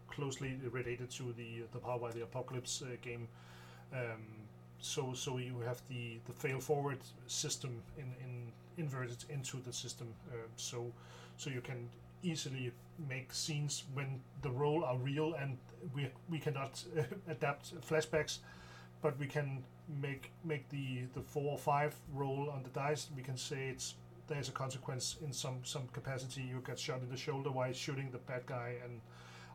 closely 0.09 0.59
related 0.71 1.11
to 1.11 1.33
the 1.37 1.63
the 1.73 1.79
Power 1.79 1.99
by 1.99 2.11
the 2.11 2.23
Apocalypse 2.23 2.83
uh, 2.83 2.97
game. 3.01 3.29
Um, 3.93 4.23
so 4.83 5.13
so 5.15 5.39
you 5.39 5.61
have 5.67 5.81
the 5.89 6.19
the 6.27 6.33
fail 6.33 6.61
forward 6.61 6.99
system 7.27 7.83
in 7.97 8.05
in 8.25 8.53
inverted 8.77 9.25
into 9.31 9.59
the 9.59 9.73
system 9.73 10.09
uh, 10.31 10.37
so 10.57 10.93
so 11.37 11.51
you 11.51 11.61
can 11.61 11.89
easily 12.23 12.73
make 13.09 13.33
scenes 13.33 13.85
when 13.95 14.21
the 14.43 14.51
role 14.51 14.85
are 14.85 14.97
real 14.97 15.35
and 15.35 15.57
we 15.95 16.09
we 16.31 16.39
cannot 16.39 16.83
adapt 17.29 17.75
flashbacks, 17.89 18.39
but 19.01 19.19
we 19.19 19.27
can 19.27 19.65
make 20.01 20.31
make 20.45 20.69
the 20.69 21.03
the 21.15 21.21
four 21.21 21.53
or 21.53 21.59
five 21.59 21.95
roll 22.15 22.51
on 22.51 22.63
the 22.63 22.71
dice. 22.71 23.09
We 23.17 23.23
can 23.23 23.37
say 23.37 23.69
it's 23.69 23.95
there's 24.29 24.49
a 24.49 24.53
consequence 24.53 25.17
in 25.25 25.33
some 25.33 25.59
some 25.65 25.89
capacity. 25.93 26.43
You 26.43 26.63
get 26.65 26.79
shot 26.79 27.01
in 27.01 27.09
the 27.09 27.17
shoulder 27.17 27.51
while 27.51 27.73
shooting 27.73 28.11
the 28.11 28.19
bad 28.19 28.47
guy 28.47 28.75
and 28.85 29.01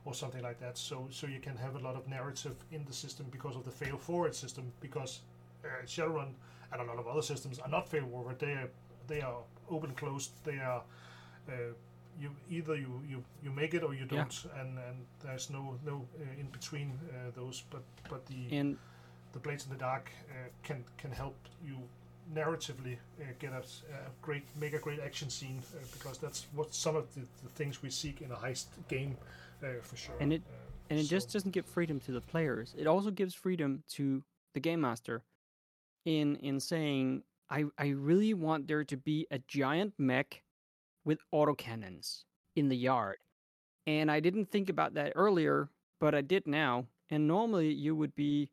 or 0.07 0.13
something 0.13 0.41
like 0.41 0.59
that. 0.59 0.77
So 0.77 1.07
so 1.09 1.27
you 1.27 1.39
can 1.39 1.57
have 1.57 1.75
a 1.75 1.79
lot 1.87 1.95
of 1.95 2.07
narrative 2.07 2.55
in 2.71 2.85
the 2.85 2.93
system 2.93 3.25
because 3.29 3.55
of 3.55 3.63
the 3.65 3.71
fail 3.71 3.97
forward 3.97 4.33
system 4.33 4.71
because 4.79 5.21
uh, 5.65 5.85
Shadowrun 5.85 6.31
and 6.71 6.81
a 6.81 6.85
lot 6.85 6.97
of 6.97 7.07
other 7.07 7.21
systems 7.21 7.59
are 7.59 7.69
not 7.69 7.89
fail 7.89 8.07
forward. 8.13 8.39
They 8.39 8.53
are 8.53 8.69
they 9.07 9.21
are 9.21 9.39
open 9.69 9.91
closed. 9.95 10.31
They 10.43 10.59
are 10.59 10.81
uh, 11.49 11.73
you 12.19 12.31
either 12.49 12.75
you, 12.75 13.01
you, 13.07 13.23
you 13.43 13.51
make 13.51 13.73
it 13.73 13.83
or 13.83 13.93
you 13.93 14.05
don't, 14.05 14.45
yeah. 14.45 14.61
and, 14.61 14.77
and 14.87 14.97
there's 15.23 15.49
no 15.49 15.77
no 15.85 16.05
uh, 16.19 16.39
in 16.41 16.47
between 16.47 16.91
uh, 17.09 17.31
those. 17.35 17.63
But 17.69 17.83
but 18.09 18.25
the 18.25 18.57
and 18.57 18.77
the 19.33 19.39
blades 19.39 19.65
in 19.65 19.71
the 19.71 19.77
dark 19.77 20.11
uh, 20.31 20.49
can 20.63 20.83
can 20.97 21.11
help 21.11 21.35
you 21.63 21.77
narratively 22.33 22.97
uh, 23.19 23.25
get 23.39 23.51
a, 23.51 23.57
a, 23.57 24.09
great 24.21 24.43
make 24.59 24.73
a 24.73 24.79
great 24.79 24.99
action 24.99 25.29
scene 25.29 25.61
uh, 25.75 25.79
because 25.93 26.17
that's 26.17 26.47
what 26.53 26.73
some 26.73 26.95
of 26.95 27.13
the, 27.15 27.21
the, 27.43 27.49
things 27.49 27.81
we 27.81 27.89
seek 27.89 28.21
in 28.21 28.31
a 28.31 28.35
heist 28.35 28.67
game 28.87 29.17
uh, 29.63 29.67
for 29.81 29.95
sure. 29.95 30.15
And 30.19 30.33
it 30.33 30.41
and 30.89 30.99
it 30.99 31.05
so. 31.05 31.09
just 31.09 31.33
doesn't 31.33 31.51
give 31.51 31.65
freedom 31.65 31.99
to 32.01 32.11
the 32.11 32.21
players. 32.21 32.75
It 32.77 32.87
also 32.87 33.11
gives 33.11 33.33
freedom 33.33 33.83
to 33.93 34.23
the 34.53 34.59
game 34.59 34.81
master 34.81 35.23
in 36.05 36.35
in 36.37 36.59
saying 36.59 37.23
I 37.49 37.65
I 37.77 37.89
really 37.89 38.33
want 38.33 38.67
there 38.67 38.83
to 38.83 38.97
be 38.97 39.27
a 39.31 39.39
giant 39.47 39.93
mech 39.97 40.43
with 41.05 41.19
autocannons 41.33 42.23
in 42.55 42.69
the 42.69 42.77
yard. 42.77 43.17
And 43.85 44.11
I 44.11 44.19
didn't 44.19 44.51
think 44.51 44.67
about 44.69 44.95
that 44.95 45.13
earlier, 45.15 45.69
but 46.01 46.13
I 46.13 46.21
did 46.21 46.45
now. 46.45 46.87
And 47.09 47.25
normally 47.25 47.71
you 47.71 47.95
would 47.95 48.13
be 48.15 48.49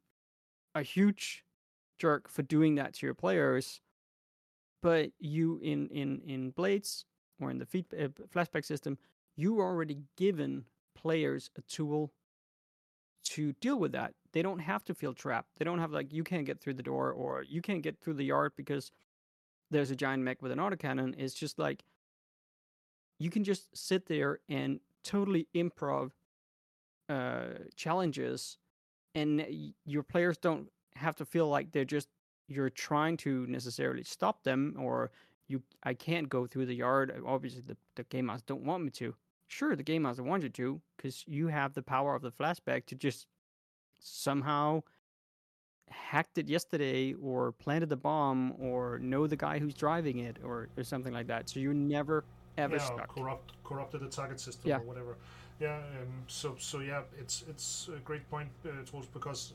a 0.76 0.82
huge 0.82 1.44
jerk 1.98 2.28
for 2.28 2.42
doing 2.42 2.74
that 2.76 2.94
to 2.94 3.06
your 3.06 3.14
players, 3.14 3.80
but 4.82 5.10
you 5.18 5.58
in 5.62 5.88
in 5.88 6.20
in 6.26 6.50
Blades 6.50 7.04
or 7.40 7.50
in 7.50 7.58
the 7.58 7.66
feed, 7.66 7.86
uh, 7.92 8.08
flashback 8.32 8.64
system, 8.64 8.98
you 9.36 9.60
already 9.60 10.02
given 10.16 10.64
players 10.94 11.50
a 11.56 11.62
tool 11.62 12.12
to 13.24 13.52
deal 13.54 13.78
with 13.78 13.92
that. 13.92 14.14
They 14.32 14.42
don't 14.42 14.60
have 14.60 14.84
to 14.84 14.94
feel 14.94 15.14
trapped. 15.14 15.50
They 15.58 15.64
don't 15.64 15.78
have 15.78 15.92
like 15.92 16.12
you 16.12 16.24
can't 16.24 16.44
get 16.44 16.60
through 16.60 16.74
the 16.74 16.82
door 16.82 17.12
or 17.12 17.42
you 17.42 17.62
can't 17.62 17.82
get 17.82 18.00
through 18.00 18.14
the 18.14 18.24
yard 18.24 18.52
because 18.56 18.92
there's 19.70 19.90
a 19.90 19.96
giant 19.96 20.22
mech 20.22 20.42
with 20.42 20.52
an 20.52 20.58
autocannon. 20.58 21.14
It's 21.18 21.34
just 21.34 21.58
like 21.58 21.84
you 23.18 23.30
can 23.30 23.44
just 23.44 23.76
sit 23.76 24.06
there 24.06 24.40
and 24.48 24.80
totally 25.02 25.48
improv 25.54 26.10
uh, 27.08 27.44
challenges, 27.76 28.58
and 29.14 29.44
your 29.84 30.02
players 30.02 30.36
don't 30.38 30.68
have 30.96 31.16
to 31.16 31.24
feel 31.24 31.48
like 31.48 31.72
they're 31.72 31.84
just 31.84 32.08
you're 32.48 32.70
trying 32.70 33.16
to 33.16 33.46
necessarily 33.46 34.02
stop 34.02 34.42
them 34.44 34.76
or 34.78 35.10
you 35.48 35.62
I 35.82 35.94
can't 35.94 36.28
go 36.28 36.46
through 36.46 36.66
the 36.66 36.74
yard. 36.74 37.14
Obviously, 37.26 37.62
the, 37.66 37.76
the 37.96 38.04
game 38.04 38.26
master 38.26 38.44
don't 38.46 38.64
want 38.64 38.84
me 38.84 38.90
to. 38.90 39.14
Sure, 39.48 39.76
the 39.76 39.82
game 39.82 40.02
master 40.02 40.22
wants 40.22 40.44
you 40.44 40.50
to 40.50 40.80
because 40.96 41.24
you 41.26 41.48
have 41.48 41.74
the 41.74 41.82
power 41.82 42.14
of 42.14 42.22
the 42.22 42.30
flashback 42.30 42.86
to 42.86 42.94
just 42.94 43.26
somehow 44.00 44.82
hacked 45.90 46.38
it 46.38 46.48
yesterday 46.48 47.12
or 47.14 47.52
planted 47.52 47.88
the 47.88 47.96
bomb 47.96 48.54
or 48.58 48.98
know 48.98 49.26
the 49.26 49.36
guy 49.36 49.58
who's 49.58 49.74
driving 49.74 50.18
it 50.18 50.38
or, 50.42 50.68
or 50.76 50.84
something 50.84 51.12
like 51.12 51.26
that. 51.26 51.48
So 51.48 51.60
you're 51.60 51.74
never 51.74 52.24
ever 52.56 52.76
yeah, 52.76 52.82
stuck. 52.82 53.14
Corrupt, 53.14 53.52
corrupted 53.64 54.00
the 54.00 54.08
target 54.08 54.40
system 54.40 54.70
yeah. 54.70 54.78
or 54.78 54.82
whatever. 54.82 55.16
Yeah. 55.60 55.76
Um, 55.76 56.24
so 56.26 56.56
so 56.58 56.80
yeah, 56.80 57.02
it's 57.18 57.44
it's 57.48 57.88
a 57.94 57.98
great 58.00 58.28
point, 58.30 58.48
uh, 58.64 58.82
Troels, 58.84 59.06
because 59.12 59.52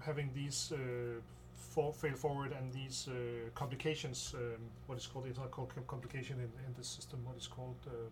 having 0.00 0.30
these 0.34 0.72
uh, 0.72 1.20
for, 1.56 1.92
fail 1.92 2.14
forward 2.14 2.52
and 2.52 2.72
these 2.72 3.08
uh, 3.08 3.50
complications, 3.54 4.34
um, 4.34 4.62
what 4.86 4.98
is 4.98 5.06
called 5.06 5.26
it's 5.26 5.38
not 5.38 5.50
called 5.50 5.72
complication 5.86 6.36
in, 6.36 6.50
in 6.66 6.74
this 6.76 6.88
system. 6.88 7.20
What 7.24 7.36
is 7.36 7.46
called 7.46 7.76
um, 7.86 8.10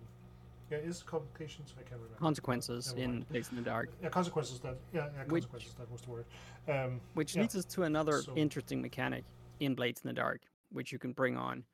yeah, 0.71 0.79
is 0.79 1.03
complications? 1.03 1.75
I 1.79 1.83
can't 1.83 2.01
remember. 2.01 2.19
Consequences 2.19 2.95
in 2.97 3.25
Blades 3.31 3.51
in 3.51 3.57
the 3.57 3.63
Dark. 3.63 3.91
Yeah, 4.03 4.09
consequences. 4.09 4.59
That 4.61 4.77
yeah, 4.93 5.07
yeah 5.17 5.25
consequences. 5.25 5.71
Which, 5.71 5.79
that 5.79 5.91
was 5.93 6.01
the 6.03 6.11
word. 6.11 6.25
Um, 6.69 7.01
which 7.15 7.37
yeah. 7.37 7.43
leads 7.43 7.55
us 7.55 7.65
to 7.67 7.85
another 7.85 8.23
so, 8.23 8.35
interesting 8.35 8.83
mechanic 8.83 9.25
in 9.61 9.75
Blades 9.75 10.01
in 10.03 10.09
the 10.09 10.15
Dark, 10.15 10.43
which 10.73 10.91
you 10.91 10.99
can 10.99 11.13
bring 11.13 11.37
on. 11.37 11.65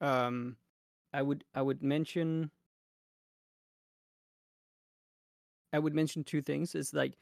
Um, 0.00 0.56
I 1.12 1.22
would 1.22 1.44
I 1.54 1.62
would 1.62 1.82
mention 1.82 2.50
I 5.72 5.78
would 5.78 5.94
mention 5.94 6.24
two 6.24 6.42
things. 6.42 6.74
It's 6.74 6.92
like 6.92 7.14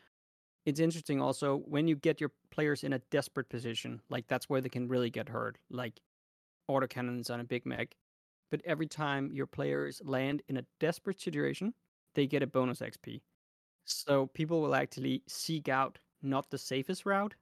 it's 0.67 0.81
interesting 0.81 1.21
also 1.21 1.59
when 1.59 1.89
you 1.89 1.97
get 1.97 2.21
your 2.21 2.33
players 2.51 2.85
in 2.85 2.93
a 2.93 2.99
desperate 3.11 3.49
position, 3.49 4.01
like 4.11 4.29
that's 4.29 4.49
where 4.49 4.61
they 4.61 4.69
can 4.69 4.89
really 4.89 5.11
get 5.11 5.29
hurt, 5.29 5.59
like 5.71 6.01
autocannons 6.71 7.31
on 7.31 7.41
a 7.41 7.45
big 7.45 7.67
mech. 7.67 7.97
But 8.51 8.63
every 8.65 8.87
time 8.87 9.31
your 9.33 9.47
players 9.47 10.03
land 10.05 10.43
in 10.49 10.57
a 10.59 10.67
desperate 10.81 11.21
situation, 11.21 11.75
they 12.15 12.27
get 12.27 12.43
a 12.43 12.47
bonus 12.47 12.81
XP. 12.81 13.23
So 13.87 14.27
people 14.29 14.61
will 14.63 14.75
actually 14.75 15.23
seek 15.29 15.69
out 15.69 15.99
not 16.23 16.51
the 16.51 16.59
safest 16.59 17.07
route, 17.07 17.35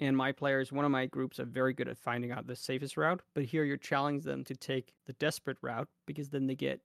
and 0.00 0.16
my 0.16 0.32
players, 0.32 0.72
one 0.72 0.84
of 0.84 0.90
my 0.90 1.06
groups, 1.06 1.38
are 1.38 1.44
very 1.44 1.72
good 1.74 1.88
at 1.88 1.98
finding 1.98 2.32
out 2.32 2.46
the 2.46 2.56
safest 2.56 2.96
route. 2.96 3.20
But 3.34 3.44
here 3.44 3.64
you're 3.64 3.76
challenging 3.76 4.30
them 4.30 4.44
to 4.44 4.56
take 4.56 4.94
the 5.06 5.12
desperate 5.14 5.58
route 5.62 5.88
because 6.06 6.30
then 6.30 6.46
they 6.46 6.54
get 6.54 6.80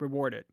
rewarded. 0.00 0.44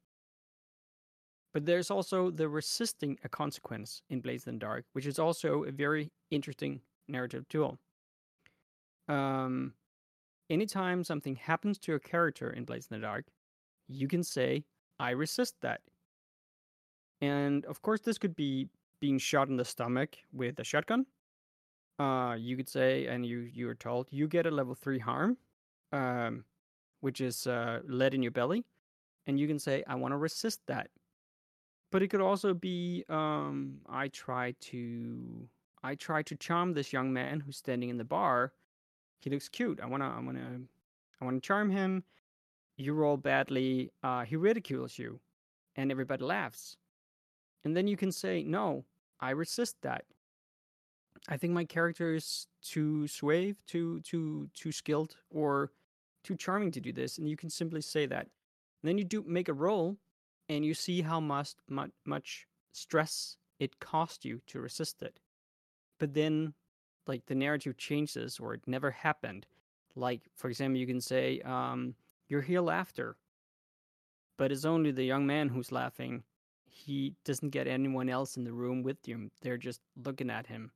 But 1.53 1.65
there's 1.65 1.89
also 1.89 2.29
the 2.29 2.47
resisting 2.47 3.17
a 3.23 3.29
consequence 3.29 4.01
in 4.09 4.21
Blades 4.21 4.47
in 4.47 4.55
the 4.55 4.59
Dark, 4.59 4.85
which 4.93 5.05
is 5.05 5.17
also 5.17 5.63
a 5.63 5.71
very 5.71 6.11
interesting 6.29 6.81
narrative 7.07 7.47
tool. 7.49 7.79
Um, 9.07 9.73
anytime 10.49 11.03
something 11.03 11.35
happens 11.35 11.79
to 11.79 11.95
a 11.95 11.99
character 11.99 12.51
in 12.51 12.65
Blades 12.65 12.87
in 12.91 12.99
the 12.99 13.05
Dark, 13.05 13.25
you 13.87 14.07
can 14.07 14.23
say, 14.23 14.63
I 14.99 15.11
resist 15.11 15.55
that. 15.61 15.81
And 17.21 17.65
of 17.65 17.81
course, 17.81 18.01
this 18.01 18.17
could 18.17 18.35
be 18.35 18.67
being 19.01 19.17
shot 19.17 19.47
in 19.47 19.57
the 19.57 19.65
stomach 19.65 20.17
with 20.31 20.59
a 20.59 20.63
shotgun 20.63 21.05
uh, 21.99 22.35
you 22.39 22.55
could 22.55 22.69
say, 22.69 23.07
and 23.07 23.25
you 23.25 23.39
you 23.39 23.69
are 23.69 23.75
told 23.75 24.07
you 24.09 24.27
get 24.27 24.45
a 24.45 24.51
level 24.51 24.73
three 24.73 24.99
harm, 24.99 25.37
um, 25.91 26.45
which 27.01 27.19
is 27.21 27.45
uh, 27.45 27.81
lead 27.85 28.13
in 28.13 28.23
your 28.23 28.31
belly, 28.31 28.63
and 29.27 29.39
you 29.39 29.47
can 29.47 29.59
say, 29.59 29.83
I 29.85 29.95
want 29.95 30.13
to 30.13 30.17
resist 30.17 30.61
that. 30.67 30.89
But 31.91 32.03
it 32.03 32.09
could 32.09 32.21
also 32.21 32.53
be, 32.53 33.03
um, 33.09 33.81
I 33.87 34.09
try 34.09 34.53
to 34.61 35.49
I 35.81 35.95
try 35.95 36.21
to 36.23 36.35
charm 36.35 36.73
this 36.73 36.91
young 36.93 37.13
man 37.13 37.39
who's 37.39 37.57
standing 37.57 37.89
in 37.89 37.97
the 37.97 38.03
bar. 38.03 38.53
He 39.21 39.29
looks 39.29 39.49
cute. 39.49 39.79
I 39.81 39.85
wanna 39.87 40.09
I 40.09 40.19
wanna 40.19 40.61
I 41.21 41.25
wanna 41.25 41.39
charm 41.41 41.69
him. 41.69 42.03
You 42.77 42.93
roll 42.93 43.17
badly. 43.17 43.91
Uh, 44.03 44.23
he 44.25 44.35
ridicules 44.35 44.97
you, 44.97 45.19
and 45.75 45.91
everybody 45.91 46.23
laughs. 46.23 46.77
And 47.65 47.75
then 47.75 47.87
you 47.87 47.97
can 47.97 48.11
say, 48.11 48.43
No, 48.43 48.85
I 49.19 49.31
resist 49.31 49.77
that 49.81 50.05
I 51.27 51.37
think 51.37 51.53
my 51.53 51.65
character 51.65 52.15
is 52.15 52.47
too 52.61 53.07
suave, 53.07 53.57
too 53.65 54.01
too 54.01 54.49
too 54.53 54.71
skilled, 54.71 55.15
or 55.29 55.71
too 56.23 56.35
charming 56.35 56.71
to 56.71 56.81
do 56.81 56.91
this, 56.93 57.17
and 57.17 57.27
you 57.29 57.35
can 57.35 57.49
simply 57.49 57.81
say 57.81 58.05
that. 58.05 58.23
And 58.81 58.89
then 58.89 58.97
you 58.97 59.03
do 59.03 59.23
make 59.27 59.49
a 59.49 59.53
roll, 59.53 59.97
and 60.49 60.65
you 60.65 60.73
see 60.73 61.01
how 61.01 61.19
much 61.19 61.53
much, 61.69 61.91
much 62.05 62.47
stress 62.71 63.37
it 63.59 63.79
cost 63.79 64.25
you 64.25 64.41
to 64.47 64.59
resist 64.59 65.01
it. 65.01 65.19
But 65.99 66.13
then, 66.13 66.53
like 67.07 67.25
the 67.27 67.35
narrative 67.35 67.77
changes, 67.77 68.39
or 68.39 68.53
it 68.55 68.67
never 68.67 68.91
happened. 68.91 69.45
Like 69.95 70.23
for 70.35 70.49
example, 70.49 70.79
you 70.79 70.87
can 70.87 71.01
say, 71.01 71.41
um, 71.41 71.95
"You're 72.27 72.41
here 72.41 72.61
laughter," 72.61 73.17
but 74.37 74.51
it's 74.51 74.65
only 74.65 74.91
the 74.91 75.03
young 75.03 75.25
man 75.27 75.49
who's 75.49 75.71
laughing. 75.71 76.23
He 76.65 77.15
doesn't 77.25 77.49
get 77.49 77.67
anyone 77.67 78.09
else 78.09 78.37
in 78.37 78.43
the 78.45 78.53
room 78.53 78.83
with 78.83 79.05
him. 79.05 79.31
They're 79.41 79.57
just 79.57 79.81
looking 79.95 80.29
at 80.29 80.47
him 80.47 80.71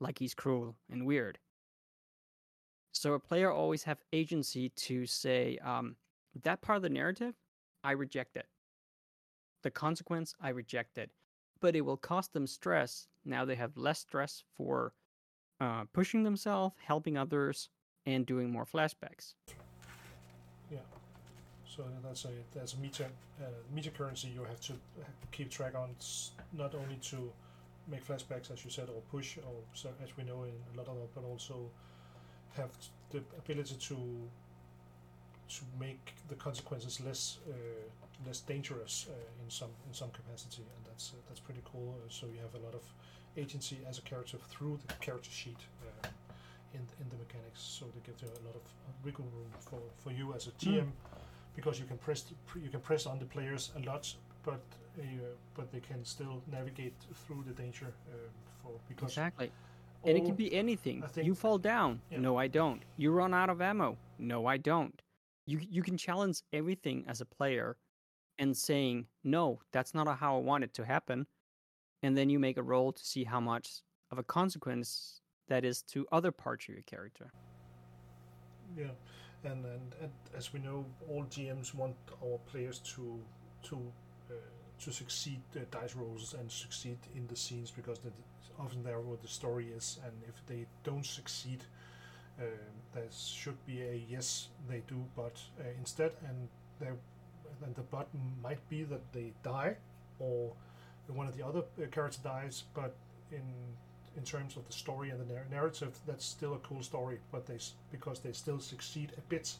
like 0.00 0.18
he's 0.18 0.34
cruel 0.34 0.76
and 0.90 1.06
weird. 1.06 1.38
So 2.92 3.14
a 3.14 3.20
player 3.20 3.50
always 3.50 3.84
have 3.84 4.02
agency 4.12 4.70
to 4.70 5.06
say, 5.06 5.58
um, 5.58 5.96
that 6.42 6.60
part 6.60 6.76
of 6.76 6.82
the 6.82 6.88
narrative, 6.88 7.34
I 7.84 7.92
reject 7.92 8.36
it. 8.36 8.46
The 9.62 9.70
consequence, 9.70 10.34
I 10.40 10.50
reject 10.50 10.98
it. 10.98 11.10
But 11.60 11.74
it 11.74 11.80
will 11.80 11.96
cost 11.96 12.32
them 12.32 12.46
stress. 12.46 13.08
Now 13.24 13.44
they 13.44 13.56
have 13.56 13.76
less 13.76 14.00
stress 14.00 14.44
for 14.56 14.92
uh, 15.60 15.84
pushing 15.92 16.22
themselves, 16.22 16.76
helping 16.86 17.16
others, 17.16 17.68
and 18.06 18.24
doing 18.24 18.50
more 18.50 18.64
flashbacks. 18.64 19.34
Yeah. 20.70 20.78
So 21.66 21.84
that's 22.02 22.24
a 22.24 22.30
that's 22.54 22.74
a 22.74 22.78
meta 22.78 23.06
uh, 23.40 23.46
meta 23.74 23.90
currency 23.90 24.28
you 24.28 24.44
have 24.44 24.60
to 24.60 24.72
keep 25.32 25.50
track 25.50 25.74
on, 25.74 25.94
not 26.52 26.74
only 26.74 26.96
to 27.10 27.32
make 27.88 28.06
flashbacks, 28.06 28.50
as 28.52 28.64
you 28.64 28.70
said, 28.70 28.88
or 28.88 29.00
push, 29.10 29.38
or 29.38 29.62
so, 29.74 29.88
as 30.02 30.16
we 30.16 30.24
know 30.24 30.44
in 30.44 30.52
a 30.74 30.76
lot 30.76 30.88
of 30.88 30.96
them, 30.96 31.08
but 31.14 31.24
also 31.24 31.70
have 32.56 32.70
the 33.10 33.22
ability 33.38 33.76
to 33.80 33.96
to 35.48 35.62
make 35.78 36.14
the 36.28 36.34
consequences 36.34 37.00
less 37.00 37.38
uh, 37.48 37.54
less 38.26 38.40
dangerous 38.40 39.06
uh, 39.08 39.44
in 39.44 39.50
some 39.50 39.70
in 39.86 39.94
some 39.94 40.10
capacity, 40.10 40.62
and 40.62 40.86
that's 40.86 41.12
uh, 41.12 41.16
that's 41.28 41.40
pretty 41.40 41.62
cool. 41.64 41.94
Uh, 41.96 42.08
so 42.08 42.26
you 42.26 42.40
have 42.40 42.54
a 42.60 42.64
lot 42.64 42.74
of 42.74 42.82
agency 43.36 43.78
as 43.88 43.98
a 43.98 44.02
character 44.02 44.36
through 44.48 44.78
the 44.86 44.94
character 44.94 45.30
sheet 45.30 45.58
uh, 45.82 46.08
in 46.74 46.80
in 47.00 47.08
the 47.08 47.16
mechanics. 47.16 47.60
So 47.60 47.86
they 47.94 48.00
give 48.04 48.20
you 48.22 48.28
a 48.28 48.42
lot 48.46 48.56
of 48.56 48.62
wiggle 49.04 49.28
room 49.36 49.50
for, 49.60 49.80
for 49.96 50.10
you 50.12 50.34
as 50.34 50.46
a 50.48 50.50
GM 50.52 50.90
because 51.54 51.78
you 51.80 51.86
can 51.86 51.98
press 51.98 52.24
you 52.54 52.70
can 52.70 52.80
press 52.80 53.06
on 53.06 53.18
the 53.18 53.24
players 53.24 53.72
a 53.76 53.80
lot, 53.80 54.14
but 54.44 54.62
uh, 54.98 55.02
but 55.54 55.70
they 55.72 55.80
can 55.80 56.04
still 56.04 56.42
navigate 56.50 56.94
through 57.26 57.44
the 57.46 57.54
danger 57.62 57.86
um, 57.86 58.30
for 58.62 58.72
because 58.88 59.12
Exactly. 59.12 59.50
And 60.04 60.16
it 60.16 60.24
can 60.24 60.36
be 60.36 60.54
anything. 60.54 61.02
You 61.16 61.34
fall 61.34 61.58
down. 61.58 62.00
Yeah. 62.10 62.20
No, 62.20 62.36
I 62.36 62.46
don't. 62.46 62.82
You 62.96 63.10
run 63.10 63.34
out 63.34 63.50
of 63.50 63.60
ammo. 63.60 63.96
No, 64.18 64.46
I 64.46 64.56
don't. 64.56 65.02
You 65.48 65.60
you 65.76 65.82
can 65.82 65.96
challenge 65.96 66.42
everything 66.52 67.06
as 67.08 67.22
a 67.22 67.24
player 67.24 67.78
and 68.38 68.54
saying, 68.54 69.06
"No, 69.24 69.60
that's 69.72 69.94
not 69.94 70.06
how 70.18 70.36
I 70.36 70.40
want 70.40 70.62
it 70.62 70.74
to 70.74 70.84
happen." 70.84 71.26
And 72.02 72.14
then 72.16 72.28
you 72.28 72.38
make 72.38 72.58
a 72.58 72.62
roll 72.62 72.92
to 72.92 73.04
see 73.12 73.24
how 73.24 73.40
much 73.40 73.82
of 74.10 74.18
a 74.18 74.22
consequence 74.22 75.22
that 75.48 75.64
is 75.64 75.82
to 75.92 76.06
other 76.12 76.32
parts 76.32 76.68
of 76.68 76.74
your 76.74 76.82
character. 76.82 77.32
Yeah, 78.76 78.94
and, 79.42 79.64
and 79.64 79.94
and 80.02 80.12
as 80.36 80.52
we 80.52 80.60
know, 80.60 80.84
all 81.08 81.24
GMs 81.24 81.74
want 81.74 81.96
our 82.22 82.38
players 82.50 82.80
to 82.92 83.18
to 83.68 83.76
uh, 84.30 84.34
to 84.84 84.92
succeed 84.92 85.40
the 85.52 85.60
dice 85.76 85.94
rolls 85.94 86.34
and 86.38 86.52
succeed 86.52 86.98
in 87.16 87.26
the 87.26 87.36
scenes 87.36 87.70
because 87.70 87.98
that 88.00 88.12
often 88.58 88.82
there 88.82 89.00
where 89.00 89.16
the 89.22 89.32
story 89.40 89.68
is, 89.68 89.98
and 90.04 90.14
if 90.28 90.36
they 90.46 90.66
don't 90.84 91.06
succeed, 91.06 91.60
uh, 91.62 91.77
there 92.94 93.04
should 93.10 93.64
be 93.66 93.82
a 93.82 94.02
yes 94.08 94.48
they 94.68 94.82
do, 94.88 95.04
but 95.16 95.36
uh, 95.60 95.64
instead, 95.78 96.12
and 96.26 96.48
there 96.80 96.96
and 97.64 97.74
the 97.74 97.82
but 97.82 98.08
might 98.42 98.66
be 98.68 98.84
that 98.84 99.12
they 99.12 99.32
die, 99.42 99.76
or 100.18 100.52
one 101.08 101.26
of 101.26 101.36
the 101.36 101.44
other 101.44 101.60
uh, 101.60 101.86
character 101.90 102.20
dies, 102.22 102.64
but 102.74 102.94
in 103.32 103.42
in 104.16 104.24
terms 104.24 104.56
of 104.56 104.66
the 104.66 104.72
story 104.72 105.10
and 105.10 105.20
the 105.20 105.32
nar- 105.32 105.46
narrative, 105.50 105.96
that's 106.06 106.24
still 106.24 106.54
a 106.54 106.58
cool 106.58 106.82
story. 106.82 107.18
But 107.32 107.46
they 107.46 107.58
because 107.90 108.20
they 108.20 108.32
still 108.32 108.60
succeed 108.60 109.12
a 109.16 109.20
bit, 109.22 109.54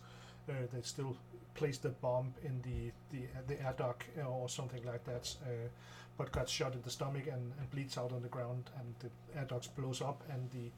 uh, 0.49 0.53
they 0.73 0.83
still 0.83 1.17
place 1.55 1.79
the 1.79 1.91
bomb 1.91 2.35
in 2.45 2.63
the 2.63 2.93
the 3.11 3.25
uh, 3.25 3.43
the 3.47 3.61
air 3.63 3.75
duct 3.77 4.05
or 4.27 4.49
something 4.49 4.85
like 4.85 5.05
that. 5.05 5.35
Uh, 5.43 5.69
but 6.17 6.33
got 6.33 6.49
shot 6.49 6.75
in 6.75 6.83
the 6.83 6.91
stomach 6.91 7.29
and, 7.29 7.53
and 7.61 7.71
bleeds 7.71 7.97
out 7.97 8.13
on 8.13 8.23
the 8.23 8.29
ground, 8.29 8.71
and 8.81 8.95
the 8.99 9.39
air 9.39 9.45
duct 9.45 9.75
blows 9.77 10.01
up, 10.03 10.23
and 10.33 10.51
the 10.51 10.71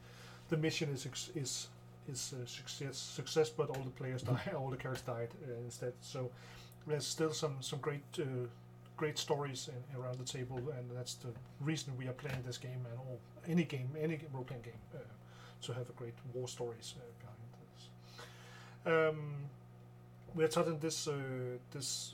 the 0.49 0.57
mission 0.57 0.89
is 0.89 1.07
is 1.35 1.67
is 2.07 2.33
a 2.33 2.47
success 2.47 2.97
success, 2.97 3.49
but 3.49 3.69
all 3.69 3.83
the 3.83 3.91
players 3.91 4.23
die, 4.23 4.51
all 4.57 4.69
the 4.69 4.77
characters 4.77 5.05
died 5.05 5.29
uh, 5.47 5.53
instead. 5.63 5.93
So 6.01 6.29
there's 6.87 7.07
still 7.07 7.33
some 7.33 7.57
some 7.61 7.79
great. 7.79 8.03
Uh, 8.19 8.47
great 8.97 9.17
stories 9.17 9.67
in, 9.67 9.99
around 9.99 10.19
the 10.19 10.23
table, 10.23 10.57
and 10.77 10.85
that's 10.95 11.15
the 11.15 11.29
reason 11.59 11.91
we 11.97 12.07
are 12.07 12.13
playing 12.13 12.43
this 12.45 12.59
game 12.59 12.85
and 12.87 12.99
all, 12.99 13.19
any 13.47 13.63
game, 13.63 13.89
any 13.99 14.19
role 14.31 14.43
playing 14.43 14.61
game, 14.61 14.83
uh, 14.93 14.99
to 15.59 15.73
have 15.73 15.89
a 15.89 15.93
great 15.93 16.13
war 16.35 16.47
stories 16.47 16.93
uh, 16.97 17.01
behind 17.19 17.39
this. 17.73 17.89
Um, 18.85 19.49
we're 20.35 20.47
touching 20.47 20.77
this 20.79 21.07
uh, 21.07 21.13
this 21.71 22.13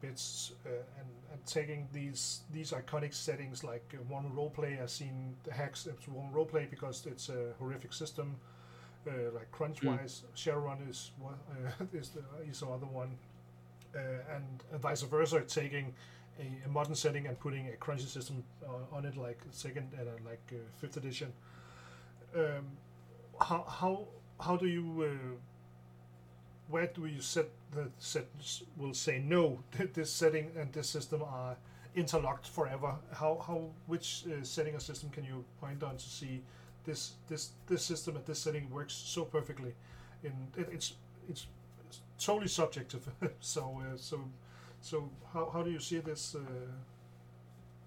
bits 0.00 0.52
uh, 0.66 0.70
and, 0.98 1.08
and 1.32 1.46
taking 1.46 1.86
these 1.92 2.40
these 2.52 2.72
iconic 2.72 3.14
settings 3.14 3.62
like 3.64 3.94
uh, 3.94 4.02
one 4.08 4.30
roleplay. 4.34 4.80
I've 4.82 4.90
seen 4.90 5.34
the 5.44 5.52
hacks 5.52 5.86
it's 5.86 6.08
one 6.08 6.32
roleplay 6.32 6.70
because 6.70 7.06
it's 7.06 7.28
a 7.28 7.52
horrific 7.58 7.92
system. 7.92 8.36
Uh, 9.06 9.30
like 9.34 9.50
Crunchwise, 9.50 10.22
Shadowrun 10.36 10.88
is 10.88 11.12
one, 11.18 11.34
uh, 11.50 11.84
is 11.98 12.10
the 12.10 12.22
is 12.48 12.60
the 12.60 12.66
other 12.66 12.86
one, 12.86 13.16
uh, 13.96 14.34
and 14.34 14.80
vice 14.80 15.02
versa, 15.02 15.40
taking 15.40 15.94
a, 16.38 16.66
a 16.66 16.68
modern 16.68 16.94
setting 16.94 17.26
and 17.26 17.38
putting 17.38 17.68
a 17.68 17.72
crunchy 17.72 18.06
system 18.06 18.44
uh, 18.62 18.96
on 18.96 19.04
it, 19.04 19.16
like 19.16 19.40
second 19.50 19.88
and 19.98 20.08
uh, 20.08 20.12
like 20.24 20.42
uh, 20.52 20.56
fifth 20.76 20.96
edition. 20.96 21.32
Um, 22.36 22.66
how 23.40 23.64
how 23.66 24.04
how 24.38 24.56
do 24.56 24.66
you 24.66 25.02
uh, 25.02 25.36
where 26.68 26.86
do 26.86 27.06
you 27.06 27.20
set 27.20 27.48
the 27.72 27.88
sentence 27.98 28.62
will 28.76 28.94
say 28.94 29.18
no? 29.18 29.60
this 29.94 30.12
setting 30.12 30.50
and 30.56 30.72
this 30.72 30.88
system 30.88 31.22
are 31.22 31.56
interlocked 31.94 32.46
forever. 32.46 32.94
How 33.12 33.42
how 33.46 33.70
which 33.86 34.24
uh, 34.26 34.44
setting 34.44 34.74
or 34.74 34.80
system 34.80 35.10
can 35.10 35.24
you 35.24 35.44
point 35.60 35.82
on 35.82 35.96
to 35.96 36.08
see 36.08 36.42
this 36.84 37.12
this 37.28 37.50
this 37.66 37.84
system 37.84 38.16
at 38.16 38.26
this 38.26 38.38
setting 38.38 38.70
works 38.70 38.94
so 38.94 39.24
perfectly? 39.24 39.74
In 40.22 40.32
it, 40.56 40.68
it's 40.72 40.94
it's 41.28 41.46
totally 42.18 42.48
subjective. 42.48 43.08
so 43.40 43.80
uh, 43.82 43.96
so 43.96 44.20
so 44.80 45.10
how, 45.32 45.50
how 45.52 45.62
do 45.62 45.70
you 45.70 45.80
see 45.80 45.98
this 45.98 46.34
uh, 46.34 46.40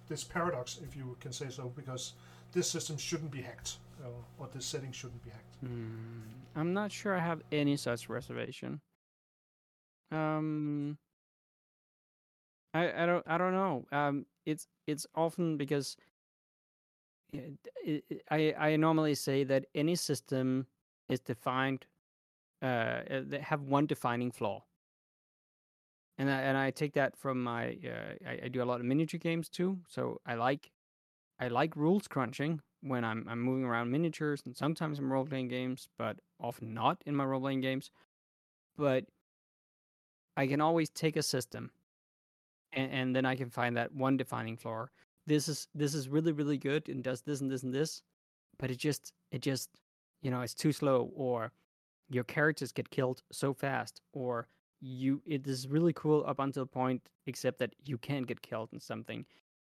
this 0.08 0.24
paradox, 0.24 0.80
if 0.84 0.96
you 0.96 1.16
can 1.20 1.32
say 1.32 1.50
so, 1.50 1.72
because 1.76 2.14
this 2.52 2.70
system 2.70 2.98
shouldn't 2.98 3.32
be 3.32 3.42
hacked, 3.42 3.78
uh, 4.04 4.10
or 4.38 4.48
this 4.54 4.66
setting 4.66 4.92
shouldn't 4.92 5.24
be 5.24 5.30
hacked. 5.30 5.56
Hmm, 5.62 6.22
I'm 6.56 6.74
not 6.74 6.92
sure 6.92 7.16
I 7.16 7.20
have 7.20 7.42
any 7.52 7.78
such 7.78 8.10
reservation. 8.10 8.82
Um, 10.12 10.98
I 12.74 13.04
I 13.04 13.06
don't 13.06 13.24
I 13.28 13.38
don't 13.38 13.54
know. 13.54 13.86
Um, 13.92 14.26
it's 14.46 14.68
it's 14.88 15.08
often 15.16 15.58
because 15.58 15.98
I 18.30 18.54
I 18.58 18.76
normally 18.78 19.16
say 19.16 19.44
that 19.46 19.66
any 19.76 19.96
system 19.96 20.68
is 21.10 21.20
defined. 21.20 21.86
Uh, 22.62 23.02
they 23.28 23.40
have 23.40 23.62
one 23.64 23.86
defining 23.88 24.32
flaw, 24.32 24.64
and 26.18 26.30
I, 26.30 26.42
and 26.42 26.58
I 26.58 26.72
take 26.72 26.94
that 26.94 27.18
from 27.18 27.44
my. 27.44 27.78
Uh, 27.84 28.28
I, 28.28 28.40
I 28.46 28.48
do 28.48 28.64
a 28.64 28.66
lot 28.66 28.80
of 28.80 28.86
miniature 28.86 29.20
games 29.20 29.50
too, 29.50 29.80
so 29.88 30.22
I 30.26 30.36
like 30.36 30.72
I 31.40 31.48
like 31.50 31.76
rules 31.76 32.08
crunching 32.08 32.62
when 32.82 33.04
I'm 33.04 33.26
I'm 33.30 33.42
moving 33.42 33.66
around 33.66 33.92
miniatures 33.92 34.44
and 34.46 34.56
sometimes 34.56 35.00
in 35.00 35.10
role 35.10 35.26
playing 35.26 35.50
games, 35.50 35.90
but 35.98 36.18
often 36.40 36.74
not 36.74 37.02
in 37.06 37.16
my 37.16 37.26
role 37.26 37.42
playing 37.42 37.62
games. 37.62 37.92
But 38.78 39.06
I 40.38 40.48
can 40.48 40.62
always 40.62 40.90
take 40.90 41.16
a 41.16 41.24
system 41.24 41.72
and, 42.72 42.92
and 42.92 43.16
then 43.16 43.26
I 43.26 43.36
can 43.36 43.50
find 43.50 43.78
that 43.78 43.94
one 43.94 44.18
defining 44.18 44.58
flaw. 44.58 44.88
This 45.26 45.48
is 45.48 45.68
this 45.74 45.94
is 45.94 46.10
really, 46.10 46.32
really 46.32 46.58
good 46.58 46.90
and 46.90 47.04
does 47.04 47.22
this 47.22 47.42
and 47.42 47.50
this 47.50 47.64
and 47.64 47.74
this, 47.74 48.02
but 48.60 48.72
it 48.72 48.78
just 48.78 49.14
it 49.32 49.42
just 49.42 49.70
you 50.22 50.32
know, 50.32 50.42
it's 50.42 50.54
too 50.54 50.72
slow 50.72 51.12
or 51.16 51.52
your 52.10 52.24
characters 52.24 52.72
get 52.72 52.90
killed 52.90 53.22
so 53.32 53.54
fast 53.54 54.02
or 54.14 54.48
you 54.82 55.22
it 55.26 55.48
is 55.48 55.68
really 55.68 55.94
cool 55.94 56.24
up 56.28 56.40
until 56.40 56.66
point 56.66 57.02
except 57.26 57.60
that 57.60 57.74
you 57.86 57.98
can 57.98 58.24
get 58.24 58.42
killed 58.42 58.70
in 58.74 58.80
something. 58.80 59.26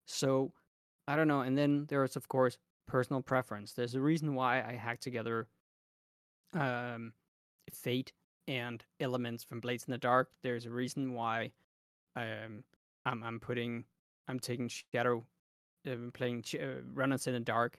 So 0.07 0.53
I 1.07 1.17
don't 1.17 1.29
know. 1.29 1.41
And 1.41 1.57
then 1.57 1.87
there's 1.89 2.17
of 2.17 2.29
course 2.29 2.59
personal 2.87 3.23
preference. 3.23 3.73
There's 3.73 3.95
a 3.95 4.01
reason 4.01 4.35
why 4.35 4.63
I 4.63 4.75
hacked 4.75 5.03
together 5.03 5.49
um, 6.55 7.13
Fate 7.71 8.13
and 8.49 8.85
elements 9.01 9.45
from 9.45 9.61
Blades 9.61 9.85
in 9.85 9.93
the 9.93 9.99
Dark. 9.99 10.31
There's 10.43 10.67
a 10.67 10.71
reason 10.71 11.15
why 11.15 11.53
um, 12.17 12.65
I'm 13.05 13.23
I'm 13.23 13.41
putting 13.41 13.85
I'm 14.29 14.39
taking 14.39 14.69
Shadow, 14.69 15.25
playing 16.13 16.43
Ch- 16.43 16.57
uh, 16.57 16.83
Runners 16.93 17.27
in 17.27 17.35
the 17.35 17.41
Dark, 17.41 17.79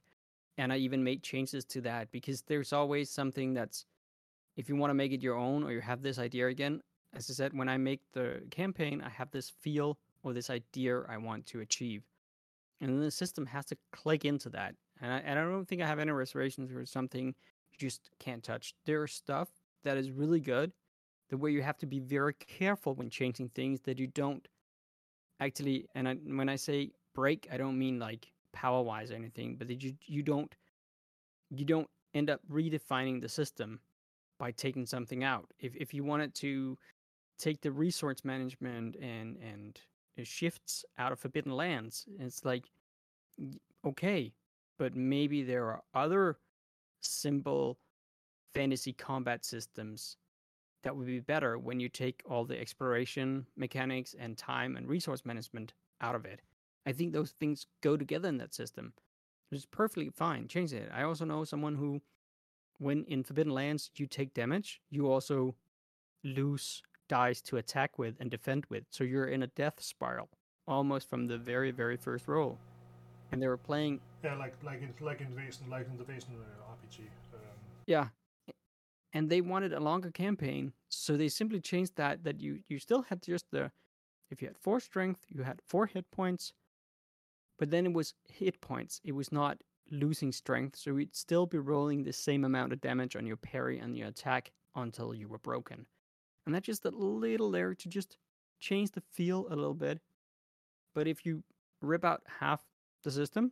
and 0.57 0.71
I 0.71 0.77
even 0.77 1.03
made 1.03 1.23
changes 1.23 1.65
to 1.65 1.81
that 1.81 2.11
because 2.11 2.41
there's 2.43 2.73
always 2.73 3.09
something 3.09 3.53
that's 3.53 3.85
if 4.55 4.69
you 4.69 4.75
want 4.75 4.91
to 4.91 4.95
make 4.95 5.11
it 5.11 5.23
your 5.23 5.35
own 5.35 5.63
or 5.63 5.71
you 5.71 5.81
have 5.81 6.01
this 6.01 6.19
idea 6.19 6.47
again. 6.47 6.81
As 7.15 7.29
I 7.29 7.33
said, 7.33 7.57
when 7.57 7.69
I 7.69 7.77
make 7.77 8.01
the 8.13 8.41
campaign, 8.49 9.01
I 9.01 9.09
have 9.09 9.31
this 9.31 9.49
feel 9.49 9.97
or 10.23 10.33
this 10.33 10.49
idea 10.49 11.01
I 11.07 11.17
want 11.17 11.45
to 11.47 11.59
achieve 11.59 12.03
and 12.83 13.01
the 13.01 13.11
system 13.11 13.45
has 13.45 13.65
to 13.65 13.77
click 13.91 14.25
into 14.25 14.49
that. 14.49 14.75
And 15.01 15.11
I, 15.11 15.17
and 15.19 15.39
I 15.39 15.43
don't 15.43 15.67
think 15.67 15.81
I 15.81 15.87
have 15.87 15.99
any 15.99 16.11
reservations 16.11 16.71
or 16.71 16.85
something 16.85 17.27
you 17.27 17.77
just 17.79 18.09
can't 18.19 18.43
touch. 18.43 18.73
There 18.85 19.03
is 19.05 19.13
stuff 19.13 19.49
that 19.83 19.97
is 19.97 20.11
really 20.11 20.39
good, 20.39 20.71
the 21.29 21.37
way 21.37 21.51
you 21.51 21.61
have 21.61 21.77
to 21.79 21.85
be 21.85 21.99
very 21.99 22.33
careful 22.33 22.93
when 22.93 23.09
changing 23.09 23.49
things 23.49 23.81
that 23.81 23.99
you 23.99 24.07
don't 24.07 24.47
actually. 25.39 25.87
And 25.95 26.07
I, 26.07 26.15
when 26.15 26.49
I 26.49 26.55
say 26.55 26.91
break, 27.13 27.47
I 27.51 27.57
don't 27.57 27.77
mean 27.77 27.99
like 27.99 28.31
power 28.53 28.81
wise 28.81 29.11
or 29.11 29.15
anything, 29.15 29.55
but 29.55 29.67
that 29.67 29.83
you 29.83 29.95
you 30.05 30.23
don't 30.23 30.53
you 31.49 31.65
don't 31.65 31.89
end 32.13 32.29
up 32.29 32.41
redefining 32.51 33.21
the 33.21 33.29
system 33.29 33.79
by 34.39 34.51
taking 34.51 34.85
something 34.85 35.23
out. 35.23 35.51
If 35.59 35.75
if 35.75 35.93
you 35.93 36.03
wanted 36.03 36.33
to 36.35 36.77
take 37.39 37.61
the 37.61 37.71
resource 37.71 38.23
management 38.23 38.95
and 38.95 39.37
and 39.37 39.79
uh, 40.19 40.23
shifts 40.23 40.85
out 40.97 41.11
of 41.11 41.19
Forbidden 41.19 41.51
Lands. 41.51 42.05
It's 42.19 42.45
like, 42.45 42.65
okay, 43.85 44.33
but 44.77 44.95
maybe 44.95 45.43
there 45.43 45.65
are 45.65 45.81
other 45.93 46.37
simple 47.01 47.79
fantasy 48.53 48.93
combat 48.93 49.43
systems 49.43 50.17
that 50.83 50.95
would 50.95 51.07
be 51.07 51.19
better 51.19 51.57
when 51.57 51.79
you 51.79 51.89
take 51.89 52.21
all 52.29 52.45
the 52.45 52.59
exploration 52.59 53.45
mechanics 53.57 54.15
and 54.19 54.37
time 54.37 54.75
and 54.75 54.87
resource 54.87 55.25
management 55.25 55.73
out 56.01 56.13
of 56.15 56.25
it. 56.25 56.41
I 56.85 56.91
think 56.91 57.13
those 57.13 57.31
things 57.31 57.67
go 57.81 57.97
together 57.97 58.29
in 58.29 58.37
that 58.37 58.53
system. 58.53 58.93
It's 59.51 59.65
perfectly 59.65 60.09
fine. 60.09 60.47
Change 60.47 60.73
it. 60.73 60.89
I 60.93 61.03
also 61.03 61.25
know 61.25 61.43
someone 61.43 61.75
who, 61.75 62.01
when 62.79 63.05
in 63.05 63.23
Forbidden 63.23 63.53
Lands 63.53 63.91
you 63.95 64.07
take 64.07 64.33
damage, 64.33 64.81
you 64.89 65.11
also 65.11 65.55
lose 66.23 66.81
dice 67.07 67.41
to 67.41 67.57
attack 67.57 67.99
with 67.99 68.15
and 68.19 68.31
defend 68.31 68.65
with. 68.69 68.85
So 68.89 69.03
you're 69.03 69.27
in 69.27 69.43
a 69.43 69.47
death 69.47 69.81
spiral 69.81 70.29
almost 70.67 71.09
from 71.09 71.27
the 71.27 71.37
very, 71.37 71.71
very 71.71 71.97
first 71.97 72.27
roll. 72.27 72.57
And 73.31 73.41
they 73.41 73.47
were 73.47 73.57
playing. 73.57 73.99
Yeah, 74.23 74.35
like 74.35 74.53
like 74.63 74.81
in 74.81 74.93
like 75.05 75.21
in 75.21 75.27
Vaesen, 75.27 75.69
like 75.69 75.87
in 75.87 75.97
the 75.97 76.03
Vaesen 76.03 76.35
uh, 76.35 76.73
RPG. 76.73 76.99
Um, 77.33 77.39
Yeah. 77.87 78.07
And 79.15 79.29
they 79.29 79.41
wanted 79.41 79.73
a 79.73 79.79
longer 79.79 80.09
campaign, 80.09 80.73
so 80.89 81.17
they 81.17 81.29
simply 81.29 81.59
changed 81.59 81.95
that. 81.97 82.23
That 82.23 82.39
you 82.39 82.59
you 82.67 82.79
still 82.79 83.03
had 83.03 83.21
just 83.21 83.45
the, 83.51 83.71
if 84.31 84.41
you 84.41 84.47
had 84.47 84.57
four 84.57 84.79
strength, 84.79 85.25
you 85.29 85.43
had 85.43 85.61
four 85.67 85.85
hit 85.87 86.09
points, 86.11 86.53
but 87.59 87.69
then 87.69 87.85
it 87.85 87.93
was 87.93 88.13
hit 88.31 88.59
points. 88.61 88.99
It 89.03 89.13
was 89.13 89.31
not 89.31 89.57
losing 89.91 90.31
strength, 90.31 90.77
so 90.77 90.95
you'd 90.95 91.15
still 91.15 91.45
be 91.45 91.57
rolling 91.57 92.03
the 92.03 92.13
same 92.13 92.43
amount 92.43 92.73
of 92.73 92.81
damage 92.81 93.15
on 93.15 93.25
your 93.25 93.37
parry 93.37 93.79
and 93.79 93.97
your 93.97 94.07
attack 94.07 94.51
until 94.75 95.13
you 95.13 95.27
were 95.27 95.39
broken. 95.39 95.85
And 96.45 96.53
that's 96.53 96.65
just 96.65 96.85
a 96.85 96.89
little 96.89 97.51
there 97.51 97.73
to 97.73 97.89
just 97.89 98.17
change 98.59 98.91
the 98.91 99.01
feel 99.11 99.47
a 99.49 99.55
little 99.55 99.73
bit. 99.73 99.99
But 100.95 101.07
if 101.07 101.25
you 101.25 101.43
rip 101.81 102.05
out 102.05 102.23
half 102.39 102.61
the 103.03 103.11
system, 103.11 103.51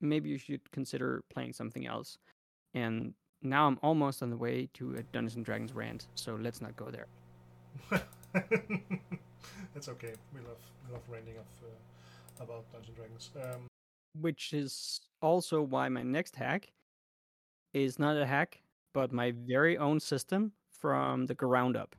maybe 0.00 0.28
you 0.28 0.38
should 0.38 0.70
consider 0.72 1.22
playing 1.32 1.52
something 1.52 1.86
else. 1.86 2.18
And 2.74 3.14
now 3.42 3.66
I'm 3.66 3.78
almost 3.82 4.22
on 4.22 4.30
the 4.30 4.36
way 4.36 4.68
to 4.74 4.94
a 4.96 5.02
Dungeons 5.02 5.36
and 5.36 5.44
Dragons 5.44 5.72
rant, 5.72 6.06
so 6.14 6.36
let's 6.40 6.60
not 6.60 6.76
go 6.76 6.90
there. 6.90 7.06
That's 9.74 9.88
okay. 9.88 10.12
We 10.34 10.40
love 10.40 10.58
we 10.86 10.92
love 10.92 11.02
ranting 11.08 11.36
of 11.36 11.46
uh, 11.64 11.68
about 12.40 12.70
Dungeons 12.72 12.96
Dragons. 12.96 13.30
Um, 13.36 13.66
Which 14.20 14.52
is 14.52 15.00
also 15.22 15.62
why 15.62 15.88
my 15.88 16.02
next 16.02 16.36
hack 16.36 16.72
is 17.72 17.98
not 17.98 18.16
a 18.16 18.26
hack, 18.26 18.60
but 18.92 19.12
my 19.12 19.32
very 19.46 19.78
own 19.78 20.00
system 20.00 20.52
from 20.70 21.26
the 21.26 21.34
ground 21.34 21.76
up. 21.76 21.94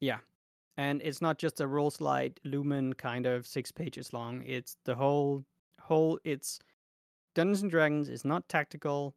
Yeah. 0.00 0.18
And 0.76 1.02
it's 1.02 1.20
not 1.20 1.38
just 1.38 1.60
a 1.60 1.66
roll 1.66 1.90
slide 1.90 2.38
lumen 2.44 2.92
kind 2.92 3.26
of 3.26 3.46
six 3.46 3.72
pages 3.72 4.12
long. 4.12 4.44
It's 4.46 4.76
the 4.84 4.94
whole 4.94 5.44
whole 5.80 6.20
it's 6.24 6.60
Dungeons 7.34 7.62
and 7.62 7.70
Dragons 7.70 8.08
is 8.08 8.24
not 8.24 8.48
tactical 8.48 9.14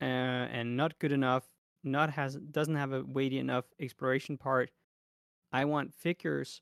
uh, 0.00 0.04
and 0.04 0.76
not 0.76 0.98
good 0.98 1.12
enough. 1.12 1.44
Not 1.84 2.10
has 2.10 2.34
doesn't 2.36 2.74
have 2.74 2.92
a 2.92 3.02
weighty 3.02 3.38
enough 3.38 3.64
exploration 3.80 4.36
part. 4.36 4.70
I 5.52 5.64
want 5.64 5.94
figures 5.94 6.60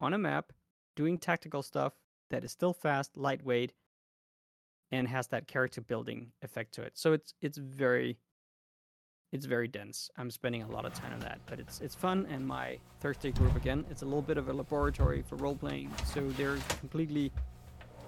on 0.00 0.12
a 0.12 0.18
map 0.18 0.52
doing 0.96 1.18
tactical 1.18 1.62
stuff 1.62 1.94
that 2.30 2.44
is 2.44 2.52
still 2.52 2.72
fast, 2.72 3.16
lightweight, 3.16 3.72
and 4.90 5.08
has 5.08 5.26
that 5.28 5.46
character 5.46 5.80
building 5.80 6.32
effect 6.42 6.72
to 6.74 6.82
it. 6.82 6.92
So 6.94 7.12
it's 7.12 7.34
it's 7.40 7.58
very 7.58 8.18
it's 9.32 9.46
very 9.46 9.66
dense. 9.66 10.10
I'm 10.16 10.30
spending 10.30 10.62
a 10.62 10.68
lot 10.68 10.84
of 10.84 10.94
time 10.94 11.12
on 11.12 11.20
that, 11.20 11.40
but 11.46 11.58
it's 11.58 11.80
it's 11.80 11.94
fun. 11.94 12.26
And 12.30 12.46
my 12.46 12.78
Thursday 13.00 13.32
group 13.32 13.56
again, 13.56 13.84
it's 13.90 14.02
a 14.02 14.04
little 14.04 14.22
bit 14.22 14.38
of 14.38 14.48
a 14.48 14.52
laboratory 14.52 15.22
for 15.22 15.36
role 15.36 15.56
playing. 15.56 15.90
So 16.04 16.28
they're 16.30 16.58
completely 16.78 17.32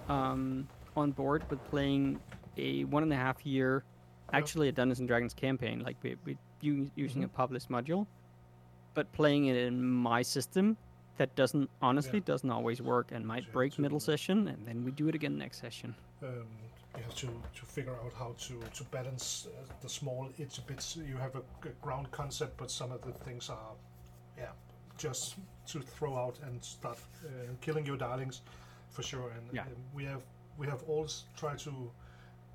um, 0.07 0.67
on 0.95 1.11
board 1.11 1.43
with 1.49 1.63
playing 1.65 2.19
a 2.57 2.85
one 2.85 3.03
and 3.03 3.11
a 3.11 3.17
half 3.17 3.45
year, 3.45 3.83
actually 4.31 4.69
a 4.69 4.71
Dungeons 4.71 4.99
and 4.99 5.07
Dragons 5.07 5.33
campaign, 5.33 5.81
like 5.83 5.97
we 6.01 6.15
we 6.25 6.37
u- 6.61 6.89
using 6.95 7.23
a 7.25 7.27
published 7.27 7.69
module, 7.69 8.07
but 8.93 9.11
playing 9.11 9.47
it 9.47 9.57
in 9.57 9.83
my 9.83 10.21
system 10.21 10.77
that 11.17 11.35
doesn't 11.35 11.69
honestly 11.81 12.19
Yeah. 12.19 12.25
doesn't 12.25 12.49
always 12.51 12.81
work 12.81 13.11
and 13.11 13.25
might 13.25 13.43
Yeah, 13.45 13.51
break 13.51 13.73
so- 13.73 13.81
middle 13.81 13.99
session, 13.99 14.47
and 14.47 14.65
then 14.65 14.83
we 14.83 14.91
do 14.91 15.07
it 15.07 15.15
again 15.15 15.37
next 15.37 15.59
session. 15.59 15.95
um, 16.23 16.47
you 16.97 17.03
have 17.03 17.13
to, 17.15 17.27
to 17.53 17.65
figure 17.65 17.93
out 18.03 18.11
how 18.13 18.33
to, 18.39 18.59
to 18.73 18.83
balance 18.85 19.45
uh, 19.45 19.51
the 19.81 19.89
small 19.89 20.29
it's 20.39 20.57
a 20.57 20.61
bit 20.61 20.95
You 20.95 21.17
have 21.17 21.35
a 21.35 21.43
ground 21.81 22.09
concept, 22.11 22.57
but 22.57 22.71
some 22.71 22.91
of 22.91 23.01
the 23.03 23.11
things 23.11 23.49
are, 23.51 23.73
yeah, 24.35 24.49
just 24.97 25.35
to 25.67 25.79
throw 25.79 26.15
out 26.17 26.39
and 26.41 26.63
start 26.63 26.97
uh, 27.23 27.29
killing 27.61 27.85
your 27.85 27.97
darlings, 27.97 28.41
for 28.89 29.03
sure. 29.03 29.29
And 29.29 29.53
Yeah. 29.53 29.61
um, 29.61 29.75
we 29.93 30.05
have 30.05 30.23
we 30.57 30.65
have 30.67 30.81
always 30.87 31.25
tried 31.35 31.59
to. 31.59 31.91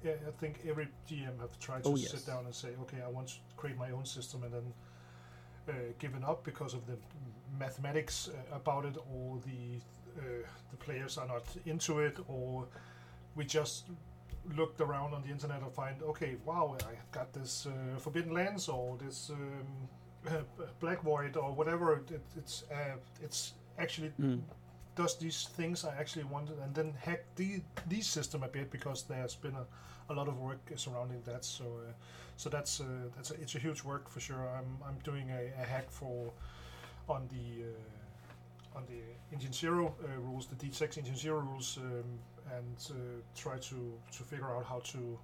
Yeah, 0.02 0.14
I 0.26 0.32
think 0.40 0.58
every 0.68 0.88
GM 1.08 1.38
have 1.38 1.56
tried 1.60 1.84
to 1.84 1.90
Oh, 1.90 1.94
sit 1.96 2.26
down 2.26 2.44
and 2.46 2.52
say, 2.54 2.70
okay, 2.82 3.00
I 3.00 3.08
want 3.08 3.28
to 3.28 3.34
create 3.56 3.78
my 3.78 3.92
own 3.92 4.04
system, 4.04 4.42
and 4.42 4.52
then 4.52 4.72
uh, 5.68 5.72
given 6.00 6.24
up 6.24 6.42
because 6.42 6.74
of 6.74 6.84
the 6.86 6.96
mathematics 7.58 8.28
uh, 8.28 8.56
about 8.56 8.84
it, 8.84 8.96
or 9.12 9.38
the 9.44 9.78
uh, 10.18 10.46
the 10.70 10.76
players 10.76 11.18
are 11.18 11.26
not 11.26 11.44
into 11.66 12.00
it, 12.00 12.18
or 12.28 12.66
we 13.36 13.44
just 13.44 13.86
looked 14.56 14.80
around 14.80 15.14
on 15.14 15.22
the 15.22 15.28
internet 15.30 15.62
and 15.62 15.72
find, 15.72 16.02
okay, 16.02 16.36
wow, 16.44 16.76
I 16.80 16.94
got 17.12 17.32
this 17.32 17.66
uh, 17.66 17.98
Forbidden 17.98 18.32
Lands 18.32 18.68
or 18.68 18.96
this 18.98 19.30
um, 19.30 19.88
Black 20.80 21.02
Void 21.02 21.36
or 21.36 21.52
whatever. 21.52 21.98
It, 22.10 22.20
it's 22.36 22.64
uh, 22.70 22.96
it's 23.22 23.54
actually 23.78 24.12
Mm. 24.20 24.40
does 24.94 25.16
these 25.18 25.48
things 25.56 25.84
I 25.84 25.94
actually 25.98 26.24
wanted, 26.24 26.58
and 26.58 26.74
then 26.74 26.94
hack 27.00 27.24
the 27.36 27.62
these 27.88 28.06
system 28.06 28.42
a 28.42 28.48
bit 28.48 28.70
because 28.70 29.04
there's 29.04 29.34
been 29.36 29.56
a, 29.56 29.66
a 30.12 30.14
lot 30.14 30.28
of 30.28 30.38
work 30.38 30.60
surrounding 30.76 31.22
that. 31.24 31.44
So 31.44 31.64
uh, 31.64 31.92
so 32.36 32.48
that's 32.50 32.80
uh, 32.80 32.84
that's 33.16 33.30
a, 33.30 33.34
it's 33.40 33.54
a 33.54 33.58
huge 33.58 33.84
work 33.84 34.08
for 34.08 34.20
sure. 34.20 34.48
I'm 34.58 34.76
I'm 34.86 34.98
doing 35.04 35.30
a, 35.30 35.62
a 35.62 35.64
hack 35.64 35.90
for 35.90 36.32
on 37.08 37.28
the. 37.28 37.64
Uh, 37.64 37.68
on 38.74 38.86
the 38.86 39.02
Engine 39.34 39.52
Zero 39.52 39.94
uh, 40.02 40.18
rules, 40.20 40.46
the 40.46 40.54
D6 40.56 40.96
Engine 40.96 41.14
Zero 41.14 41.40
rules, 41.40 41.76
um, 41.76 42.04
and 42.56 42.76
uh, 42.90 42.94
try 43.36 43.58
to, 43.58 43.92
to 44.16 44.22
figure 44.22 44.48
out 44.56 44.64
how 44.64 44.78
to 44.92 45.18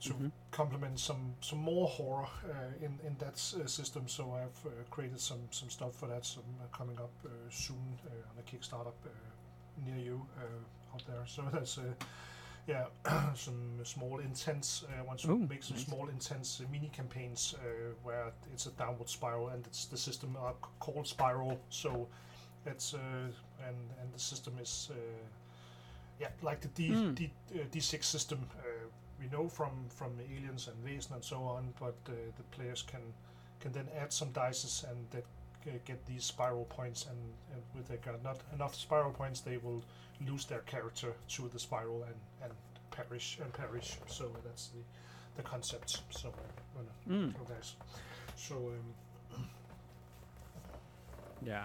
to 0.00 0.12
Mhm. 0.12 0.30
complement 0.50 0.98
some 0.98 1.34
some 1.40 1.60
more 1.60 1.86
horror 1.88 2.26
uh, 2.50 2.84
in 2.84 2.98
in 3.06 3.16
that 3.18 3.34
s- 3.34 3.54
uh, 3.54 3.66
system. 3.68 4.08
So 4.08 4.32
I've 4.34 4.66
uh, 4.66 4.70
created 4.90 5.20
some 5.20 5.38
some 5.50 5.70
stuff 5.70 5.94
for 5.94 6.08
that. 6.08 6.24
Some 6.26 6.42
uh, 6.60 6.76
coming 6.76 6.98
up 6.98 7.12
uh, 7.24 7.28
soon 7.50 7.98
uh, 8.06 8.30
on 8.30 8.36
a 8.38 8.42
Kickstarter 8.42 8.88
uh, 9.04 9.08
near 9.86 9.98
you 10.04 10.26
uh, 10.38 10.94
out 10.94 11.02
there. 11.06 11.24
So 11.26 11.42
that's 11.52 11.78
uh, 11.78 11.82
yeah 12.66 12.86
some 13.34 13.78
small 13.84 14.18
intense. 14.18 14.84
Uh, 14.88 15.04
want 15.04 15.20
to 15.20 15.30
Ooh, 15.32 15.46
make 15.48 15.62
some 15.62 15.76
nice. 15.76 15.86
small 15.86 16.08
intense 16.08 16.60
uh, 16.60 16.64
mini 16.72 16.88
campaigns 16.88 17.54
uh, 17.58 17.94
where 18.02 18.32
it's 18.52 18.66
a 18.66 18.70
downward 18.72 19.08
spiral 19.08 19.48
and 19.48 19.66
it's 19.66 19.86
the 19.86 19.96
system 19.96 20.36
are 20.40 20.54
called 20.80 21.06
spiral. 21.06 21.60
So 21.70 22.08
it's 22.64 22.94
uh, 22.94 22.98
and 23.66 23.76
and 24.00 24.12
the 24.12 24.18
system 24.18 24.54
is. 24.60 24.88
Uh, 24.90 24.96
yeah, 26.20 26.28
like 26.42 26.60
the 26.62 26.68
D, 26.68 26.88
Mm. 26.90 27.14
D, 27.14 27.30
uh, 27.54 27.58
D6 27.70 28.04
system 28.04 28.38
uh, 28.58 28.88
we 29.20 29.26
know 29.28 29.48
from 29.48 29.70
from 29.90 30.12
aliens 30.34 30.68
and 30.68 30.76
Vaesen 30.84 31.12
and 31.14 31.24
so 31.24 31.42
on, 31.42 31.74
but 31.78 31.94
uh, 32.08 32.12
the 32.36 32.42
players 32.56 32.82
can 32.82 33.02
can 33.60 33.72
then 33.72 33.88
add 34.00 34.12
some 34.12 34.30
dices 34.32 34.84
and 34.90 34.98
that 35.10 35.24
uh, 35.24 35.26
get 35.84 36.04
these 36.06 36.24
spiral 36.24 36.64
points, 36.64 37.06
and, 37.08 37.18
and 37.52 37.62
with 37.74 37.88
they 37.88 37.96
got 37.96 38.22
not 38.22 38.38
enough 38.54 38.74
spiral 38.74 39.10
points, 39.12 39.40
they 39.40 39.56
will 39.58 39.82
lose 40.26 40.44
their 40.46 40.60
character 40.60 41.12
to 41.28 41.48
the 41.48 41.58
spiral 41.58 42.02
and 42.04 42.14
and 42.42 42.52
perish 42.90 43.38
and 43.42 43.52
perish. 43.52 43.96
So 44.06 44.30
that's 44.44 44.68
the 44.68 44.80
the 45.36 45.42
concept. 45.42 46.00
So 46.10 46.28
uh, 46.28 46.82
Mm. 47.10 47.32
so 47.34 47.44
guys. 47.54 47.74
So 48.36 48.54
um, 49.34 49.48
Yeah. 51.44 51.64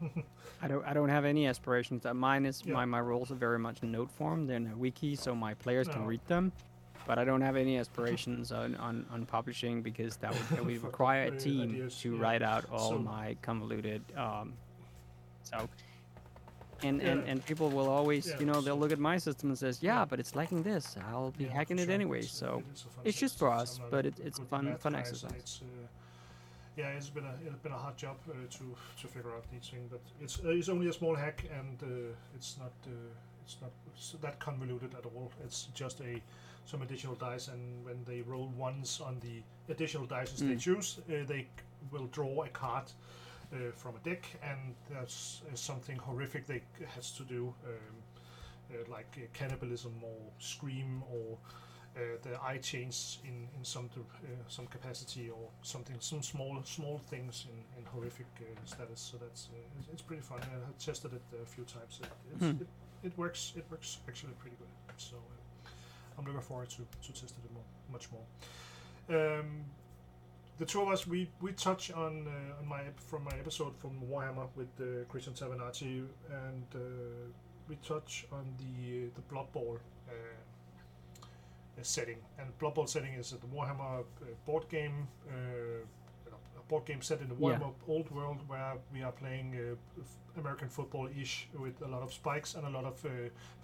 I 0.62 0.68
don't. 0.68 0.84
I 0.86 0.92
don't 0.92 1.08
have 1.08 1.24
any 1.24 1.46
aspirations. 1.46 2.04
Uh, 2.06 2.14
Mine 2.14 2.46
is 2.46 2.62
Yeah. 2.64 2.74
my 2.74 2.84
my 2.84 3.00
roles 3.00 3.30
are 3.30 3.36
very 3.36 3.58
much 3.58 3.82
in 3.82 3.92
note 3.92 4.10
form. 4.10 4.46
They're 4.46 4.56
in 4.56 4.66
a 4.66 4.76
wiki, 4.76 5.14
so 5.16 5.34
my 5.34 5.54
players 5.54 5.88
can 5.88 6.04
read 6.04 6.20
them. 6.26 6.52
But 7.06 7.18
I 7.18 7.24
don't 7.24 7.42
have 7.42 7.56
any 7.56 7.78
aspirations 7.78 8.50
on, 8.50 8.74
on, 8.76 9.04
on 9.10 9.26
publishing 9.26 9.82
because 9.82 10.16
that 10.16 10.32
would, 10.32 10.48
that 10.50 10.64
would 10.64 10.82
require 10.90 11.24
a 11.24 11.30
team 11.38 11.70
ideas, 11.70 12.00
to 12.00 12.16
yeah. 12.16 12.22
write 12.22 12.42
out 12.42 12.64
all 12.72 12.90
So- 12.90 12.98
my 12.98 13.36
convoluted. 13.42 14.02
Um, 14.16 14.54
so. 15.42 15.68
And, 16.82 17.00
and, 17.00 17.20
Yeah. 17.24 17.30
and 17.32 17.46
people 17.46 17.70
will 17.70 17.88
always, 17.88 18.26
Yeah, 18.28 18.40
you 18.40 18.46
know, 18.46 18.60
they'll 18.60 18.76
look 18.76 18.92
at 18.92 18.98
my 18.98 19.16
system 19.16 19.50
and 19.50 19.58
says, 19.58 19.82
yeah, 19.82 20.04
but 20.04 20.18
it's 20.18 20.34
lacking 20.34 20.62
this. 20.62 20.96
I'll 21.08 21.30
be 21.32 21.44
hacking 21.44 21.76
for 21.76 21.82
it 21.84 21.86
sure. 21.86 21.94
anyway. 21.94 22.18
It's, 22.20 22.42
uh, 22.42 22.46
So 22.46 22.56
it 22.58 22.64
is 22.74 22.86
it's 23.04 23.18
just 23.20 23.38
for 23.38 23.50
us, 23.50 23.80
but 23.90 24.04
it, 24.06 24.14
it's 24.22 24.38
fun 24.50 24.76
fun 24.76 24.94
exercise. 24.94 25.32
It's, 25.38 25.60
uh, 25.62 25.86
yeah, 26.76 26.88
it's 26.88 27.08
been 27.08 27.24
a 27.24 27.34
it's 27.46 27.62
been 27.62 27.72
a 27.72 27.78
hard 27.78 27.96
job 27.96 28.16
uh, 28.28 28.32
to 28.50 28.64
to 29.00 29.06
figure 29.08 29.30
out 29.30 29.44
these 29.52 29.68
things, 29.70 29.88
but 29.88 30.00
it's 30.20 30.40
uh, 30.44 30.48
it's 30.48 30.68
only 30.68 30.88
a 30.88 30.92
small 30.92 31.14
hack 31.14 31.44
and 31.58 31.82
uh, 31.82 32.14
it's 32.34 32.58
not 32.58 32.72
uh, 32.86 32.90
it's 33.44 33.56
not 33.62 33.70
that 34.20 34.38
convoluted 34.40 34.92
at 34.98 35.06
all. 35.06 35.30
It's 35.44 35.68
just 35.74 36.00
a 36.00 36.20
some 36.64 36.82
additional 36.82 37.14
dice, 37.16 37.48
and 37.48 37.84
when 37.84 38.04
they 38.04 38.22
roll 38.22 38.48
ones 38.56 39.00
on 39.00 39.20
the 39.20 39.42
additional 39.72 40.06
dice 40.06 40.32
as 40.34 40.40
they 40.40 40.54
Mm. 40.54 40.60
choose, 40.60 40.98
uh, 41.08 41.24
they 41.26 41.46
will 41.90 42.06
draw 42.06 42.42
a 42.44 42.48
card 42.48 42.84
uh, 43.52 43.70
from 43.76 43.96
a 43.96 43.98
deck, 44.00 44.24
and 44.42 44.74
that's 44.90 45.42
uh, 45.50 45.54
something 45.54 45.98
horrific 45.98 46.46
they 46.46 46.62
has 46.94 47.10
to 47.12 47.22
do. 47.24 47.54
Um, 47.66 48.02
uh, 48.70 48.76
like 48.90 49.18
uh, 49.18 49.26
cannibalism 49.34 49.92
or 50.02 50.16
scream 50.38 51.02
or 51.12 51.36
uh, 51.96 52.00
the 52.22 52.42
eye 52.42 52.56
change 52.56 53.18
in 53.24 53.46
in 53.58 53.62
some 53.62 53.90
uh, 53.96 54.26
some 54.48 54.66
capacity 54.66 55.28
or 55.28 55.50
something 55.62 55.96
some 56.00 56.22
small 56.22 56.62
small 56.64 56.98
things 57.10 57.46
in, 57.52 57.58
in 57.78 57.84
horrific 57.84 58.26
uh, 58.40 58.44
status 58.64 59.00
so 59.10 59.18
that's 59.18 59.48
uh, 59.52 59.78
it's, 59.78 59.88
it's 59.92 60.02
pretty 60.02 60.22
fun 60.22 60.38
I 60.40 60.50
have 60.66 60.78
tested 60.78 61.12
it 61.12 61.22
a 61.42 61.46
few 61.46 61.64
times 61.64 62.00
it, 62.02 62.08
Hmm. 62.38 62.62
it, 62.62 62.68
it 63.02 63.18
works 63.18 63.52
it 63.54 63.66
works 63.70 63.98
actually 64.08 64.32
pretty 64.40 64.56
good 64.56 64.70
so 64.96 65.16
I'm 66.18 66.24
looking 66.24 66.40
forward 66.40 66.70
to, 66.70 66.76
to 66.76 67.12
test 67.12 67.34
it 67.44 67.52
more 67.52 67.62
much 67.90 68.08
more 68.10 68.24
um, 69.08 69.64
the 70.58 70.64
two 70.64 70.80
of 70.80 70.88
us 70.88 71.06
we 71.06 71.28
we 71.40 71.52
touch 71.52 71.90
on 71.90 72.26
uh, 72.28 72.60
on 72.60 72.68
my 72.68 72.82
from 72.96 73.24
my 73.24 73.32
episode 73.38 73.76
from 73.76 74.00
Warhammer 74.10 74.46
with 74.54 74.68
uh, 74.80 75.04
Christian 75.08 75.32
Tavanati, 75.34 76.06
and 76.30 76.64
uh, 76.74 76.78
we 77.68 77.76
touch 77.76 78.26
on 78.30 78.54
the 78.58 79.08
the 79.14 79.20
Blood 79.22 79.50
Bowl 79.52 79.78
uh, 80.08 80.12
setting. 81.82 82.18
And 82.38 82.56
Blood 82.58 82.74
Bowl 82.74 82.86
setting 82.86 83.14
is 83.14 83.30
the 83.30 83.46
Warhammer 83.48 84.00
uh, 84.00 84.26
board 84.46 84.68
game. 84.68 85.08
Uh, 86.64 86.68
board 86.68 86.84
game 86.86 87.02
set 87.02 87.20
in 87.20 87.28
the 87.28 87.34
Warhammer 87.34 87.60
yeah. 87.60 87.94
old 87.94 88.10
world 88.10 88.38
where 88.46 88.74
we 88.92 89.02
are 89.02 89.12
playing 89.12 89.76
American 90.36 90.68
football-ish 90.68 91.48
with 91.58 91.80
a 91.82 91.88
lot 91.88 92.02
of 92.02 92.12
spikes 92.12 92.54
and 92.54 92.66
a 92.66 92.70
lot 92.70 92.84
of 92.84 93.04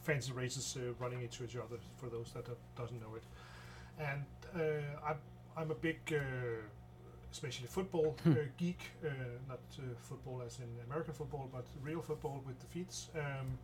fancy 0.03 0.33
races 0.33 0.77
running 0.99 1.23
into 1.23 1.45
each 1.45 1.57
other. 1.57 1.79
For 1.97 2.09
those 2.09 2.33
that 2.35 2.47
doesn't 2.77 3.01
know 3.01 3.15
it, 3.17 3.25
and 3.99 4.25
I'm 5.07 5.19
I'm 5.57 5.71
a 5.71 5.75
big 5.75 5.99
especially 7.33 7.67
football 7.67 8.17
hmm. 8.25 8.33
uh, 8.33 8.35
geek, 8.57 8.81
uh, 9.05 9.09
not 9.49 9.61
uh, 9.79 9.83
football 10.01 10.43
as 10.45 10.59
in 10.59 10.69
American 10.87 11.15
football, 11.15 11.49
but 11.53 11.65
real 11.83 12.03
football 12.03 12.43
with 12.47 12.59
the 12.59 12.67
feet, 12.67 12.95
um, 13.15 13.59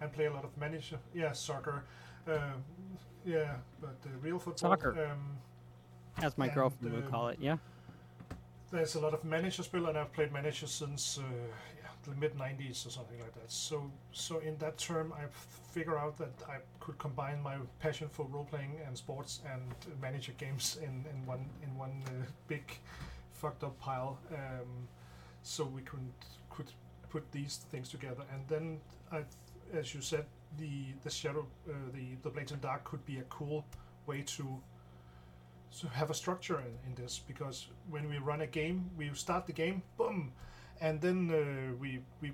and 0.00 0.12
play 0.12 0.26
a 0.26 0.32
lot 0.32 0.44
of 0.44 0.56
manager. 0.56 0.98
Yeah, 1.14 1.32
soccer. 1.32 1.84
Um, 2.26 2.64
yeah, 3.24 3.56
but 3.80 3.96
real 4.22 4.38
football. 4.38 4.70
Soccer. 4.70 5.10
Um, 5.10 5.36
as 6.22 6.36
my 6.36 6.46
and, 6.46 6.54
girlfriend 6.54 6.94
would 6.94 7.10
call 7.10 7.28
it. 7.28 7.38
Yeah. 7.40 7.56
There's 8.70 8.94
a 8.94 9.00
lot 9.00 9.14
of 9.14 9.24
manager 9.24 9.64
spill, 9.64 9.86
and 9.86 9.98
I've 9.98 10.12
played 10.12 10.32
manager 10.32 10.66
since 10.68 11.18
yeah, 11.18 11.88
the 12.04 12.14
mid 12.14 12.38
'90s 12.38 12.86
or 12.86 12.90
something 12.90 13.18
like 13.18 13.34
that. 13.34 13.50
So, 13.50 13.90
so 14.12 14.38
in 14.38 14.56
that 14.58 14.78
term, 14.78 15.12
I 15.12 15.24
figure 15.72 15.98
out 15.98 16.16
that 16.18 16.32
I 16.48 16.58
could 16.78 16.96
combine 16.98 17.42
my 17.42 17.56
passion 17.80 18.08
for 18.08 18.26
role 18.26 18.44
playing 18.44 18.78
and 18.86 18.96
sports 18.96 19.40
and 19.52 19.62
manager 20.00 20.32
games 20.38 20.78
in, 20.82 21.04
in 21.10 21.26
one 21.26 21.46
in 21.64 21.76
one 21.76 22.02
uh, 22.06 22.26
big 22.46 22.62
fucked 23.32 23.64
up 23.64 23.78
pile. 23.80 24.18
Um, 24.32 24.88
so 25.42 25.64
we 25.64 25.82
could 25.82 26.12
could 26.48 26.70
put 27.08 27.30
these 27.32 27.56
things 27.72 27.88
together, 27.88 28.22
and 28.32 28.42
then 28.46 28.78
I, 29.10 29.24
as 29.74 29.94
you 29.94 30.00
said, 30.00 30.26
the 30.58 30.94
the 31.02 31.10
shadow, 31.10 31.44
uh, 31.68 31.72
the 31.92 32.14
the 32.22 32.30
blades 32.30 32.52
in 32.52 32.60
dark 32.60 32.84
could 32.84 33.04
be 33.04 33.18
a 33.18 33.24
cool 33.24 33.64
way 34.06 34.22
to 34.36 34.60
to 35.78 35.88
have 35.88 36.10
a 36.10 36.14
structure 36.14 36.58
in, 36.58 36.74
in 36.86 36.94
this 37.02 37.20
because 37.26 37.68
when 37.88 38.08
we 38.08 38.18
run 38.18 38.40
a 38.40 38.46
game, 38.46 38.90
we 38.96 39.10
start 39.14 39.46
the 39.46 39.52
game, 39.52 39.82
boom, 39.96 40.32
and 40.80 41.00
then 41.00 41.30
uh, 41.30 41.74
we 41.80 42.00
we 42.20 42.32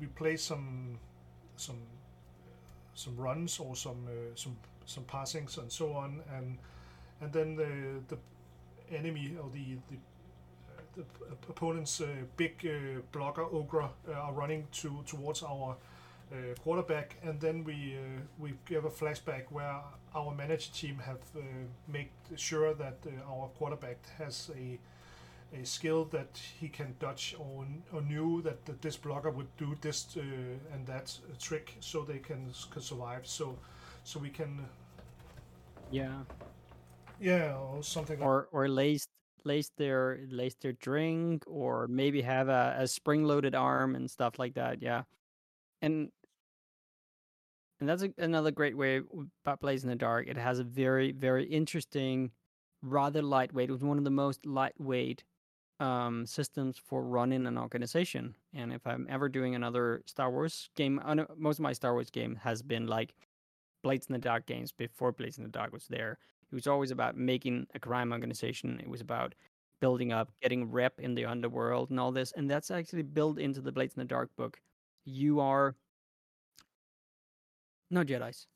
we 0.00 0.06
play 0.06 0.36
some 0.36 0.98
some 1.56 1.78
some 2.94 3.16
runs 3.16 3.58
or 3.58 3.76
some 3.76 4.06
uh, 4.06 4.34
some 4.34 4.56
some 4.86 5.04
passings 5.04 5.58
and 5.58 5.70
so 5.70 5.92
on, 5.92 6.22
and 6.36 6.58
and 7.20 7.32
then 7.32 7.56
the 7.56 7.68
the 8.08 8.18
enemy 8.96 9.36
or 9.42 9.48
the 9.50 9.76
the 9.88 9.96
the 10.94 11.04
opponent's 11.48 12.00
uh, 12.00 12.06
big 12.36 12.66
uh, 12.66 13.00
blocker 13.12 13.44
ogre 13.44 13.88
uh, 14.08 14.12
are 14.12 14.32
running 14.32 14.66
to 14.72 15.02
towards 15.06 15.42
our 15.42 15.76
Uh, 16.32 16.54
quarterback, 16.62 17.16
and 17.22 17.38
then 17.40 17.62
we 17.62 17.94
uh, 17.94 18.20
we 18.38 18.54
give 18.64 18.86
a 18.86 18.90
flashback 18.90 19.44
where 19.50 19.80
our 20.14 20.34
manager 20.34 20.70
team 20.72 20.98
have 21.04 21.20
uh, 21.36 21.40
made 21.86 22.08
sure 22.36 22.72
that 22.72 22.96
our 23.28 23.48
quarterback 23.58 23.98
has 24.16 24.50
a 24.56 24.78
a 25.54 25.66
skill 25.66 26.04
that 26.06 26.40
he 26.58 26.68
can 26.68 26.94
dodge 26.98 27.36
or, 27.38 27.66
or 27.92 28.00
knew 28.02 28.40
that, 28.42 28.64
that 28.64 28.80
this 28.80 28.96
blocker 28.96 29.30
would 29.30 29.54
do 29.56 29.76
this 29.80 30.16
uh, 30.16 30.20
and 30.72 30.86
that 30.86 31.14
trick 31.38 31.76
so 31.80 32.02
they 32.02 32.18
can, 32.18 32.50
can 32.70 32.82
survive. 32.82 33.26
So 33.26 33.58
so 34.04 34.18
we 34.18 34.30
can 34.30 34.66
yeah. 35.90 36.22
yeah 37.20 37.54
or 37.56 37.82
something 37.82 38.20
or 38.20 38.36
like 38.36 38.48
or 38.52 38.68
laced 38.68 39.10
lace 39.44 39.70
their 39.76 40.20
lace 40.30 40.54
their 40.60 40.72
drink 40.72 41.44
or 41.46 41.86
maybe 41.88 42.22
have 42.22 42.48
a, 42.48 42.76
a 42.78 42.88
spring 42.88 43.24
loaded 43.24 43.54
arm 43.54 43.94
and 43.94 44.10
stuff 44.10 44.38
like 44.38 44.54
that 44.54 44.80
yeah. 44.80 45.02
And 45.82 46.10
and 47.82 47.88
that's 47.88 48.04
a, 48.04 48.14
another 48.16 48.52
great 48.52 48.76
way 48.76 49.00
about 49.44 49.58
Blades 49.58 49.82
in 49.82 49.90
the 49.90 49.96
Dark. 49.96 50.28
It 50.28 50.36
has 50.36 50.60
a 50.60 50.64
very, 50.64 51.10
very 51.10 51.44
interesting, 51.46 52.30
rather 52.80 53.22
lightweight. 53.22 53.70
It 53.70 53.72
was 53.72 53.82
one 53.82 53.98
of 53.98 54.04
the 54.04 54.10
most 54.10 54.46
lightweight 54.46 55.24
um, 55.80 56.24
systems 56.24 56.78
for 56.78 57.02
running 57.02 57.44
an 57.44 57.58
organization. 57.58 58.36
And 58.54 58.72
if 58.72 58.86
I'm 58.86 59.08
ever 59.10 59.28
doing 59.28 59.56
another 59.56 60.02
Star 60.06 60.30
Wars 60.30 60.70
game, 60.76 61.00
most 61.36 61.58
of 61.58 61.64
my 61.64 61.72
Star 61.72 61.94
Wars 61.94 62.08
game 62.08 62.36
has 62.44 62.62
been 62.62 62.86
like 62.86 63.14
Blades 63.82 64.06
in 64.06 64.12
the 64.12 64.20
Dark 64.20 64.46
games 64.46 64.70
before 64.70 65.10
Blades 65.10 65.38
in 65.38 65.42
the 65.42 65.50
Dark 65.50 65.72
was 65.72 65.88
there. 65.88 66.18
It 66.52 66.54
was 66.54 66.68
always 66.68 66.92
about 66.92 67.16
making 67.16 67.66
a 67.74 67.80
crime 67.80 68.12
organization. 68.12 68.78
It 68.80 68.88
was 68.88 69.00
about 69.00 69.34
building 69.80 70.12
up, 70.12 70.30
getting 70.40 70.70
rep 70.70 71.00
in 71.00 71.16
the 71.16 71.24
underworld 71.24 71.90
and 71.90 71.98
all 71.98 72.12
this. 72.12 72.30
And 72.36 72.48
that's 72.48 72.70
actually 72.70 73.02
built 73.02 73.40
into 73.40 73.60
the 73.60 73.72
Blades 73.72 73.94
in 73.96 73.98
the 73.98 74.06
Dark 74.06 74.30
book. 74.36 74.60
You 75.04 75.40
are 75.40 75.74
no 77.92 78.02
Jedi's. 78.02 78.46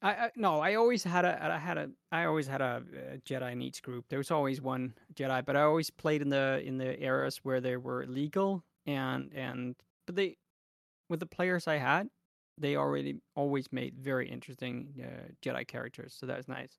I, 0.00 0.10
I 0.10 0.30
no, 0.36 0.60
I 0.60 0.76
always 0.76 1.02
had 1.02 1.24
a 1.24 1.52
I 1.52 1.58
had 1.58 1.76
a 1.76 1.90
I 2.12 2.24
always 2.24 2.46
had 2.46 2.60
a, 2.60 2.82
a, 3.14 3.18
Jedi 3.18 3.52
in 3.52 3.60
each 3.60 3.82
group. 3.82 4.06
There 4.08 4.18
was 4.18 4.30
always 4.30 4.62
one 4.62 4.94
Jedi, 5.14 5.44
but 5.44 5.56
I 5.56 5.62
always 5.62 5.90
played 5.90 6.22
in 6.22 6.28
the 6.28 6.62
in 6.64 6.78
the 6.78 6.98
eras 7.02 7.40
where 7.42 7.60
they 7.60 7.76
were 7.76 8.06
legal 8.06 8.64
and 8.86 9.32
and 9.34 9.74
but 10.06 10.14
they 10.14 10.36
with 11.08 11.20
the 11.20 11.26
players 11.26 11.66
I 11.66 11.76
had, 11.76 12.08
they 12.56 12.76
already 12.76 13.20
always 13.34 13.72
made 13.72 13.98
very 13.98 14.28
interesting 14.28 14.94
uh, 15.02 15.32
Jedi 15.42 15.66
characters, 15.66 16.14
so 16.18 16.26
that's 16.26 16.48
nice. 16.48 16.78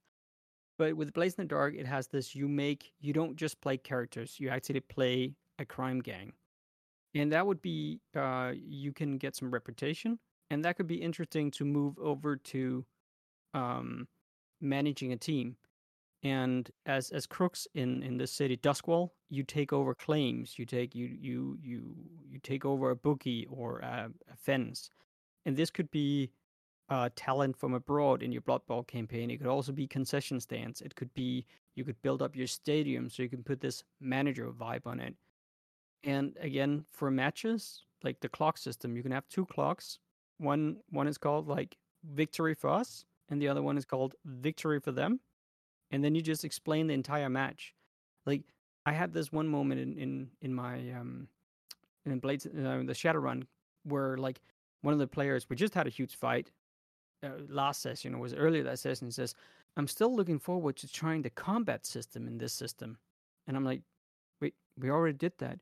But 0.78 0.96
with 0.96 1.14
Blades 1.14 1.36
in 1.36 1.44
the 1.44 1.50
Dark, 1.50 1.76
it 1.76 1.86
has 1.86 2.08
this: 2.08 2.36
you 2.36 2.48
make 2.48 2.94
you 3.02 3.12
don't 3.12 3.36
just 3.36 3.60
play 3.60 3.78
characters, 3.78 4.40
you 4.40 4.50
actually 4.50 4.80
play 4.80 5.34
a 5.58 5.66
crime 5.66 6.00
gang, 6.00 6.32
and 7.14 7.34
that 7.34 7.46
would 7.46 7.62
be 7.62 8.00
uh, 8.16 8.54
you 8.56 8.94
can 8.94 9.18
get 9.18 9.36
some 9.36 9.52
reputation, 9.52 10.20
and 10.50 10.64
that 10.66 10.76
could 10.78 10.88
be 10.88 11.02
interesting 11.02 11.52
to 11.52 11.66
move 11.66 11.98
over 12.00 12.36
to 12.36 12.86
um, 13.54 14.08
managing 14.62 15.12
a 15.12 15.18
team. 15.18 15.56
And 16.22 16.70
as 16.86 17.12
as 17.12 17.26
crooks 17.26 17.68
in 17.76 18.04
in 18.04 18.18
this 18.18 18.32
city, 18.32 18.58
Doskvol, 18.58 19.12
you 19.30 19.44
take 19.44 19.72
over 19.72 19.96
claims. 19.96 20.60
You 20.60 20.66
take 20.66 20.94
you 20.94 21.06
you 21.06 21.58
you 21.62 21.96
you 22.30 22.40
take 22.40 22.66
over 22.66 22.90
a 22.90 22.96
bookie 22.96 23.48
or 23.50 23.80
a, 23.80 24.10
a 24.30 24.36
fence, 24.36 24.90
and 25.46 25.56
this 25.56 25.72
could 25.72 25.90
be 25.92 26.32
uh, 26.90 27.10
talent 27.16 27.56
from 27.56 27.74
abroad 27.74 28.22
in 28.22 28.32
your 28.34 28.42
Blood 28.42 28.66
Bowl 28.68 28.84
campaign. 28.84 29.30
It 29.30 29.38
could 29.38 29.48
also 29.48 29.72
be 29.72 29.88
concession 29.88 30.40
stands. 30.42 30.82
It 30.82 30.96
could 30.96 31.14
be 31.14 31.46
you 31.76 31.86
could 31.86 32.02
build 32.02 32.22
up 32.22 32.36
your 32.36 32.48
stadium 32.48 33.10
so 33.10 33.24
you 33.24 33.30
can 33.30 33.44
put 33.44 33.62
this 33.62 33.84
manager 34.02 34.52
vibe 34.52 34.86
on 34.86 35.00
it. 35.00 35.16
And 36.04 36.36
again, 36.42 36.86
for 36.92 37.12
matches, 37.12 37.84
like 38.04 38.20
the 38.20 38.30
clock 38.30 38.58
system, 38.58 38.96
you 38.96 39.04
can 39.04 39.12
have 39.12 39.28
two 39.30 39.46
clocks. 39.46 40.00
One 40.40 40.78
one 40.90 41.08
is 41.08 41.18
called 41.18 41.48
like 41.48 41.78
victory 42.04 42.56
for 42.56 42.70
us, 42.70 43.06
and 43.30 43.42
the 43.42 43.48
other 43.48 43.62
one 43.62 43.78
is 43.78 43.86
called 43.86 44.16
victory 44.26 44.80
for 44.80 44.92
them. 44.92 45.20
And 45.92 46.04
then 46.04 46.16
you 46.16 46.22
just 46.22 46.46
explain 46.46 46.88
the 46.88 46.94
entire 46.94 47.30
match. 47.30 47.74
Like 48.26 48.42
I 48.86 48.94
had 48.94 49.14
this 49.14 49.32
one 49.32 49.48
moment 49.48 49.80
in 49.80 49.98
in 49.98 50.30
in 50.42 50.54
my 50.54 50.92
um 50.92 51.28
in 52.06 52.20
Blades 52.20 52.46
uh, 52.46 52.50
the 52.86 52.94
Shadowrun 52.94 53.44
where 53.84 54.18
like 54.18 54.42
one 54.82 54.94
of 54.94 55.00
the 55.00 55.08
players 55.08 55.50
we 55.50 55.56
just 55.56 55.74
had 55.74 55.88
a 55.88 55.90
huge 55.90 56.16
fight 56.16 56.52
uh, 57.24 57.30
last 57.50 57.82
session 57.82 58.16
or 58.16 58.20
was 58.20 58.34
earlier 58.34 58.64
that 58.64 58.80
session 58.80 59.12
says 59.12 59.36
i'm 59.78 59.88
still 59.88 60.16
looking 60.16 60.40
forward 60.40 60.76
to 60.76 60.88
trying 60.88 61.22
the 61.22 61.30
combat 61.30 61.86
system 61.86 62.28
in 62.28 62.38
this 62.38 62.54
system 62.54 62.98
and 63.48 63.58
i'm 63.58 63.66
like 63.66 63.82
wait 64.42 64.54
we 64.78 64.90
already 64.90 65.18
did 65.18 65.34
that 65.38 65.60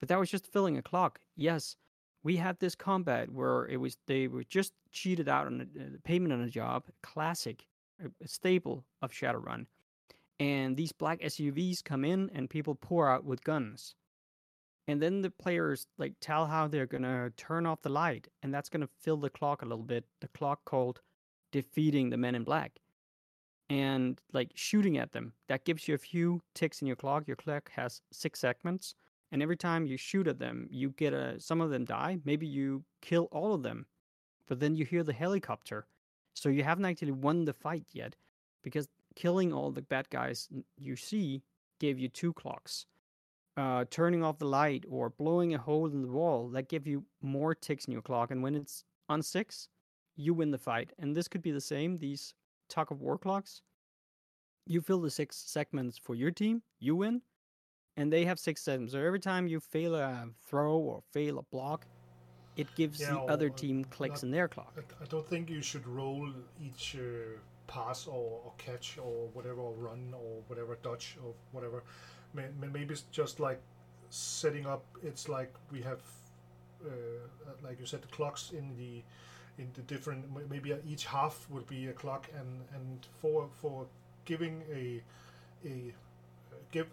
but 0.00 0.08
that 0.08 0.18
was 0.18 0.30
just 0.30 0.46
filling 0.46 0.76
a 0.76 0.82
clock 0.82 1.20
yes 1.36 1.76
we 2.26 2.36
had 2.36 2.58
this 2.58 2.74
combat 2.74 3.30
where 3.30 3.68
it 3.68 3.76
was 3.76 3.96
they 4.08 4.26
were 4.26 4.42
just 4.42 4.72
cheated 4.90 5.28
out 5.28 5.46
on 5.46 5.58
the 5.58 5.64
uh, 5.64 5.84
payment 6.02 6.32
on 6.32 6.40
a 6.40 6.50
job 6.50 6.82
classic 7.00 7.66
a 8.02 8.26
staple 8.26 8.84
of 9.00 9.12
shadowrun. 9.12 9.66
And 10.40 10.76
these 10.76 10.90
black 10.90 11.20
suvs 11.20 11.84
come 11.84 12.04
in 12.04 12.28
and 12.34 12.50
people 12.50 12.74
pour 12.74 13.08
out 13.08 13.24
with 13.24 13.44
guns. 13.44 13.94
And 14.88 15.00
then 15.00 15.22
the 15.22 15.30
players 15.30 15.86
like 15.98 16.14
tell 16.20 16.46
how 16.46 16.66
they're 16.66 16.92
gonna 16.94 17.30
turn 17.36 17.64
off 17.64 17.82
the 17.82 17.90
light 17.90 18.26
and 18.42 18.52
that's 18.52 18.68
gonna 18.68 18.88
fill 19.00 19.18
the 19.18 19.30
clock 19.30 19.62
a 19.62 19.64
little 19.64 19.84
bit 19.84 20.04
the 20.20 20.28
clock 20.28 20.64
called 20.64 21.00
defeating 21.52 22.10
the 22.10 22.16
men 22.16 22.34
in 22.34 22.42
black. 22.42 22.72
And 23.70 24.20
like 24.32 24.50
shooting 24.56 24.98
at 24.98 25.12
them 25.12 25.32
that 25.48 25.64
gives 25.64 25.86
you 25.86 25.94
a 25.94 26.08
few 26.12 26.42
ticks 26.56 26.80
in 26.82 26.88
your 26.88 26.96
clock. 26.96 27.28
Your 27.28 27.36
clock 27.36 27.70
has 27.76 28.02
six 28.10 28.40
segments 28.40 28.96
and 29.32 29.42
every 29.42 29.56
time 29.56 29.86
you 29.86 29.96
shoot 29.96 30.26
at 30.26 30.38
them 30.38 30.66
you 30.70 30.90
get 30.90 31.12
a 31.12 31.38
some 31.40 31.60
of 31.60 31.70
them 31.70 31.84
die 31.84 32.18
maybe 32.24 32.46
you 32.46 32.84
kill 33.00 33.28
all 33.32 33.54
of 33.54 33.62
them 33.62 33.86
but 34.46 34.60
then 34.60 34.74
you 34.74 34.84
hear 34.84 35.02
the 35.02 35.12
helicopter 35.12 35.86
so 36.34 36.48
you 36.48 36.62
haven't 36.62 36.84
actually 36.84 37.12
won 37.12 37.44
the 37.44 37.52
fight 37.52 37.86
yet 37.92 38.14
because 38.62 38.88
killing 39.14 39.52
all 39.52 39.70
the 39.70 39.82
bad 39.82 40.08
guys 40.10 40.48
you 40.76 40.96
see 40.96 41.42
gave 41.80 41.98
you 41.98 42.08
two 42.08 42.32
clocks 42.32 42.86
uh, 43.56 43.84
turning 43.90 44.22
off 44.22 44.38
the 44.38 44.44
light 44.44 44.84
or 44.88 45.10
blowing 45.10 45.54
a 45.54 45.58
hole 45.58 45.86
in 45.86 46.02
the 46.02 46.08
wall 46.08 46.48
that 46.50 46.68
give 46.68 46.86
you 46.86 47.04
more 47.22 47.54
ticks 47.54 47.86
in 47.86 47.92
your 47.92 48.02
clock. 48.02 48.30
And 48.30 48.42
when 48.42 48.54
it's 48.54 48.84
on 49.08 49.22
six, 49.22 49.68
you 50.16 50.34
win 50.34 50.50
the 50.50 50.58
fight. 50.58 50.92
And 50.98 51.16
this 51.16 51.28
could 51.28 51.42
be 51.42 51.52
the 51.52 51.60
same. 51.60 51.98
These 51.98 52.34
tug 52.68 52.92
of 52.92 53.00
war 53.00 53.18
clocks. 53.18 53.62
you 54.66 54.80
fill 54.80 55.00
the 55.00 55.10
six 55.10 55.36
segments 55.36 55.96
for 55.96 56.14
your 56.14 56.32
team, 56.32 56.60
you 56.80 56.96
win, 56.96 57.22
and 57.96 58.12
they 58.12 58.24
have 58.24 58.38
six 58.38 58.62
segments. 58.62 58.92
So 58.92 59.00
every 59.00 59.20
time 59.20 59.46
you 59.46 59.60
fail 59.60 59.94
a 59.94 60.28
throw 60.46 60.76
or 60.76 61.02
fail 61.12 61.38
a 61.38 61.42
block, 61.42 61.86
it 62.56 62.66
gives 62.74 63.00
Yeah, 63.00 63.12
the 63.12 63.20
other 63.20 63.50
team 63.50 63.84
clicks 63.84 64.22
not- 64.22 64.26
in 64.26 64.30
their 64.30 64.48
clock. 64.48 64.72
I, 65.00 65.04
don't 65.06 65.26
think 65.28 65.50
you 65.50 65.62
should 65.62 65.86
roll 65.86 66.30
each 66.62 66.96
uh, 66.96 67.38
pass 67.66 68.06
or, 68.06 68.40
or 68.44 68.52
catch 68.58 68.98
or 68.98 69.28
whatever, 69.34 69.60
or 69.60 69.72
run 69.74 70.14
or 70.14 70.42
whatever, 70.48 70.78
dodge 70.82 71.16
or 71.22 71.34
whatever. 71.52 71.82
May- 72.34 72.48
may- 72.60 72.68
Maybe 72.68 72.92
it's 72.92 73.04
just 73.12 73.40
like 73.40 73.60
setting 74.10 74.66
up. 74.66 74.84
It's 75.02 75.28
like 75.28 75.52
we 75.70 75.82
have, 75.82 76.00
uh, 76.84 76.90
like 77.62 77.78
you 77.80 77.86
said, 77.86 78.02
the 78.02 78.08
clocks 78.08 78.52
in 78.52 78.76
the 78.76 79.02
in 79.58 79.70
the 79.74 79.82
different. 79.82 80.24
Maybe 80.50 80.74
each 80.88 81.06
half 81.06 81.46
would 81.50 81.66
be 81.66 81.88
a 81.88 81.92
clock, 81.92 82.28
and 82.38 82.62
and 82.74 83.06
for 83.20 83.48
for 83.60 83.86
giving 84.24 84.62
a 84.72 85.02
a 85.66 85.92
uh, 86.52 86.56
give 86.70 86.86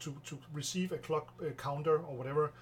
to 0.00 0.14
to 0.26 0.38
receive 0.52 0.92
a 0.92 0.98
clock 0.98 1.32
counter 1.56 1.98
or 1.98 2.16
whatever, 2.16 2.52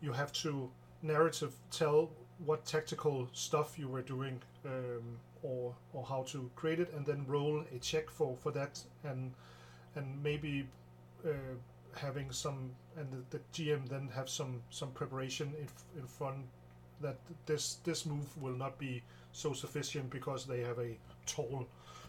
you 0.00 0.12
have 0.12 0.32
to 0.32 0.70
narrative 1.02 1.54
tell 1.70 2.10
what 2.44 2.64
tactical 2.64 3.28
stuff 3.32 3.78
you 3.78 3.88
were 3.88 4.02
doing 4.02 4.40
um, 4.64 5.18
or 5.42 5.74
or 5.92 6.04
how 6.04 6.22
to 6.22 6.50
create 6.56 6.80
it 6.80 6.92
and 6.94 7.06
then 7.06 7.24
roll 7.26 7.64
a 7.74 7.78
check 7.78 8.10
for 8.10 8.36
for 8.42 8.52
that 8.52 8.78
and 9.04 9.32
and 9.94 10.22
maybe 10.22 10.66
uh, 11.24 11.30
having 11.96 12.30
some 12.30 12.70
and 12.96 13.08
the, 13.12 13.38
the 13.38 13.42
GM 13.52 13.88
then 13.88 14.08
have 14.14 14.28
some 14.28 14.62
some 14.70 14.90
preparation 14.90 15.52
in, 15.58 15.68
in 16.00 16.06
front 16.06 16.44
that 17.00 17.16
this 17.46 17.76
this 17.84 18.06
move 18.06 18.26
will 18.40 18.56
not 18.56 18.78
be 18.78 19.02
so 19.32 19.52
sufficient 19.52 20.10
because 20.10 20.46
they 20.46 20.60
have 20.60 20.78
a 20.78 20.96
tall 21.26 21.66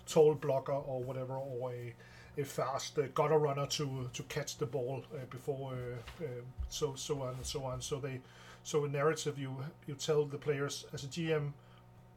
tall 0.07 0.33
blocker 0.33 0.73
or 0.73 1.01
whatever 1.01 1.35
or 1.35 1.71
a 1.71 1.93
a 2.37 2.43
fast 2.43 2.99
gutter 3.13 3.37
runner 3.37 3.65
to 3.67 4.09
to 4.13 4.23
catch 4.23 4.57
the 4.57 4.65
ball 4.65 5.03
uh, 5.13 5.25
before 5.29 5.73
uh, 6.21 6.25
so 6.69 6.93
so 6.95 7.21
on 7.21 7.35
and 7.35 7.45
so 7.45 7.63
on. 7.63 7.81
So 7.81 7.99
they 7.99 8.21
so 8.63 8.85
in 8.85 8.91
narrative 8.91 9.39
you 9.39 9.55
you 9.87 9.95
tell 9.95 10.25
the 10.25 10.37
players 10.37 10.85
as 10.93 11.03
a 11.03 11.07
GM 11.07 11.53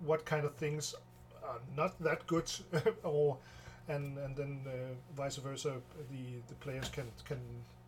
what 0.00 0.24
kind 0.24 0.44
of 0.44 0.54
things 0.56 0.94
are 1.44 1.60
not 1.76 1.98
that 2.02 2.26
good 2.26 2.50
or 3.02 3.38
and 3.88 4.18
and 4.18 4.36
then 4.36 4.60
uh, 4.66 4.94
vice 5.16 5.36
versa 5.36 5.74
the 6.10 6.24
the 6.48 6.54
players 6.54 6.88
can 6.88 7.06
can 7.24 7.40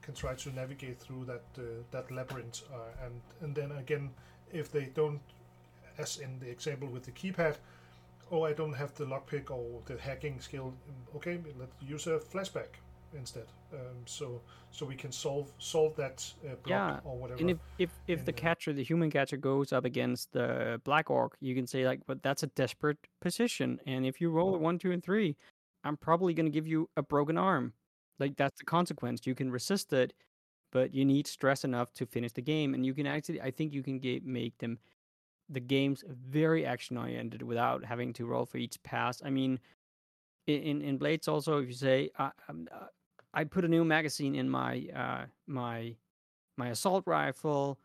can 0.02 0.14
try 0.14 0.34
to 0.34 0.50
navigate 0.50 0.98
through 0.98 1.24
that 1.24 1.44
uh, 1.58 1.62
that 1.90 2.10
labyrinth 2.10 2.62
uh, 2.72 3.04
and 3.06 3.20
and 3.40 3.54
then 3.54 3.72
again 3.78 4.10
if 4.52 4.70
they 4.70 4.86
don't 4.94 5.20
as 5.98 6.18
in 6.18 6.38
the 6.40 6.48
example 6.48 6.88
with 6.88 7.04
the 7.04 7.12
keypad 7.12 7.56
oh 8.32 8.42
I 8.44 8.52
don't 8.52 8.72
have 8.72 8.94
the 8.94 9.04
lockpick 9.04 9.50
or 9.50 9.80
the 9.86 9.96
hacking 10.00 10.40
skill 10.40 10.72
okay 11.14 11.38
let's 11.58 11.74
use 11.80 12.06
a 12.06 12.18
flashback 12.18 12.80
instead 13.14 13.46
um, 13.74 13.96
so 14.06 14.40
so 14.70 14.86
we 14.86 14.94
can 14.94 15.12
solve 15.12 15.52
solve 15.58 15.94
that 15.96 16.24
uh, 16.44 16.54
Yeah, 16.66 17.00
or 17.04 17.16
whatever 17.16 17.40
And 17.40 17.50
if 17.50 17.58
if, 17.78 17.90
if 18.06 18.24
the 18.24 18.32
And, 18.32 18.38
uh, 18.38 18.42
catcher, 18.42 18.72
the 18.72 18.82
human 18.82 19.10
catcher, 19.10 19.36
goes 19.36 19.72
up 19.72 19.84
against 19.84 20.32
the 20.32 20.80
black 20.84 21.10
orc, 21.10 21.36
you 21.40 21.54
can 21.54 21.66
say 21.66 21.86
like, 21.86 22.00
"But 22.06 22.22
that's 22.22 22.42
a 22.42 22.48
desperate 22.48 22.98
position, 23.20 23.78
and 23.86 24.06
if 24.06 24.20
you 24.20 24.30
roll 24.30 24.54
a 24.54 24.58
one, 24.58 24.78
two, 24.78 24.92
and 24.92 25.02
three, 25.02 25.36
I'm 25.84 25.96
probably 25.96 26.34
going 26.34 26.46
to 26.46 26.52
give 26.52 26.66
you 26.66 26.88
a 26.96 27.02
broken 27.02 27.36
arm. 27.36 27.74
Like 28.18 28.36
that's 28.36 28.58
the 28.58 28.64
consequence. 28.64 29.26
You 29.26 29.34
can 29.34 29.50
resist 29.50 29.92
it, 29.92 30.12
but 30.70 30.94
you 30.94 31.04
need 31.04 31.26
stress 31.26 31.64
enough 31.64 31.92
to 31.94 32.06
finish 32.06 32.32
the 32.32 32.42
game, 32.42 32.74
and 32.74 32.84
you 32.86 32.94
can 32.94 33.06
actually, 33.06 33.40
I 33.40 33.50
think, 33.50 33.72
you 33.72 33.82
can 33.82 33.98
get, 33.98 34.24
make 34.24 34.56
them 34.58 34.78
the 35.52 35.60
games 35.60 36.02
very 36.08 36.64
action 36.64 36.96
oriented 36.96 37.42
without 37.42 37.84
having 37.84 38.12
to 38.14 38.26
roll 38.26 38.46
for 38.46 38.58
each 38.58 38.82
pass. 38.82 39.22
I 39.24 39.30
mean, 39.30 39.60
in 40.46 40.82
in, 40.82 40.98
Blades 40.98 41.28
also, 41.28 41.58
if 41.58 41.68
you 41.68 41.74
say, 41.74 42.10
I, 42.18 42.30
um, 42.48 42.68
uh, 42.72 42.86
I 43.34 43.44
put 43.44 43.64
a 43.64 43.68
new 43.68 43.84
magazine 43.84 44.34
in 44.34 44.48
my 44.48 44.88
uh, 44.94 45.26
my 45.46 45.94
my 46.56 46.68
assault 46.68 47.04
rifle. 47.06 47.78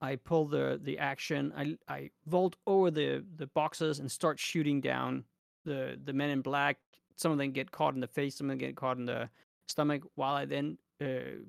I 0.00 0.16
pull 0.16 0.46
the 0.46 0.80
the 0.82 0.98
action. 0.98 1.52
I 1.56 1.76
I 1.88 2.10
vault 2.26 2.56
over 2.66 2.90
the 2.90 3.24
the 3.36 3.46
boxes 3.48 3.98
and 4.00 4.10
start 4.10 4.38
shooting 4.38 4.80
down 4.80 5.24
the 5.64 5.98
the 6.04 6.12
men 6.12 6.30
in 6.30 6.40
black. 6.42 6.78
Some 7.16 7.32
of 7.32 7.38
them 7.38 7.52
get 7.52 7.70
caught 7.70 7.94
in 7.94 8.00
the 8.00 8.06
face. 8.06 8.36
Some 8.36 8.48
of 8.48 8.50
them 8.50 8.58
get 8.58 8.76
caught 8.76 8.98
in 8.98 9.06
the 9.06 9.28
stomach. 9.66 10.02
While 10.14 10.34
I 10.34 10.44
then 10.44 10.78
uh, 11.00 11.40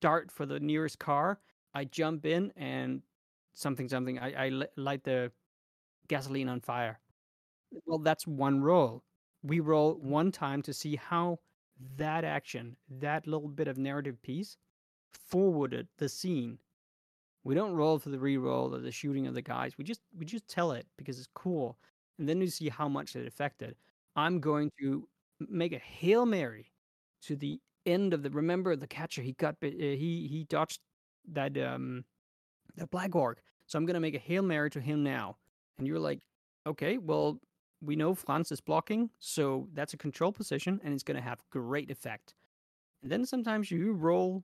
dart 0.00 0.30
for 0.30 0.46
the 0.46 0.60
nearest 0.60 0.98
car, 0.98 1.38
I 1.74 1.84
jump 1.84 2.24
in 2.24 2.52
and 2.56 3.02
something 3.58 3.88
something. 3.88 4.18
I 4.18 4.46
I 4.46 4.62
light 4.76 5.04
the 5.04 5.32
gasoline 6.08 6.48
on 6.48 6.60
fire. 6.60 7.00
Well, 7.86 7.98
that's 7.98 8.26
one 8.26 8.62
roll. 8.62 9.04
We 9.42 9.60
roll 9.60 9.94
one 9.96 10.32
time 10.32 10.62
to 10.62 10.74
see 10.74 10.96
how 10.96 11.40
that 11.96 12.24
action, 12.24 12.76
that 13.00 13.26
little 13.26 13.48
bit 13.48 13.68
of 13.68 13.78
narrative 13.78 14.20
piece, 14.22 14.56
forwarded 15.12 15.88
the 15.98 16.08
scene. 16.08 16.58
We 17.44 17.54
don't 17.54 17.72
roll 17.74 17.98
for 17.98 18.10
the 18.10 18.18
re-roll 18.18 18.74
or 18.74 18.78
the 18.80 18.92
shooting 18.92 19.26
of 19.26 19.34
the 19.34 19.42
guys. 19.42 19.78
We 19.78 19.84
just 19.84 20.00
we 20.16 20.24
just 20.26 20.48
tell 20.48 20.72
it 20.72 20.86
because 20.96 21.18
it's 21.18 21.28
cool, 21.34 21.78
and 22.18 22.28
then 22.28 22.40
you 22.40 22.48
see 22.48 22.68
how 22.68 22.88
much 22.88 23.16
it 23.16 23.26
affected. 23.26 23.76
I'm 24.16 24.40
going 24.40 24.70
to 24.80 25.08
make 25.48 25.72
a 25.72 25.78
hail 25.78 26.26
mary 26.26 26.72
to 27.22 27.36
the 27.36 27.60
end 27.86 28.12
of 28.14 28.22
the. 28.22 28.30
Remember 28.30 28.76
the 28.76 28.86
catcher? 28.86 29.22
He 29.22 29.32
got 29.34 29.56
uh, 29.62 29.68
he 29.68 30.28
he 30.30 30.44
dodged 30.48 30.80
that 31.32 31.56
um 31.58 32.04
that 32.76 32.90
black 32.90 33.14
orc. 33.16 33.42
So 33.68 33.78
I'm 33.78 33.86
gonna 33.86 34.00
make 34.00 34.14
a 34.14 34.18
hail 34.18 34.42
mary 34.42 34.70
to 34.70 34.80
him 34.80 35.04
now. 35.04 35.36
And 35.78 35.86
you're 35.86 36.00
like, 36.00 36.20
okay, 36.66 36.98
well 36.98 37.38
we 37.80 37.94
know 37.94 38.12
Franz 38.12 38.50
is 38.50 38.60
blocking, 38.60 39.08
so 39.20 39.68
that's 39.72 39.94
a 39.94 39.96
control 39.96 40.32
position, 40.32 40.80
and 40.82 40.92
it's 40.92 41.04
gonna 41.04 41.20
have 41.20 41.40
great 41.50 41.90
effect. 41.90 42.34
And 43.02 43.12
then 43.12 43.24
sometimes 43.24 43.70
you 43.70 43.92
roll, 43.92 44.42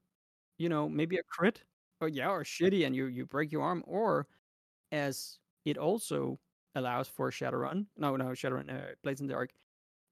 you 0.58 0.68
know, 0.68 0.88
maybe 0.88 1.16
a 1.16 1.22
crit, 1.24 1.64
or 2.00 2.08
yeah, 2.08 2.30
or 2.30 2.44
shitty, 2.44 2.86
and 2.86 2.94
you 2.94 3.06
you 3.06 3.26
break 3.26 3.50
your 3.50 3.62
arm, 3.62 3.82
or 3.86 4.28
as 4.92 5.38
it 5.64 5.78
also 5.78 6.38
allows 6.74 7.08
for 7.08 7.30
Shadowrun. 7.30 7.86
No, 7.96 8.16
no, 8.16 8.26
Shadowrun, 8.26 8.70
uh, 8.70 8.94
Blades 9.02 9.20
in 9.20 9.26
the 9.26 9.32
Dark. 9.32 9.50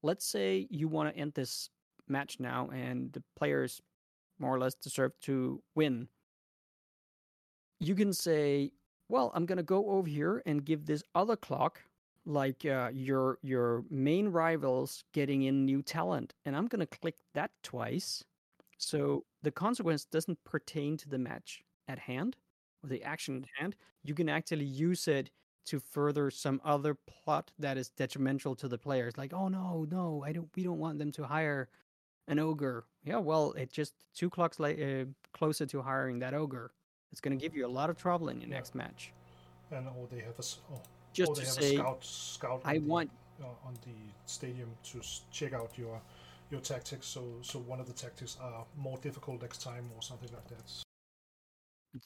Let's 0.02 0.24
say 0.24 0.66
you 0.70 0.88
want 0.88 1.14
to 1.14 1.20
end 1.20 1.34
this 1.34 1.68
match 2.08 2.40
now, 2.40 2.70
and 2.72 3.12
the 3.12 3.22
players 3.36 3.80
more 4.38 4.54
or 4.54 4.58
less 4.58 4.74
deserve 4.74 5.12
to 5.20 5.62
win. 5.74 6.08
You 7.78 7.94
can 7.94 8.12
say, 8.12 8.72
"Well, 9.12 9.30
I'm 9.34 9.46
gonna 9.46 9.62
go 9.62 9.90
over 9.90 10.08
here 10.08 10.42
and 10.46 10.64
give 10.64 10.86
this 10.86 11.04
other 11.14 11.36
clock." 11.36 11.82
Like 12.24 12.64
uh, 12.64 12.90
your 12.94 13.38
your 13.42 13.84
main 13.90 14.28
rivals 14.28 15.04
getting 15.12 15.42
in 15.42 15.64
new 15.66 15.82
talent, 15.82 16.34
and 16.44 16.56
I'm 16.56 16.68
gonna 16.68 16.86
click 16.86 17.16
that 17.34 17.50
twice, 17.62 18.24
so 18.78 19.24
the 19.42 19.50
consequence 19.50 20.04
doesn't 20.04 20.42
pertain 20.44 20.96
to 20.98 21.08
the 21.08 21.18
match 21.18 21.62
at 21.88 21.98
hand 21.98 22.36
or 22.82 22.88
the 22.88 23.02
action 23.02 23.44
at 23.44 23.48
hand. 23.60 23.76
You 24.04 24.14
can 24.14 24.28
actually 24.28 24.64
use 24.64 25.08
it 25.08 25.30
to 25.66 25.80
further 25.80 26.30
some 26.30 26.60
other 26.64 26.94
plot 26.94 27.50
that 27.58 27.76
is 27.78 27.90
detrimental 27.90 28.54
to 28.56 28.68
the 28.68 28.78
players. 28.78 29.18
Like, 29.18 29.32
oh 29.32 29.48
no, 29.48 29.86
no, 29.90 30.22
I 30.24 30.32
don't. 30.32 30.48
We 30.56 30.62
don't 30.62 30.78
want 30.78 30.98
them 30.98 31.12
to 31.12 31.24
hire 31.24 31.68
an 32.28 32.38
ogre. 32.38 32.86
Yeah, 33.04 33.18
well, 33.18 33.52
it 33.52 33.72
just 33.72 33.94
two 34.14 34.30
clocks 34.30 34.58
la- 34.60 34.68
uh, 34.68 35.04
closer 35.34 35.66
to 35.66 35.82
hiring 35.82 36.18
that 36.20 36.34
ogre. 36.34 36.72
It's 37.12 37.20
going 37.20 37.38
to 37.38 37.42
give 37.42 37.54
you 37.54 37.66
a 37.66 37.68
lot 37.80 37.90
of 37.90 37.96
trouble 37.96 38.28
in 38.28 38.40
your 38.40 38.48
Yeah. 38.50 38.56
next 38.56 38.74
match. 38.74 39.12
and 39.70 39.86
or 39.88 40.06
they 40.10 40.20
have 40.20 40.38
a 40.38 40.44
oh, 40.72 40.80
Just 41.12 41.30
or 41.30 41.34
to 41.36 41.40
they 41.40 41.46
have 41.46 41.54
say, 41.54 41.74
a 41.74 41.78
scout 41.78 42.04
scout 42.04 42.60
I 42.64 42.78
the, 42.78 42.84
want 42.84 43.10
uh, 43.40 43.46
on 43.68 43.74
the 43.84 43.94
stadium 44.26 44.70
to 44.90 45.00
check 45.30 45.52
out 45.54 45.70
your 45.78 46.00
your 46.50 46.60
tactics 46.60 47.06
so 47.06 47.22
so 47.42 47.58
one 47.60 47.80
of 47.80 47.86
the 47.86 47.92
tactics 47.94 48.36
are 48.40 48.64
more 48.76 48.98
difficult 48.98 49.40
next 49.42 49.62
time 49.62 49.90
or 49.96 50.02
something 50.02 50.30
like 50.32 50.48
that 50.48 50.66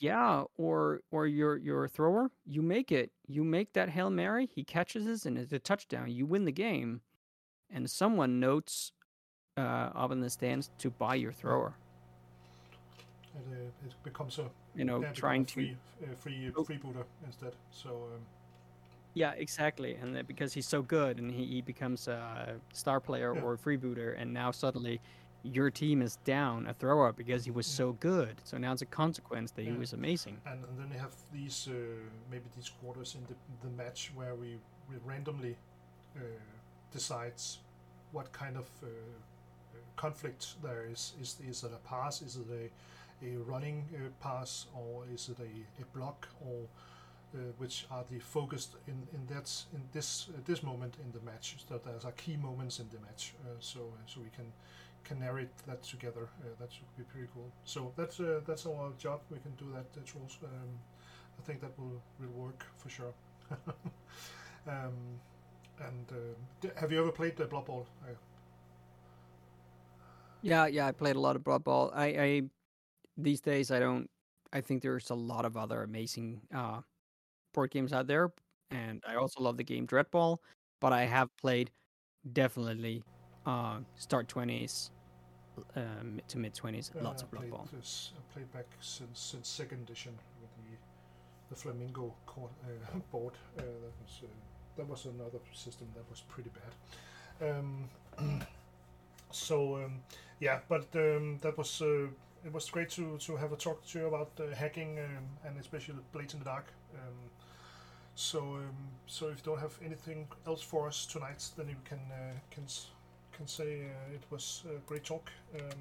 Yeah, 0.01 0.45
or 0.57 1.01
or 1.11 1.27
your 1.27 1.57
your 1.57 1.89
thrower, 1.89 2.31
you 2.45 2.63
make 2.63 2.91
it. 2.91 3.13
You 3.27 3.45
make 3.45 3.73
that 3.75 3.91
Hail 3.91 4.11
Mary, 4.11 4.47
he 4.53 4.65
catches 4.65 5.07
it 5.07 5.27
and 5.27 5.39
it's 5.39 5.53
a 5.53 5.59
touchdown. 5.61 6.11
You 6.11 6.27
win 6.27 6.45
the 6.45 6.53
game. 6.53 7.03
And 7.71 7.91
someone 7.91 8.39
notes 8.41 8.93
uh, 9.57 9.61
up 9.95 10.13
in 10.13 10.21
the 10.21 10.31
stands 10.31 10.71
to 10.79 10.91
buy 10.91 11.17
your 11.17 11.33
thrower. 11.33 11.75
It, 13.37 13.45
uh, 13.53 13.87
it 13.87 13.95
becomes 14.03 14.39
a 14.39 14.49
You 14.75 14.85
know, 14.85 15.01
yeah, 15.01 15.13
become 15.13 15.13
a 15.13 15.21
trying 15.21 15.45
to 15.47 15.53
free 15.55 15.77
uh, 16.03 16.15
free 16.17 16.53
Oh. 16.57 16.65
freebooter 16.65 17.05
instead 17.25 17.55
so 17.71 17.91
um, 18.15 18.21
Yeah, 19.15 19.33
exactly. 19.37 19.95
And 19.95 20.27
because 20.27 20.53
he's 20.55 20.69
so 20.69 20.83
good 20.83 21.19
and 21.19 21.31
he, 21.33 21.45
he 21.47 21.61
becomes 21.63 22.09
a 22.09 22.57
star 22.73 23.01
player 23.01 23.35
Yeah. 23.35 23.43
or 23.43 23.55
a 23.55 23.59
freebooter 23.59 24.15
and 24.21 24.33
now 24.33 24.51
suddenly 24.53 25.01
your 25.43 25.71
team 25.71 26.03
is 26.03 26.17
down 26.25 26.67
a 26.67 26.75
thrower 26.75 27.13
because 27.13 27.45
he 27.45 27.51
was 27.53 27.67
so 27.67 27.93
good. 27.93 28.35
So 28.45 28.59
now 28.59 28.73
it's 28.73 28.83
a 28.83 28.87
consequence 28.87 29.53
that 29.53 29.65
he 29.65 29.73
was 29.73 29.93
amazing. 29.93 30.37
and, 30.47 30.65
and 30.65 30.79
then 30.79 30.89
they 30.91 30.99
have 30.99 31.15
these 31.33 31.69
uh, 31.69 31.75
maybe 32.31 32.45
these 32.57 32.71
quarters 32.81 33.15
in 33.15 33.23
the, 33.31 33.35
the 33.67 33.73
match 33.83 34.11
where 34.15 34.35
we, 34.35 34.59
we 34.91 34.97
randomly 35.05 35.57
uh, 36.17 36.21
decides 36.93 37.59
what 38.13 38.33
kind 38.33 38.57
of 38.57 38.69
uh, 38.83 38.87
uh, 38.87 39.79
conflict 39.97 40.55
there 40.63 40.85
is. 40.93 41.15
Is 41.21 41.37
is 41.49 41.63
it 41.65 41.73
a 41.73 41.89
pass? 41.89 42.23
Is 42.23 42.37
it 42.37 42.49
a 42.51 42.65
a 43.23 43.37
running 43.39 43.85
uh, 43.95 44.09
pass 44.21 44.67
or 44.75 45.05
is 45.13 45.29
it 45.29 45.39
a, 45.41 45.83
a 45.83 45.87
block 45.97 46.29
or 46.41 46.67
uh, 47.35 47.39
which 47.59 47.87
are 47.91 48.05
the 48.11 48.19
focused 48.19 48.77
in 48.87 49.07
in 49.13 49.27
that 49.27 49.51
in 49.75 49.83
this 49.93 50.29
uh, 50.31 50.41
this 50.45 50.63
moment 50.63 50.97
in 51.05 51.13
the 51.13 51.21
match? 51.25 51.57
So 51.69 51.81
there's 51.85 52.05
are 52.05 52.13
key 52.13 52.37
moments 52.37 52.79
in 52.79 52.89
the 52.91 53.01
match. 53.01 53.35
So 53.61 53.81
so 54.07 54.21
we 54.21 54.31
can 54.37 54.53
can 55.05 55.21
narrate 55.21 55.57
that 55.67 55.83
together. 55.83 56.29
That 56.59 56.73
should 56.73 56.97
be 56.97 57.05
pretty 57.05 57.29
cool. 57.35 57.51
So 57.65 57.93
that's 57.97 58.21
that's 58.47 58.67
our 58.67 58.93
job. 58.99 59.21
We 59.31 59.39
can 59.39 59.53
do 59.57 59.73
that, 59.75 59.87
uh, 59.97 60.05
Troels. 60.05 60.39
Um, 60.43 60.79
I 61.39 61.43
think 61.43 61.61
that 61.61 61.79
will 61.79 62.03
will 62.21 62.45
work 62.45 62.65
for 62.77 62.89
sure. 62.89 63.15
um, 64.67 65.21
and 65.79 66.07
uh, 66.11 66.69
have 66.81 66.93
you 66.93 67.01
ever 67.01 67.13
played 67.13 67.37
the 67.37 67.45
Blood? 67.45 67.67
I, 68.03 68.11
yeah, 70.43 70.67
yeah, 70.67 70.87
I 70.87 70.93
played 70.93 71.17
a 71.17 71.21
lot 71.21 71.37
of 71.37 71.45
Blood 71.45 71.65
Bowl. 71.65 71.91
I, 71.95 72.07
I 72.07 72.43
these 73.17 73.41
days 73.41 73.71
I 73.71 73.79
don't. 73.79 74.09
I 74.53 74.61
think 74.61 74.83
there's 74.83 75.11
a 75.11 75.15
lot 75.15 75.45
of 75.45 75.57
other 75.57 75.83
amazing 75.83 76.41
uh, 76.55 76.81
board 77.53 77.71
games 77.71 77.93
out 77.93 78.07
there, 78.07 78.33
and 78.71 79.03
I 79.07 79.17
also 79.17 79.43
love 79.43 79.57
the 79.57 79.65
game 79.65 79.87
Dreadball. 79.87 80.39
But 80.81 80.93
I 80.93 81.05
have 81.05 81.35
played 81.37 81.71
definitely 82.33 83.03
uh, 83.45 83.79
start 83.97 84.29
twenties 84.29 84.91
um, 85.75 86.21
to 86.29 86.39
mid 86.39 86.55
twenties. 86.55 86.91
uh, 86.99 87.03
lots 87.03 87.23
of 87.23 87.31
Blood 87.31 87.41
played 87.43 87.51
Bowl. 87.51 87.69
This, 87.73 88.13
I 88.17 88.33
played 88.33 88.53
back 88.53 88.67
since 88.81 89.21
since 89.21 89.49
second 89.49 89.83
edition 89.83 90.13
with 90.41 90.51
the 90.57 90.77
the 91.49 91.57
Flamingo 91.57 92.15
court, 92.27 92.53
uh, 92.65 92.99
board. 93.11 93.35
Uh, 93.59 93.63
that 93.63 93.95
was 94.03 94.21
uh, 94.23 94.27
that 94.77 94.89
was 94.89 95.07
another 95.07 95.39
system 95.53 95.89
that 95.95 96.09
was 96.11 96.23
pretty 96.29 96.51
bad. 96.51 97.51
Um, 97.51 97.89
so 99.31 99.77
um, 99.77 100.01
yeah, 100.41 100.61
but 100.69 100.87
um, 100.95 101.39
that 101.43 101.57
was 101.57 101.83
uh, 101.83 102.07
it 102.47 102.53
was 102.53 102.71
great 102.71 102.91
to 102.91 103.19
to 103.19 103.37
have 103.37 103.53
a 103.53 103.57
talk 103.57 103.85
to 103.87 103.99
you 103.99 104.07
about 104.07 104.31
uh, 104.41 104.55
hacking 104.55 104.99
um, 104.99 105.25
and 105.45 105.59
especially 105.59 105.97
Blades 106.13 106.35
in 106.35 106.41
the 106.41 106.47
Dark. 106.47 106.67
Um, 106.95 107.15
so 108.15 108.41
um, 108.41 108.77
so 109.07 109.29
if 109.29 109.39
you 109.39 109.45
don't 109.45 109.61
have 109.61 109.79
anything 109.85 110.29
else 110.47 110.63
for 110.63 110.89
us 110.89 111.07
tonight, 111.07 111.45
then 111.57 111.69
you 111.69 111.77
can 111.85 112.01
uh, 112.13 112.35
can 112.51 112.65
can 113.37 113.47
say 113.47 113.85
uh, 113.85 114.15
it 114.15 114.23
was 114.31 114.65
a 114.69 114.79
great 114.89 115.05
talk, 115.05 115.31
um. 115.55 115.79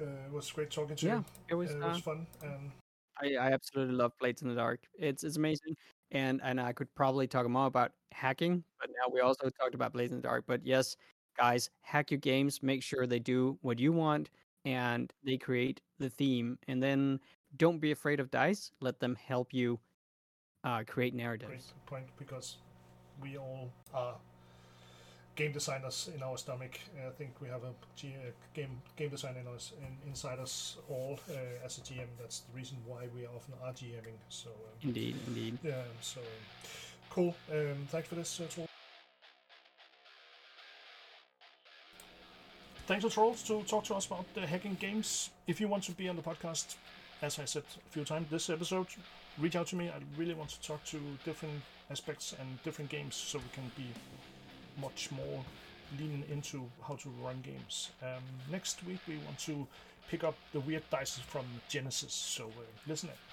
Uh, 0.00 0.04
it 0.04 0.32
was 0.32 0.50
great 0.52 0.70
talking 0.70 0.96
to 0.96 1.06
Yeah, 1.06 1.16
you. 1.16 1.24
it 1.48 1.54
was. 1.54 1.70
Uh, 1.70 1.74
it 1.74 1.84
Uh, 1.84 1.88
was 1.88 1.98
fun. 2.00 2.26
And 2.42 2.70
I, 3.22 3.36
I 3.36 3.52
absolutely 3.52 3.94
love 3.94 4.12
Blades 4.20 4.42
in 4.42 4.48
the 4.48 4.54
Dark. 4.54 4.80
It's 4.98 5.24
it's 5.24 5.36
amazing, 5.36 5.74
and 6.10 6.40
and 6.42 6.60
I 6.60 6.72
could 6.72 6.94
probably 6.94 7.26
talk 7.26 7.48
more 7.48 7.66
about 7.66 7.92
hacking, 8.12 8.64
but 8.80 8.90
now 8.90 9.12
we 9.12 9.20
also 9.20 9.48
talked 9.60 9.74
about 9.74 9.92
Blades 9.92 10.12
in 10.12 10.18
the 10.18 10.22
Dark. 10.28 10.44
But 10.46 10.64
yes, 10.66 10.96
guys, 11.38 11.70
hack 11.82 12.10
your 12.10 12.20
games. 12.20 12.62
Make 12.62 12.82
sure 12.82 13.06
they 13.06 13.18
do 13.18 13.58
what 13.62 13.78
you 13.78 13.92
want, 13.92 14.30
and 14.66 15.12
they 15.24 15.38
create 15.38 15.80
the 15.98 16.10
theme. 16.10 16.58
And 16.68 16.82
then 16.82 17.20
don't 17.56 17.78
be 17.78 17.92
afraid 17.92 18.20
of 18.20 18.30
dice. 18.30 18.72
Let 18.80 19.00
them 19.00 19.14
help 19.14 19.54
you 19.54 19.78
uh, 20.64 20.82
create 20.86 21.12
great 21.12 21.14
narratives. 21.14 21.72
point 21.86 22.06
because 22.18 22.56
we 23.22 23.38
all 23.38 23.70
are 23.94 24.16
game 25.36 25.52
designers 25.52 26.10
in 26.14 26.22
our 26.22 26.36
stomach. 26.36 26.80
I 27.06 27.10
think 27.10 27.40
we 27.40 27.48
have 27.48 27.62
a 27.62 27.72
G- 27.94 28.14
uh, 28.18 28.30
game 28.54 28.80
game 28.96 29.10
designer 29.10 29.40
in 29.40 29.46
us, 29.46 29.72
in, 29.78 30.08
inside 30.08 30.38
us 30.40 30.78
all 30.88 31.18
uh, 31.30 31.64
as 31.64 31.78
a 31.78 31.82
GM. 31.82 32.08
That's 32.18 32.40
the 32.40 32.56
reason 32.56 32.78
why 32.86 33.08
we 33.14 33.26
often 33.26 33.54
are 33.62 33.72
GMing. 33.72 34.18
So 34.28 34.50
um, 34.50 34.56
Indeed, 34.82 35.16
indeed. 35.28 35.58
yeah, 35.62 35.82
so 36.00 36.20
cool. 37.10 37.36
Um, 37.52 37.86
thanks 37.90 38.08
for 38.08 38.16
this, 38.16 38.40
uh, 38.40 38.65
Thanks 42.86 43.02
to 43.02 43.10
Troels 43.10 43.42
to 43.48 43.64
talk 43.64 43.82
to 43.86 43.96
us 43.96 44.06
about 44.06 44.32
the 44.34 44.46
hacking 44.46 44.76
games. 44.78 45.30
If 45.48 45.60
you 45.60 45.66
want 45.66 45.82
to 45.84 45.92
be 45.92 46.08
on 46.08 46.14
the 46.14 46.22
podcast, 46.22 46.76
as 47.20 47.36
I 47.40 47.44
said 47.44 47.64
a 47.84 47.90
few 47.90 48.04
times 48.04 48.28
this 48.30 48.48
episode, 48.48 48.86
reach 49.38 49.56
out 49.56 49.66
to 49.68 49.76
me. 49.76 49.88
I 49.88 49.98
really 50.16 50.34
want 50.34 50.50
to 50.50 50.60
talk 50.62 50.84
to 50.84 51.00
different 51.24 51.62
aspects 51.90 52.36
and 52.38 52.62
different 52.62 52.88
games 52.88 53.16
so 53.16 53.38
we 53.38 53.44
can 53.52 53.72
be 53.76 53.88
much 54.80 55.10
more 55.10 55.44
leaning 55.98 56.22
into 56.30 56.64
how 56.86 56.94
to 56.94 57.08
run 57.24 57.42
games. 57.42 57.90
Um, 58.04 58.22
next 58.52 58.84
week 58.86 59.00
we 59.08 59.16
want 59.16 59.40
to 59.40 59.66
pick 60.08 60.22
up 60.22 60.36
the 60.52 60.60
weird 60.60 60.88
dice 60.88 61.18
from 61.18 61.44
Genesys, 61.68 62.12
so 62.12 62.44
uh, 62.44 62.62
listen 62.86 63.08
in. 63.08 63.25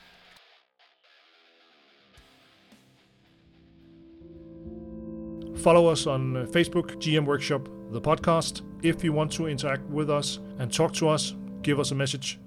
Follow 5.64 5.88
us 5.88 6.08
on 6.08 6.36
uh, 6.36 6.46
Facebook, 6.48 6.98
GM 6.98 7.26
Workshop, 7.26 7.70
the 7.90 8.02
podcast. 8.02 8.64
If 8.82 9.02
you 9.02 9.14
want 9.14 9.32
to 9.32 9.48
interact 9.48 9.84
with 9.84 10.10
us 10.10 10.40
and 10.60 10.70
talk 10.70 10.92
to 10.96 11.08
us, 11.08 11.36
give 11.62 11.80
us 11.80 11.92
a 11.92 11.96
message 11.96 12.38